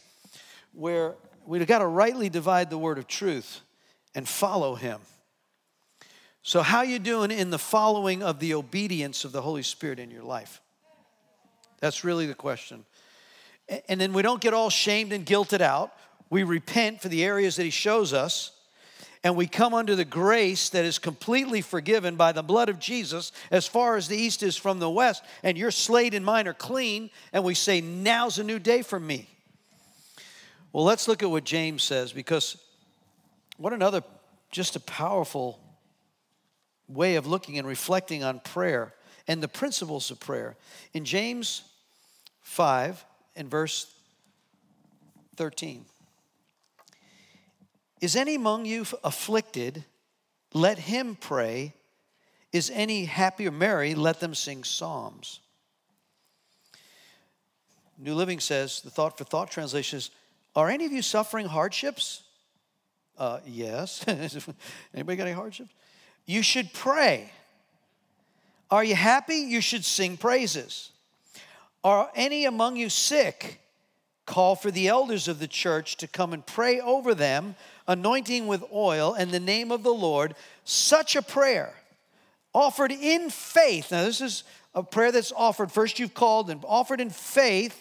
where 0.73 1.15
we've 1.45 1.67
got 1.67 1.81
to 1.81 1.87
rightly 1.87 2.29
divide 2.29 2.71
the 2.71 2.79
word 2.79 2.99
of 2.99 3.07
truth 3.07 3.61
and 4.15 4.27
follow 4.27 4.75
him. 4.75 5.01
So, 6.43 6.63
how 6.63 6.81
you 6.83 6.99
doing 6.99 7.31
in 7.31 7.51
the 7.51 7.59
following 7.59 8.23
of 8.23 8.41
the 8.41 8.55
obedience 8.55 9.25
of 9.27 9.33
the 9.33 9.43
Holy 9.43 9.63
Spirit 9.63 9.99
in 9.99 10.11
your 10.11 10.23
life? 10.23 10.63
That's 11.81 12.03
really 12.03 12.27
the 12.27 12.35
question. 12.35 12.87
And 13.89 14.01
then 14.01 14.13
we 14.13 14.23
don't 14.23 14.41
get 14.41 14.55
all 14.55 14.71
shamed 14.71 15.13
and 15.13 15.25
guilted 15.25 15.61
out. 15.61 15.93
We 16.31 16.43
repent 16.43 17.03
for 17.03 17.09
the 17.09 17.25
areas 17.25 17.57
that 17.57 17.65
he 17.65 17.71
shows 17.71 18.13
us 18.13 18.53
and 19.23 19.37
we 19.37 19.47
come 19.47 19.75
under 19.75 19.95
the 19.95 20.05
grace 20.05 20.71
that 20.71 20.85
is 20.85 20.99
completely 20.99 21.61
forgiven 21.61 22.17
by 22.17 22.33
the 22.33 22.43
blood 22.43 22.69
of 22.69 22.79
Jesus 22.79 23.33
as 23.51 23.67
far 23.67 23.97
as 23.97 24.09
the 24.09 24.17
east 24.17 24.43
is 24.43 24.57
from 24.57 24.79
the 24.79 24.91
west, 24.91 25.23
and 25.43 25.59
your 25.59 25.71
slate 25.71 26.15
and 26.15 26.25
mine 26.25 26.49
are 26.49 26.55
clean, 26.55 27.11
and 27.33 27.45
we 27.45 27.55
say, 27.55 27.81
Now's 27.81 28.39
a 28.39 28.45
new 28.45 28.59
day 28.59 28.83
for 28.83 28.99
me. 28.99 29.29
Well, 30.73 30.85
let's 30.85 31.09
look 31.09 31.23
at 31.23 31.31
what 31.31 31.45
James 31.45 31.83
says 31.83 32.13
because 32.13 32.57
what 33.57 33.73
another 33.73 34.03
just 34.51 34.77
a 34.77 34.81
powerful 34.81 35.61
way 36.89 37.17
of 37.17 37.27
looking 37.27 37.59
and 37.59 37.67
reflecting 37.67 38.25
on 38.25 38.41
prayer 38.41 38.95
and 39.29 39.43
the 39.43 39.49
principles 39.49 40.11
of 40.11 40.19
prayer. 40.19 40.57
In 40.93 41.05
James 41.05 41.63
5 42.43 43.05
and 43.37 43.51
verse 43.51 43.93
13. 45.37 45.85
Is 48.01 48.17
any 48.17 48.35
among 48.35 48.65
you 48.65 48.87
afflicted? 49.05 49.85
Let 50.55 50.79
him 50.79 51.17
pray. 51.21 51.75
Is 52.53 52.71
any 52.71 53.05
happy 53.05 53.47
or 53.47 53.53
merry? 53.53 53.95
Let 53.95 54.21
them 54.21 54.35
sing 54.35 54.65
psalms. 54.65 55.41
New 57.99 58.15
Living 58.15 58.41
says, 58.41 58.81
the 58.81 58.91
thought 58.91 59.19
for 59.19 59.25
thought 59.25 59.51
translation 59.51 59.99
is, 59.99 60.11
Are 60.57 60.71
any 60.71 60.87
of 60.87 60.93
you 60.93 61.03
suffering 61.03 61.47
hardships? 61.47 62.23
Uh, 63.19 63.41
yes. 63.47 64.05
Anybody 64.95 65.17
got 65.17 65.27
any 65.27 65.33
hardships? 65.33 65.71
You 66.25 66.43
should 66.43 66.73
pray. 66.73 67.31
Are 68.71 68.83
you 68.83 68.95
happy? 68.95 69.37
You 69.37 69.61
should 69.61 69.85
sing 69.85 70.17
praises. 70.17 70.93
Are 71.85 72.11
any 72.15 72.47
among 72.47 72.77
you 72.77 72.89
sick? 72.89 73.61
Call 74.27 74.55
for 74.55 74.71
the 74.71 74.89
elders 74.89 75.29
of 75.29 75.39
the 75.39 75.49
church 75.49 75.97
to 75.97 76.07
come 76.07 76.33
and 76.33 76.47
pray 76.47 76.81
over 76.81 77.15
them, 77.15 77.57
anointing 77.91 78.47
with 78.47 78.63
oil 78.73 79.15
and 79.15 79.33
the 79.33 79.41
name 79.41 79.73
of 79.73 79.83
the 79.83 79.93
Lord. 79.93 80.35
Such 80.65 81.17
a 81.17 81.23
prayer 81.23 81.75
offered 82.55 82.93
in 82.93 83.31
faith. 83.31 83.91
Now, 83.91 84.05
this 84.05 84.21
is 84.21 84.45
a 84.75 84.85
prayer 84.85 85.11
that's 85.11 85.33
offered. 85.33 85.73
First, 85.73 85.99
you've 85.99 86.15
called 86.15 86.51
and 86.51 86.65
offered 86.67 87.01
in 87.01 87.11
faith 87.11 87.77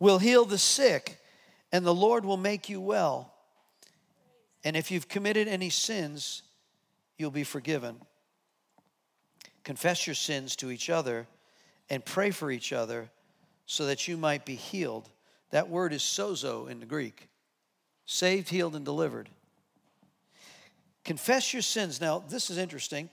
will 0.00 0.18
heal 0.18 0.44
the 0.44 0.58
sick, 0.58 1.18
and 1.70 1.86
the 1.86 1.94
Lord 1.94 2.24
will 2.24 2.36
make 2.36 2.68
you 2.68 2.80
well. 2.80 3.32
And 4.64 4.76
if 4.76 4.90
you've 4.90 5.08
committed 5.08 5.46
any 5.46 5.70
sins, 5.70 6.42
you'll 7.16 7.30
be 7.30 7.44
forgiven. 7.44 8.00
Confess 9.62 10.04
your 10.04 10.14
sins 10.14 10.56
to 10.56 10.72
each 10.72 10.90
other 10.90 11.28
and 11.88 12.04
pray 12.04 12.32
for 12.32 12.50
each 12.50 12.72
other 12.72 13.08
so 13.66 13.86
that 13.86 14.08
you 14.08 14.16
might 14.16 14.44
be 14.44 14.56
healed. 14.56 15.08
That 15.50 15.68
word 15.68 15.92
is 15.92 16.02
sozo 16.02 16.68
in 16.68 16.80
the 16.80 16.86
Greek 16.86 17.28
saved, 18.06 18.48
healed, 18.48 18.76
and 18.76 18.84
delivered. 18.84 19.28
Confess 21.04 21.52
your 21.52 21.62
sins. 21.62 22.00
Now, 22.00 22.24
this 22.28 22.50
is 22.50 22.58
interesting. 22.58 23.10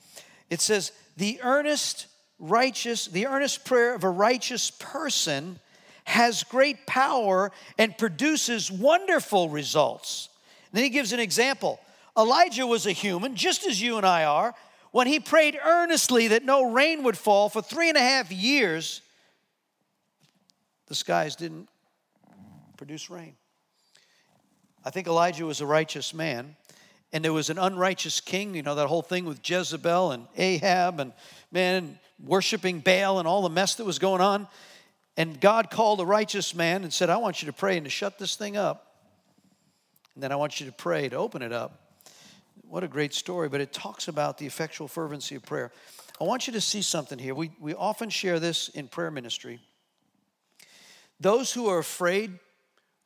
It 0.50 0.62
says, 0.62 0.92
the 1.18 1.40
earnest, 1.44 2.08
righteous, 2.40 3.06
the 3.06 3.28
earnest 3.28 3.66
prayer 3.66 3.96
of 3.96 4.04
a 4.04 4.10
righteous 4.10 4.72
person 4.72 5.60
has 6.06 6.44
great 6.44 6.86
power 6.88 7.52
and 7.78 7.98
produces 7.98 8.72
wonderful 8.72 9.50
results. 9.50 10.30
And 10.72 10.78
then 10.78 10.84
he 10.84 10.90
gives 10.90 11.14
an 11.14 11.20
example. 11.20 11.80
Elijah 12.18 12.66
was 12.66 12.86
a 12.86 12.92
human, 12.92 13.36
just 13.36 13.66
as 13.66 13.82
you 13.82 13.98
and 13.98 14.06
I 14.06 14.26
are. 14.26 14.54
When 14.92 15.08
he 15.08 15.20
prayed 15.20 15.58
earnestly 15.64 16.30
that 16.30 16.44
no 16.44 16.72
rain 16.72 17.04
would 17.04 17.18
fall 17.18 17.50
for 17.50 17.62
three 17.62 17.88
and 17.88 17.98
a 17.98 18.02
half 18.02 18.32
years, 18.32 19.02
the 20.88 20.96
skies 20.96 21.36
didn't 21.36 21.70
produce 22.76 23.10
rain. 23.10 23.36
I 24.84 24.90
think 24.90 25.08
Elijah 25.08 25.46
was 25.46 25.62
a 25.62 25.66
righteous 25.66 26.14
man, 26.14 26.56
and 27.14 27.24
there 27.24 27.34
was 27.34 27.50
an 27.50 27.58
unrighteous 27.58 28.20
king, 28.20 28.56
you 28.56 28.64
know, 28.64 28.76
that 28.76 28.88
whole 28.88 29.02
thing 29.02 29.26
with 29.26 29.48
Jezebel 29.48 30.12
and 30.12 30.28
Ahab 30.38 31.00
and 31.00 31.14
man 31.52 32.00
worshiping 32.24 32.80
Baal 32.80 33.20
and 33.20 33.28
all 33.28 33.42
the 33.42 33.50
mess 33.50 33.76
that 33.76 33.86
was 33.86 34.00
going 34.00 34.22
on. 34.22 34.48
And 35.18 35.40
God 35.40 35.70
called 35.70 36.00
a 36.00 36.06
righteous 36.06 36.56
man 36.56 36.84
and 36.84 36.94
said, 36.94 37.10
I 37.10 37.18
want 37.18 37.42
you 37.42 37.48
to 37.48 37.54
pray 37.54 37.78
and 37.78 37.86
to 37.86 37.90
shut 37.90 38.18
this 38.18 38.36
thing 38.36 38.58
up. 38.58 38.96
And 40.16 40.24
then 40.24 40.32
I 40.32 40.36
want 40.36 40.60
you 40.60 40.66
to 40.66 40.72
pray 40.72 41.10
to 41.10 41.16
open 41.16 41.42
it 41.42 41.52
up. 41.52 42.02
What 42.64 42.84
a 42.84 42.88
great 42.88 43.14
story, 43.14 43.50
but 43.50 43.62
it 43.62 43.74
talks 43.74 44.08
about 44.08 44.38
the 44.38 44.46
effectual 44.46 44.88
fervency 44.88 45.36
of 45.36 45.44
prayer. 45.44 45.72
I 46.20 46.24
want 46.24 46.48
you 46.48 46.54
to 46.54 46.62
see 46.62 46.82
something 46.82 47.20
here. 47.20 47.36
We, 47.36 47.52
we 47.60 47.74
often 47.74 48.10
share 48.10 48.40
this 48.40 48.70
in 48.70 48.88
prayer 48.88 49.12
ministry. 49.12 49.60
Those 51.20 51.52
who 51.52 51.68
are 51.68 51.80
afraid 51.80 52.40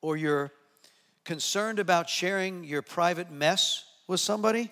or 0.02 0.16
you're 0.18 0.52
concerned 1.26 1.80
about 1.80 2.10
sharing 2.10 2.64
your 2.64 2.82
private 2.82 3.32
mess 3.32 3.84
with 4.08 4.20
somebody, 4.20 4.72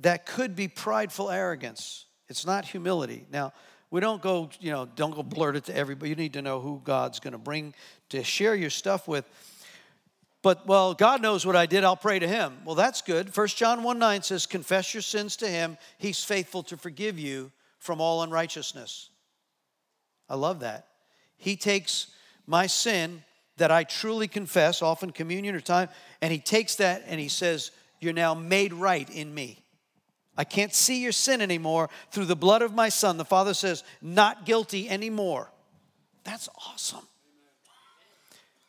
that 0.00 0.26
could 0.26 0.56
be 0.56 0.66
prideful 0.66 1.30
arrogance. 1.30 2.06
It's 2.28 2.46
not 2.46 2.64
humility. 2.64 3.26
Now, 3.30 3.52
we 3.90 4.00
don't 4.00 4.22
go, 4.22 4.50
you 4.60 4.70
know, 4.70 4.86
don't 4.86 5.14
go 5.14 5.22
blurt 5.22 5.56
it 5.56 5.64
to 5.64 5.76
everybody. 5.76 6.10
You 6.10 6.16
need 6.16 6.32
to 6.34 6.42
know 6.42 6.60
who 6.60 6.80
God's 6.82 7.20
going 7.20 7.32
to 7.32 7.38
bring 7.38 7.74
to 8.10 8.22
share 8.22 8.54
your 8.54 8.70
stuff 8.70 9.08
with. 9.08 9.24
But, 10.42 10.66
well, 10.66 10.94
God 10.94 11.20
knows 11.20 11.44
what 11.44 11.56
I 11.56 11.66
did. 11.66 11.84
I'll 11.84 11.96
pray 11.96 12.18
to 12.18 12.26
him. 12.26 12.58
Well, 12.64 12.76
that's 12.76 13.02
good. 13.02 13.36
1 13.36 13.46
John 13.48 13.82
1 13.82 13.98
9 13.98 14.22
says, 14.22 14.46
Confess 14.46 14.94
your 14.94 15.02
sins 15.02 15.36
to 15.36 15.48
him. 15.48 15.76
He's 15.98 16.24
faithful 16.24 16.62
to 16.64 16.76
forgive 16.76 17.18
you 17.18 17.52
from 17.78 18.00
all 18.00 18.22
unrighteousness. 18.22 19.10
I 20.28 20.36
love 20.36 20.60
that. 20.60 20.86
He 21.36 21.56
takes 21.56 22.06
my 22.46 22.68
sin 22.68 23.22
that 23.60 23.70
I 23.70 23.84
truly 23.84 24.26
confess, 24.26 24.80
often 24.80 25.10
communion 25.10 25.54
or 25.54 25.60
time, 25.60 25.90
and 26.22 26.32
he 26.32 26.38
takes 26.38 26.76
that 26.76 27.04
and 27.06 27.20
he 27.20 27.28
says, 27.28 27.70
You're 28.00 28.14
now 28.14 28.34
made 28.34 28.72
right 28.72 29.08
in 29.08 29.34
me. 29.34 29.62
I 30.34 30.44
can't 30.44 30.72
see 30.72 31.02
your 31.02 31.12
sin 31.12 31.42
anymore 31.42 31.90
through 32.10 32.24
the 32.24 32.36
blood 32.36 32.62
of 32.62 32.72
my 32.72 32.88
son. 32.88 33.18
The 33.18 33.24
Father 33.26 33.52
says, 33.52 33.84
not 34.00 34.46
guilty 34.46 34.88
anymore. 34.88 35.50
That's 36.24 36.48
awesome. 36.66 37.06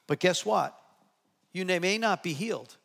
But 0.07 0.19
guess 0.19 0.45
what? 0.45 0.77
You 1.53 1.63
may 1.63 1.97
not 1.97 2.23
be 2.23 2.33
healed. 2.33 2.75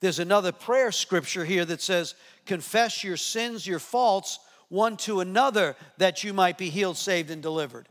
There's 0.00 0.18
another 0.20 0.52
prayer 0.52 0.92
scripture 0.92 1.44
here 1.44 1.66
that 1.66 1.82
says, 1.82 2.14
confess 2.46 3.04
your 3.04 3.18
sins, 3.18 3.66
your 3.66 3.78
faults, 3.78 4.38
one 4.70 4.96
to 4.98 5.20
another, 5.20 5.76
that 5.98 6.24
you 6.24 6.32
might 6.32 6.56
be 6.56 6.70
healed, 6.70 6.96
saved, 6.96 7.30
and 7.30 7.42
delivered. 7.42 7.86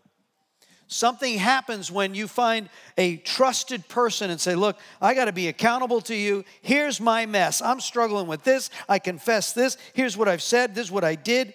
Something 0.92 1.38
happens 1.38 1.92
when 1.92 2.16
you 2.16 2.28
find 2.28 2.68
a 2.98 3.18
trusted 3.18 3.88
person 3.88 4.32
and 4.32 4.42
say, 4.42 4.56
Look, 4.56 4.76
I 5.00 5.14
got 5.14 5.26
to 5.26 5.32
be 5.32 5.48
accountable 5.48 6.02
to 6.02 6.16
you. 6.16 6.44
Here's 6.64 7.00
my 7.00 7.28
mess. 7.28 7.62
I'm 7.62 7.80
struggling 7.80 8.26
with 8.26 8.44
this. 8.44 8.72
I 8.90 8.98
confess 8.98 9.54
this. 9.54 9.78
Here's 9.94 10.18
what 10.18 10.28
I've 10.28 10.42
said. 10.42 10.74
This 10.74 10.88
is 10.88 10.92
what 10.92 11.04
I 11.04 11.14
did. 11.14 11.54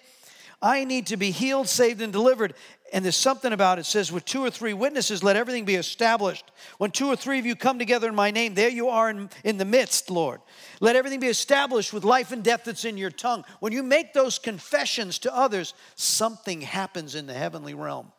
I 0.61 0.85
need 0.85 1.07
to 1.07 1.17
be 1.17 1.31
healed, 1.31 1.67
saved, 1.67 2.01
and 2.01 2.13
delivered. 2.13 2.53
And 2.93 3.03
there's 3.03 3.17
something 3.17 3.51
about 3.51 3.77
it 3.77 3.85
says, 3.85 4.09
with 4.09 4.23
two 4.23 4.41
or 4.41 4.49
three 4.49 4.71
witnesses, 4.71 5.21
let 5.21 5.35
everything 5.35 5.65
be 5.65 5.75
established. 5.75 6.49
When 6.77 6.91
two 6.91 7.07
or 7.07 7.17
three 7.17 7.37
of 7.37 7.45
you 7.45 7.57
come 7.57 7.77
together 7.77 8.07
in 8.07 8.15
my 8.15 8.31
name, 8.31 8.53
there 8.53 8.69
you 8.69 8.87
are 8.87 9.09
in, 9.09 9.29
in 9.43 9.57
the 9.57 9.65
midst, 9.65 10.09
Lord. 10.09 10.39
Let 10.79 10.95
everything 10.95 11.19
be 11.19 11.27
established 11.27 11.91
with 11.91 12.05
life 12.05 12.31
and 12.31 12.41
death 12.41 12.63
that's 12.63 12.85
in 12.85 12.97
your 12.97 13.11
tongue. 13.11 13.43
When 13.59 13.73
you 13.73 13.83
make 13.83 14.13
those 14.13 14.39
confessions 14.39 15.19
to 15.19 15.35
others, 15.35 15.73
something 15.95 16.61
happens 16.61 17.15
in 17.15 17.27
the 17.27 17.33
heavenly 17.33 17.73
realm 17.73 18.13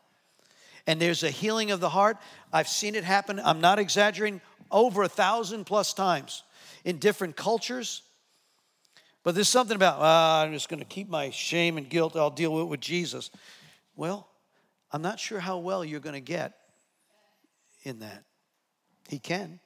and 0.87 1.01
there's 1.01 1.22
a 1.22 1.30
healing 1.30 1.70
of 1.70 1.80
the 1.80 1.89
heart. 1.89 2.16
I've 2.53 2.68
seen 2.68 2.95
it 2.95 3.05
happen, 3.05 3.41
I'm 3.43 3.61
not 3.61 3.78
exaggerating, 3.78 4.41
over 4.70 5.03
a 5.03 5.09
thousand 5.09 5.64
plus 5.64 5.93
times 5.95 6.43
in 6.84 6.99
different 6.99 7.37
cultures. 7.37 8.03
But 9.22 9.34
there's 9.34 9.49
something 9.49 9.74
about, 9.74 9.97
ah, 10.01 10.43
I'm 10.43 10.53
just 10.53 10.68
going 10.68 10.78
to 10.78 10.87
keep 10.87 11.09
my 11.09 11.30
shame 11.30 11.78
and 11.78 11.89
guilt, 11.89 12.16
I'll 12.16 12.30
deal 12.30 12.53
with 12.53 12.62
it 12.62 12.68
with 12.68 12.80
Jesus. 12.80 13.30
Well, 13.97 14.28
I'm 14.93 15.03
not 15.03 15.18
sure 15.18 15.41
how 15.41 15.59
well 15.59 15.84
you're 15.84 16.01
going 16.01 16.14
to 16.14 16.20
get 16.20 16.55
in 17.82 18.01
that. 18.01 18.24
He 19.09 19.18
can 19.18 19.59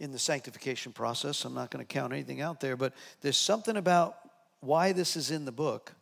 in 0.00 0.12
the 0.12 0.18
sanctification 0.18 0.92
process. 0.92 1.44
I'm 1.44 1.54
not 1.54 1.70
going 1.70 1.84
to 1.84 1.92
count 1.92 2.12
anything 2.12 2.40
out 2.40 2.60
there, 2.60 2.76
but 2.76 2.92
there's 3.20 3.36
something 3.36 3.76
about 3.76 4.16
why 4.60 4.92
this 4.92 5.16
is 5.16 5.30
in 5.30 5.44
the 5.44 5.52
book 5.52 5.92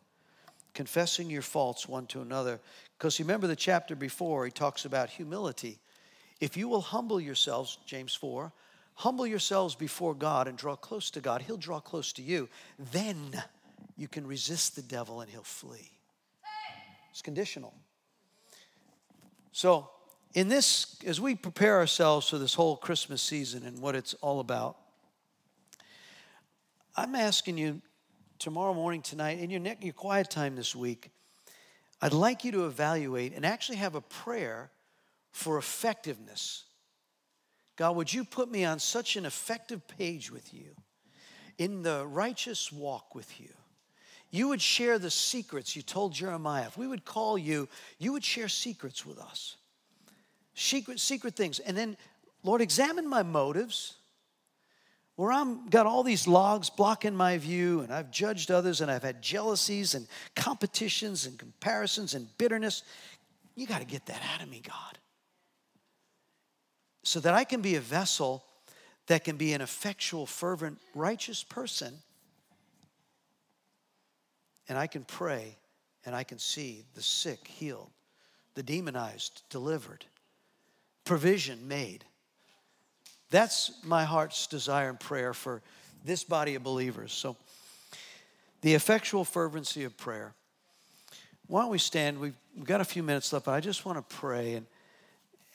confessing 0.73 1.29
your 1.29 1.41
faults 1.41 1.87
one 1.87 2.07
to 2.07 2.21
another 2.21 2.59
because 3.03 3.19
you 3.19 3.25
remember 3.25 3.47
the 3.47 3.55
chapter 3.57 3.97
before, 3.97 4.45
he 4.45 4.51
talks 4.51 4.85
about 4.85 5.09
humility. 5.09 5.77
If 6.39 6.55
you 6.55 6.69
will 6.69 6.79
humble 6.79 7.19
yourselves, 7.19 7.77
James 7.85 8.15
4, 8.15 8.53
humble 8.93 9.27
yourselves 9.27 9.75
before 9.75 10.15
God 10.15 10.47
and 10.47 10.57
draw 10.57 10.77
close 10.77 11.11
to 11.11 11.19
God, 11.19 11.41
he'll 11.41 11.57
draw 11.57 11.81
close 11.81 12.13
to 12.13 12.21
you. 12.21 12.47
Then 12.93 13.43
you 13.97 14.07
can 14.07 14.25
resist 14.25 14.77
the 14.77 14.81
devil 14.81 15.19
and 15.19 15.29
he'll 15.29 15.43
flee. 15.43 15.91
It's 17.11 17.21
conditional. 17.21 17.73
So, 19.51 19.89
in 20.33 20.47
this, 20.47 20.95
as 21.05 21.19
we 21.19 21.35
prepare 21.35 21.79
ourselves 21.79 22.29
for 22.29 22.37
this 22.37 22.53
whole 22.53 22.77
Christmas 22.77 23.21
season 23.21 23.65
and 23.65 23.81
what 23.81 23.95
it's 23.95 24.13
all 24.21 24.39
about, 24.39 24.77
I'm 26.95 27.15
asking 27.15 27.57
you 27.57 27.81
tomorrow 28.39 28.73
morning, 28.73 29.01
tonight, 29.01 29.39
in 29.39 29.49
your, 29.49 29.61
your 29.81 29.91
quiet 29.91 30.29
time 30.29 30.55
this 30.55 30.73
week, 30.73 31.09
I'd 32.03 32.11
like 32.11 32.43
you 32.43 32.51
to 32.51 32.65
evaluate 32.65 33.33
and 33.33 33.45
actually 33.45 33.77
have 33.77 33.95
a 33.95 34.01
prayer 34.01 34.69
for 35.31 35.57
effectiveness. 35.57 36.65
God, 37.77 37.95
would 37.95 38.11
you 38.11 38.25
put 38.25 38.51
me 38.51 38.65
on 38.65 38.79
such 38.79 39.15
an 39.15 39.25
effective 39.25 39.87
page 39.87 40.29
with 40.29 40.53
you, 40.53 40.75
in 41.57 41.81
the 41.81 42.05
righteous 42.05 42.73
walk 42.73 43.15
with 43.15 43.39
you? 43.39 43.47
You 44.31 44.49
would 44.49 44.61
share 44.61 44.99
the 44.99 45.09
secrets 45.09 45.77
you 45.77 45.81
told 45.81 46.11
Jeremiah. 46.11 46.67
If 46.67 46.77
we 46.77 46.87
would 46.87 47.05
call 47.05 47.37
you, 47.37 47.69
you 47.99 48.11
would 48.11 48.25
share 48.25 48.49
secrets 48.49 49.05
with 49.05 49.17
us. 49.17 49.55
Secret, 50.55 50.99
secret 50.99 51.37
things. 51.37 51.59
And 51.59 51.77
then, 51.77 51.95
Lord, 52.43 52.59
examine 52.59 53.07
my 53.07 53.23
motives 53.23 53.93
where 55.15 55.31
I'm 55.31 55.67
got 55.69 55.85
all 55.85 56.03
these 56.03 56.27
logs 56.27 56.69
blocking 56.69 57.15
my 57.15 57.37
view 57.37 57.81
and 57.81 57.93
I've 57.93 58.09
judged 58.09 58.49
others 58.49 58.81
and 58.81 58.89
I've 58.89 59.03
had 59.03 59.21
jealousies 59.21 59.93
and 59.93 60.07
competitions 60.35 61.25
and 61.25 61.37
comparisons 61.37 62.15
and 62.15 62.27
bitterness, 62.37 62.83
you 63.55 63.67
got 63.67 63.79
to 63.79 63.85
get 63.85 64.07
that 64.07 64.21
out 64.33 64.41
of 64.41 64.49
me, 64.49 64.61
God. 64.65 64.97
So 67.03 67.19
that 67.19 67.33
I 67.33 67.43
can 67.43 67.61
be 67.61 67.75
a 67.75 67.79
vessel 67.79 68.43
that 69.07 69.23
can 69.23 69.37
be 69.37 69.53
an 69.53 69.61
effectual, 69.61 70.25
fervent, 70.25 70.79
righteous 70.95 71.43
person. 71.43 71.93
And 74.69 74.77
I 74.77 74.87
can 74.87 75.03
pray 75.03 75.57
and 76.05 76.15
I 76.15 76.23
can 76.23 76.39
see 76.39 76.85
the 76.95 77.01
sick 77.01 77.47
healed, 77.47 77.91
the 78.55 78.63
demonized 78.63 79.43
delivered, 79.49 80.05
provision 81.05 81.67
made. 81.67 82.05
That's 83.33 83.71
my 83.83 84.03
heart's 84.03 84.45
desire 84.45 84.89
and 84.89 84.99
prayer 84.99 85.33
for 85.33 85.63
this 86.05 86.23
body 86.23 86.53
of 86.53 86.61
believers. 86.61 87.11
So, 87.11 87.35
the 88.61 88.75
effectual 88.75 89.25
fervency 89.25 89.85
of 89.85 89.97
prayer. 89.97 90.35
Why 91.47 91.63
don't 91.63 91.71
we 91.71 91.79
stand? 91.79 92.19
We've, 92.19 92.35
got 92.63 92.79
a 92.79 92.85
few 92.85 93.01
minutes 93.01 93.33
left, 93.33 93.45
but 93.45 93.53
I 93.53 93.59
just 93.59 93.87
want 93.87 93.97
to 93.97 94.15
pray 94.17 94.53
and 94.53 94.67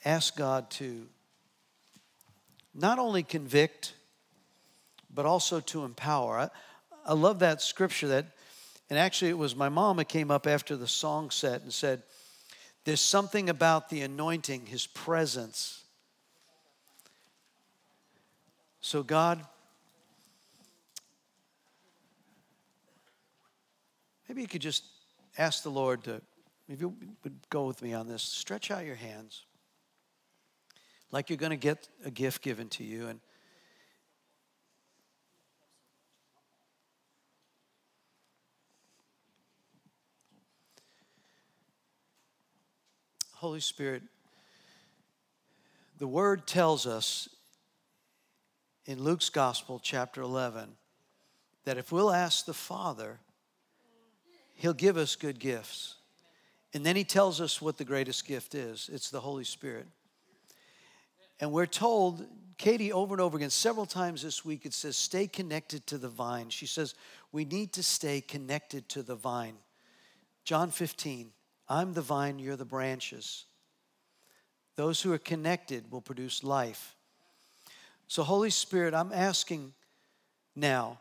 ask 0.03 0.35
God 0.35 0.69
to 0.71 1.07
not 2.75 2.99
only 2.99 3.23
convict, 3.23 3.93
but 5.15 5.25
also 5.25 5.61
to 5.61 5.85
empower. 5.85 6.37
I, 6.37 6.49
I 7.05 7.13
love 7.13 7.39
that 7.39 7.61
scripture 7.61 8.09
that, 8.09 8.25
and 8.89 8.99
actually, 8.99 9.29
it 9.29 9.37
was 9.37 9.55
my 9.55 9.69
mom 9.69 9.95
that 9.97 10.09
came 10.09 10.31
up 10.31 10.47
after 10.47 10.75
the 10.75 10.85
song 10.85 11.29
set 11.29 11.61
and 11.61 11.71
said, 11.73 12.03
There's 12.83 12.99
something 12.99 13.49
about 13.49 13.87
the 13.89 14.01
anointing, 14.01 14.65
his 14.65 14.85
presence. 14.85 15.79
So, 18.81 19.03
God, 19.03 19.45
maybe 24.27 24.41
you 24.41 24.47
could 24.47 24.61
just 24.61 24.83
ask 25.37 25.63
the 25.63 25.69
Lord 25.69 26.03
to, 26.05 26.21
if 26.67 26.81
you 26.81 26.95
would 27.23 27.35
go 27.49 27.65
with 27.65 27.81
me 27.81 27.93
on 27.93 28.07
this, 28.07 28.23
stretch 28.23 28.71
out 28.71 28.85
your 28.85 28.95
hands 28.95 29.43
like 31.11 31.29
you're 31.29 31.37
going 31.37 31.49
to 31.51 31.57
get 31.57 31.87
a 32.05 32.11
gift 32.11 32.41
given 32.41 32.69
to 32.69 32.83
you. 32.83 33.07
And 33.07 33.19
Holy 43.35 43.61
Spirit, 43.61 44.03
the 45.97 46.07
word 46.07 46.45
tells 46.45 46.85
us 46.85 47.29
in 48.89 49.03
Luke's 49.03 49.29
Gospel, 49.29 49.79
chapter 49.79 50.19
11, 50.19 50.67
that 51.63 51.77
if 51.77 51.91
we'll 51.91 52.09
ask 52.09 52.45
the 52.45 52.55
Father, 52.55 53.19
He'll 54.55 54.73
give 54.73 54.97
us 54.97 55.15
good 55.15 55.37
gifts. 55.37 55.97
And 56.73 56.83
then 56.83 56.95
He 56.95 57.03
tells 57.03 57.39
us 57.39 57.61
what 57.61 57.77
the 57.77 57.85
greatest 57.85 58.25
gift 58.25 58.55
is 58.55 58.89
it's 58.91 59.11
the 59.11 59.19
Holy 59.19 59.43
Spirit. 59.43 59.85
And 61.39 61.51
we're 61.51 61.67
told, 61.67 62.25
Katie, 62.57 62.91
over 62.91 63.13
and 63.13 63.21
over 63.21 63.37
again, 63.37 63.51
several 63.51 63.85
times 63.85 64.23
this 64.23 64.43
week, 64.43 64.65
it 64.65 64.73
says, 64.73 64.97
stay 64.97 65.27
connected 65.27 65.85
to 65.85 65.99
the 65.99 66.09
vine. 66.09 66.49
She 66.49 66.65
says, 66.65 66.95
we 67.31 67.45
need 67.45 67.73
to 67.73 67.83
stay 67.83 68.21
connected 68.21 68.89
to 68.89 69.03
the 69.03 69.15
vine. 69.15 69.57
John 70.45 70.71
15, 70.71 71.29
I'm 71.67 71.93
the 71.93 72.01
vine, 72.01 72.39
you're 72.39 72.55
the 72.55 72.65
branches. 72.65 73.45
Those 74.77 74.99
who 74.99 75.13
are 75.13 75.19
connected 75.19 75.91
will 75.91 76.01
produce 76.01 76.43
life. 76.43 76.95
So, 78.09 78.23
Holy 78.23 78.49
Spirit, 78.49 78.95
I'm 78.95 79.13
asking 79.13 79.71
now 80.55 80.99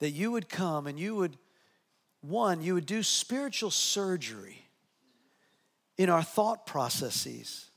that 0.00 0.10
you 0.10 0.30
would 0.32 0.50
come 0.50 0.86
and 0.86 1.00
you 1.00 1.16
would, 1.16 1.38
one, 2.20 2.60
you 2.60 2.74
would 2.74 2.84
do 2.84 3.02
spiritual 3.02 3.70
surgery 3.70 4.68
in 5.96 6.10
our 6.10 6.22
thought 6.22 6.66
processes 6.66 7.70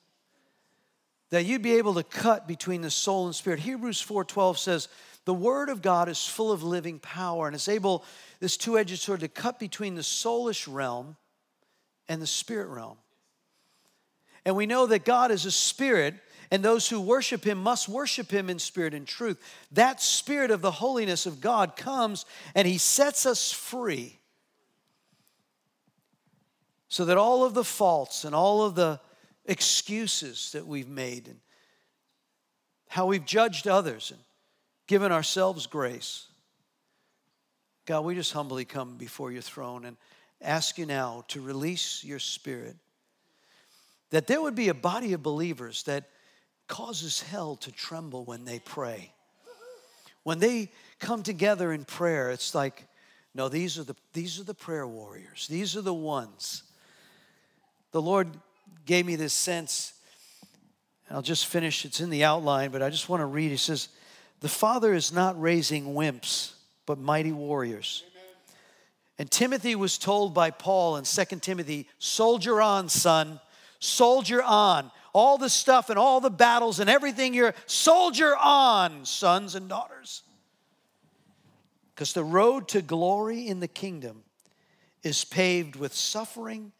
that 1.29 1.45
you'd 1.45 1.61
be 1.61 1.77
able 1.77 1.93
to 1.93 2.03
cut 2.03 2.49
between 2.49 2.81
the 2.81 2.91
soul 2.91 3.27
and 3.27 3.35
spirit. 3.35 3.61
Hebrews 3.61 4.01
4:12 4.01 4.59
says, 4.59 4.89
"The 5.23 5.33
word 5.33 5.69
of 5.69 5.81
God 5.81 6.09
is 6.09 6.27
full 6.27 6.51
of 6.51 6.61
living 6.61 6.99
power 6.99 7.47
and 7.47 7.55
is 7.55 7.69
able 7.69 8.03
this 8.41 8.57
two-edged 8.57 8.99
sword 8.99 9.21
to 9.21 9.29
cut 9.29 9.57
between 9.57 9.95
the 9.95 10.03
soulish 10.03 10.67
realm 10.67 11.15
and 12.09 12.21
the 12.21 12.27
spirit 12.27 12.67
realm." 12.67 12.97
And 14.43 14.57
we 14.57 14.65
know 14.65 14.85
that 14.85 15.05
God 15.05 15.31
is 15.31 15.45
a 15.45 15.51
spirit 15.51 16.21
and 16.51 16.63
those 16.63 16.89
who 16.89 16.99
worship 17.01 17.43
him 17.43 17.57
must 17.57 17.89
worship 17.89 18.31
him 18.31 18.49
in 18.49 18.59
spirit 18.59 18.93
and 18.93 19.07
truth. 19.07 19.41
That 19.71 20.01
spirit 20.01 20.51
of 20.51 20.61
the 20.61 20.71
holiness 20.71 21.25
of 21.25 21.41
God 21.41 21.75
comes 21.75 22.25
and 22.53 22.67
he 22.67 22.77
sets 22.77 23.25
us 23.25 23.51
free. 23.51 24.19
So 26.87 27.05
that 27.05 27.17
all 27.17 27.43
of 27.43 27.53
the 27.53 27.63
faults 27.63 28.23
and 28.23 28.35
all 28.35 28.63
of 28.63 28.75
the 28.75 28.99
excuses 29.45 30.51
that 30.53 30.65
we've 30.65 30.89
made 30.89 31.27
and 31.27 31.39
how 32.87 33.05
we've 33.07 33.25
judged 33.25 33.67
others 33.67 34.11
and 34.11 34.21
given 34.87 35.11
ourselves 35.11 35.67
grace. 35.67 36.27
God, 37.85 38.01
we 38.01 38.15
just 38.15 38.33
humbly 38.33 38.65
come 38.65 38.97
before 38.97 39.31
your 39.31 39.41
throne 39.41 39.85
and 39.85 39.97
ask 40.41 40.77
you 40.77 40.85
now 40.85 41.25
to 41.29 41.41
release 41.41 42.03
your 42.03 42.19
spirit. 42.19 42.75
That 44.11 44.27
there 44.27 44.41
would 44.41 44.55
be 44.55 44.69
a 44.69 44.73
body 44.73 45.13
of 45.13 45.21
believers 45.21 45.83
that 45.83 46.05
causes 46.67 47.21
hell 47.21 47.55
to 47.57 47.71
tremble 47.71 48.25
when 48.25 48.45
they 48.45 48.59
pray. 48.59 49.11
When 50.23 50.39
they 50.39 50.71
come 50.99 51.21
together 51.21 51.71
in 51.71 51.85
prayer, 51.85 52.31
it's 52.31 52.55
like, 52.55 52.87
no, 53.35 53.49
these 53.49 53.77
are 53.77 53.83
the, 53.83 53.95
these 54.13 54.39
are 54.39 54.43
the 54.43 54.53
prayer 54.53 54.87
warriors. 54.87 55.47
These 55.47 55.75
are 55.75 55.81
the 55.81 55.93
ones. 55.93 56.63
The 57.91 58.01
Lord 58.01 58.29
gave 58.85 59.05
me 59.05 59.15
this 59.15 59.33
sense. 59.33 59.93
I'll 61.11 61.21
just 61.21 61.45
finish, 61.45 61.85
it's 61.85 61.99
in 61.99 62.09
the 62.09 62.23
outline, 62.23 62.71
but 62.71 62.81
I 62.81 62.89
just 62.89 63.09
want 63.09 63.21
to 63.21 63.25
read. 63.25 63.51
He 63.51 63.57
says, 63.57 63.89
The 64.39 64.49
Father 64.49 64.93
is 64.93 65.13
not 65.13 65.39
raising 65.39 65.93
wimps, 65.93 66.53
but 66.85 66.97
mighty 66.97 67.31
warriors. 67.31 68.03
Amen. 68.07 68.23
And 69.19 69.31
Timothy 69.31 69.75
was 69.75 69.97
told 69.97 70.33
by 70.33 70.49
Paul 70.49 70.97
in 70.97 71.03
2 71.03 71.23
Timothy, 71.41 71.87
Soldier 71.99 72.61
on, 72.61 72.89
son, 72.89 73.39
soldier 73.79 74.41
on. 74.41 74.91
All 75.15 75.37
the 75.37 75.49
stuff 75.49 75.89
and 75.89 75.97
all 75.97 76.19
the 76.19 76.29
battles 76.29 76.81
and 76.81 76.89
everything 76.89 77.33
you're, 77.33 77.53
soldier 77.67 78.35
on, 78.35 79.05
sons 79.05 79.55
and 79.55 79.69
daughters. 79.69 80.23
Because 81.93 82.11
the 82.11 82.21
road 82.21 82.67
to 82.67 82.81
glory 82.81 83.47
in 83.47 83.61
the 83.61 83.67
kingdom 83.69 84.23
is 85.03 85.23
paved 85.23 85.77
with 85.77 85.93
suffering, 85.93 86.73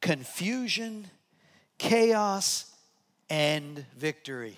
confusion, 0.00 1.10
chaos, 1.78 2.72
and 3.28 3.84
victory. 3.98 4.56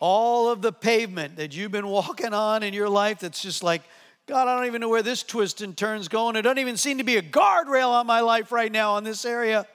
All 0.00 0.48
of 0.48 0.62
the 0.62 0.72
pavement 0.72 1.36
that 1.36 1.54
you've 1.54 1.70
been 1.70 1.88
walking 1.88 2.32
on 2.32 2.62
in 2.62 2.72
your 2.72 2.88
life 2.88 3.18
that's 3.18 3.42
just 3.42 3.62
like, 3.62 3.82
God, 4.24 4.48
I 4.48 4.56
don't 4.56 4.64
even 4.64 4.80
know 4.80 4.88
where 4.88 5.02
this 5.02 5.22
twist 5.22 5.60
and 5.60 5.76
turn's 5.76 6.08
going. 6.08 6.34
It 6.36 6.42
doesn't 6.42 6.60
even 6.60 6.78
seem 6.78 6.96
to 6.96 7.04
be 7.04 7.18
a 7.18 7.22
guardrail 7.22 7.90
on 7.90 8.06
my 8.06 8.20
life 8.20 8.52
right 8.52 8.72
now 8.72 8.94
on 8.94 9.04
this 9.04 9.26
area. 9.26 9.66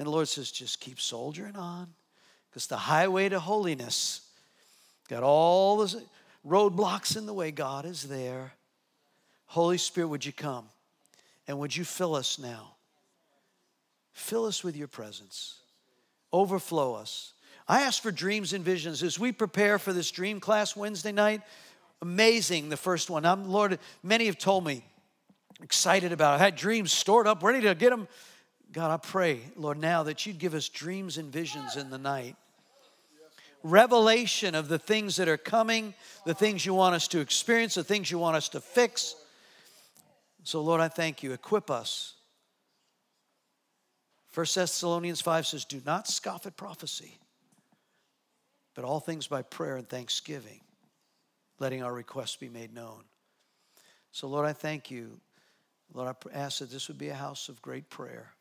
And 0.00 0.06
the 0.06 0.12
Lord 0.12 0.28
says, 0.28 0.50
just 0.50 0.80
keep 0.80 0.98
soldiering 0.98 1.56
on 1.56 1.88
because 2.48 2.66
the 2.66 2.78
highway 2.78 3.28
to 3.28 3.38
holiness 3.38 4.22
got 5.10 5.22
all 5.22 5.76
the 5.76 6.02
roadblocks 6.48 7.18
in 7.18 7.26
the 7.26 7.34
way. 7.34 7.50
God 7.50 7.84
is 7.84 8.04
there. 8.04 8.54
Holy 9.44 9.76
Spirit, 9.76 10.08
would 10.08 10.24
you 10.24 10.32
come? 10.32 10.64
And 11.46 11.58
would 11.58 11.76
you 11.76 11.84
fill 11.84 12.14
us 12.14 12.38
now? 12.38 12.76
Fill 14.14 14.46
us 14.46 14.64
with 14.64 14.74
your 14.74 14.88
presence. 14.88 15.58
Overflow 16.32 16.94
us. 16.94 17.34
I 17.68 17.82
ask 17.82 18.02
for 18.02 18.10
dreams 18.10 18.54
and 18.54 18.64
visions 18.64 19.02
as 19.02 19.18
we 19.18 19.32
prepare 19.32 19.78
for 19.78 19.92
this 19.92 20.10
dream 20.10 20.40
class 20.40 20.74
Wednesday 20.74 21.12
night. 21.12 21.42
Amazing, 22.00 22.70
the 22.70 22.78
first 22.78 23.10
one. 23.10 23.26
I'm, 23.26 23.50
Lord, 23.50 23.78
many 24.02 24.24
have 24.26 24.38
told 24.38 24.64
me, 24.64 24.82
excited 25.62 26.10
about 26.10 26.40
it. 26.40 26.40
I 26.40 26.44
had 26.46 26.56
dreams 26.56 26.90
stored 26.90 27.26
up, 27.26 27.42
ready 27.42 27.60
to 27.60 27.74
get 27.74 27.90
them. 27.90 28.08
God, 28.72 28.90
I 28.90 28.96
pray, 28.96 29.40
Lord, 29.56 29.78
now 29.78 30.04
that 30.04 30.24
you'd 30.26 30.38
give 30.38 30.54
us 30.54 30.68
dreams 30.68 31.18
and 31.18 31.32
visions 31.32 31.76
in 31.76 31.90
the 31.90 31.98
night. 31.98 32.36
Revelation 33.62 34.54
of 34.54 34.68
the 34.68 34.78
things 34.78 35.16
that 35.16 35.28
are 35.28 35.36
coming, 35.36 35.92
the 36.24 36.34
things 36.34 36.64
you 36.64 36.72
want 36.72 36.94
us 36.94 37.08
to 37.08 37.20
experience, 37.20 37.74
the 37.74 37.84
things 37.84 38.10
you 38.10 38.18
want 38.18 38.36
us 38.36 38.48
to 38.50 38.60
fix. 38.60 39.16
So, 40.44 40.62
Lord, 40.62 40.80
I 40.80 40.88
thank 40.88 41.22
you. 41.22 41.32
Equip 41.32 41.70
us 41.70 42.14
1 44.34 44.46
Thessalonians 44.54 45.20
5 45.20 45.46
says, 45.46 45.64
Do 45.64 45.80
not 45.84 46.06
scoff 46.06 46.46
at 46.46 46.56
prophecy, 46.56 47.18
but 48.74 48.84
all 48.84 49.00
things 49.00 49.26
by 49.26 49.42
prayer 49.42 49.76
and 49.76 49.88
thanksgiving, 49.88 50.60
letting 51.58 51.82
our 51.82 51.92
requests 51.92 52.36
be 52.36 52.48
made 52.48 52.72
known. 52.72 53.02
So, 54.12 54.28
Lord, 54.28 54.46
I 54.46 54.52
thank 54.52 54.90
you. 54.90 55.20
Lord, 55.92 56.14
I 56.32 56.38
ask 56.38 56.60
that 56.60 56.70
this 56.70 56.86
would 56.86 56.98
be 56.98 57.08
a 57.08 57.14
house 57.14 57.48
of 57.48 57.60
great 57.60 57.90
prayer. 57.90 58.32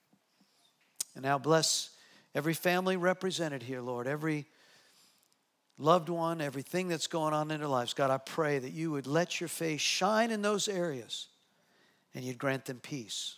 And 1.19 1.25
now 1.25 1.37
bless 1.37 1.89
every 2.33 2.53
family 2.53 2.95
represented 2.95 3.61
here, 3.61 3.81
Lord, 3.81 4.07
every 4.07 4.45
loved 5.77 6.07
one, 6.07 6.39
everything 6.39 6.87
that's 6.87 7.07
going 7.07 7.33
on 7.33 7.51
in 7.51 7.59
their 7.59 7.67
lives. 7.67 7.93
God, 7.93 8.09
I 8.09 8.19
pray 8.19 8.57
that 8.57 8.71
you 8.71 8.91
would 8.91 9.05
let 9.05 9.41
your 9.41 9.49
face 9.49 9.81
shine 9.81 10.31
in 10.31 10.41
those 10.41 10.69
areas 10.69 11.27
and 12.15 12.23
you'd 12.23 12.37
grant 12.37 12.63
them 12.63 12.79
peace. 12.79 13.35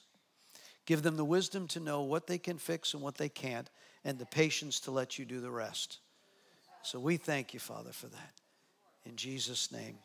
Give 0.85 1.01
them 1.01 1.17
the 1.17 1.25
wisdom 1.25 1.67
to 1.69 1.79
know 1.79 2.03
what 2.03 2.27
they 2.27 2.37
can 2.37 2.59
fix 2.59 2.93
and 2.93 3.01
what 3.01 3.17
they 3.17 3.29
can't, 3.29 3.67
and 4.05 4.19
the 4.19 4.27
patience 4.27 4.79
to 4.81 4.91
let 4.91 5.17
you 5.17 5.25
do 5.25 5.41
the 5.41 5.49
rest. 5.49 5.97
So 6.83 6.99
we 6.99 7.17
thank 7.17 7.51
you, 7.51 7.59
Father, 7.59 7.91
for 7.91 8.09
that. 8.09 8.33
In 9.07 9.15
Jesus' 9.15 9.71
name. 9.71 9.97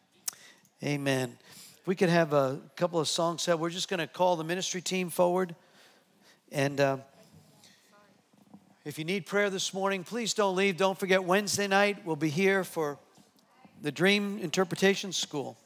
Amen. 0.82 1.36
If 1.78 1.86
we 1.86 1.94
could 1.94 2.08
have 2.08 2.32
a 2.32 2.58
couple 2.74 3.00
of 3.00 3.06
songs 3.06 3.42
set, 3.42 3.58
we're 3.58 3.68
just 3.68 3.90
going 3.90 4.00
to 4.00 4.06
call 4.06 4.36
the 4.36 4.44
ministry 4.44 4.80
team 4.80 5.10
forward. 5.10 5.54
And 6.50 6.80
uh, 6.80 6.96
if 8.86 9.00
you 9.00 9.04
need 9.04 9.26
prayer 9.26 9.50
this 9.50 9.74
morning, 9.74 10.04
please 10.04 10.32
don't 10.32 10.54
leave. 10.54 10.76
Don't 10.76 10.96
forget, 10.96 11.24
Wednesday 11.24 11.66
night, 11.66 12.06
we'll 12.06 12.14
be 12.14 12.28
here 12.28 12.62
for 12.62 13.00
the 13.82 13.90
Dream 13.90 14.38
Interpretation 14.38 15.10
School. 15.10 15.58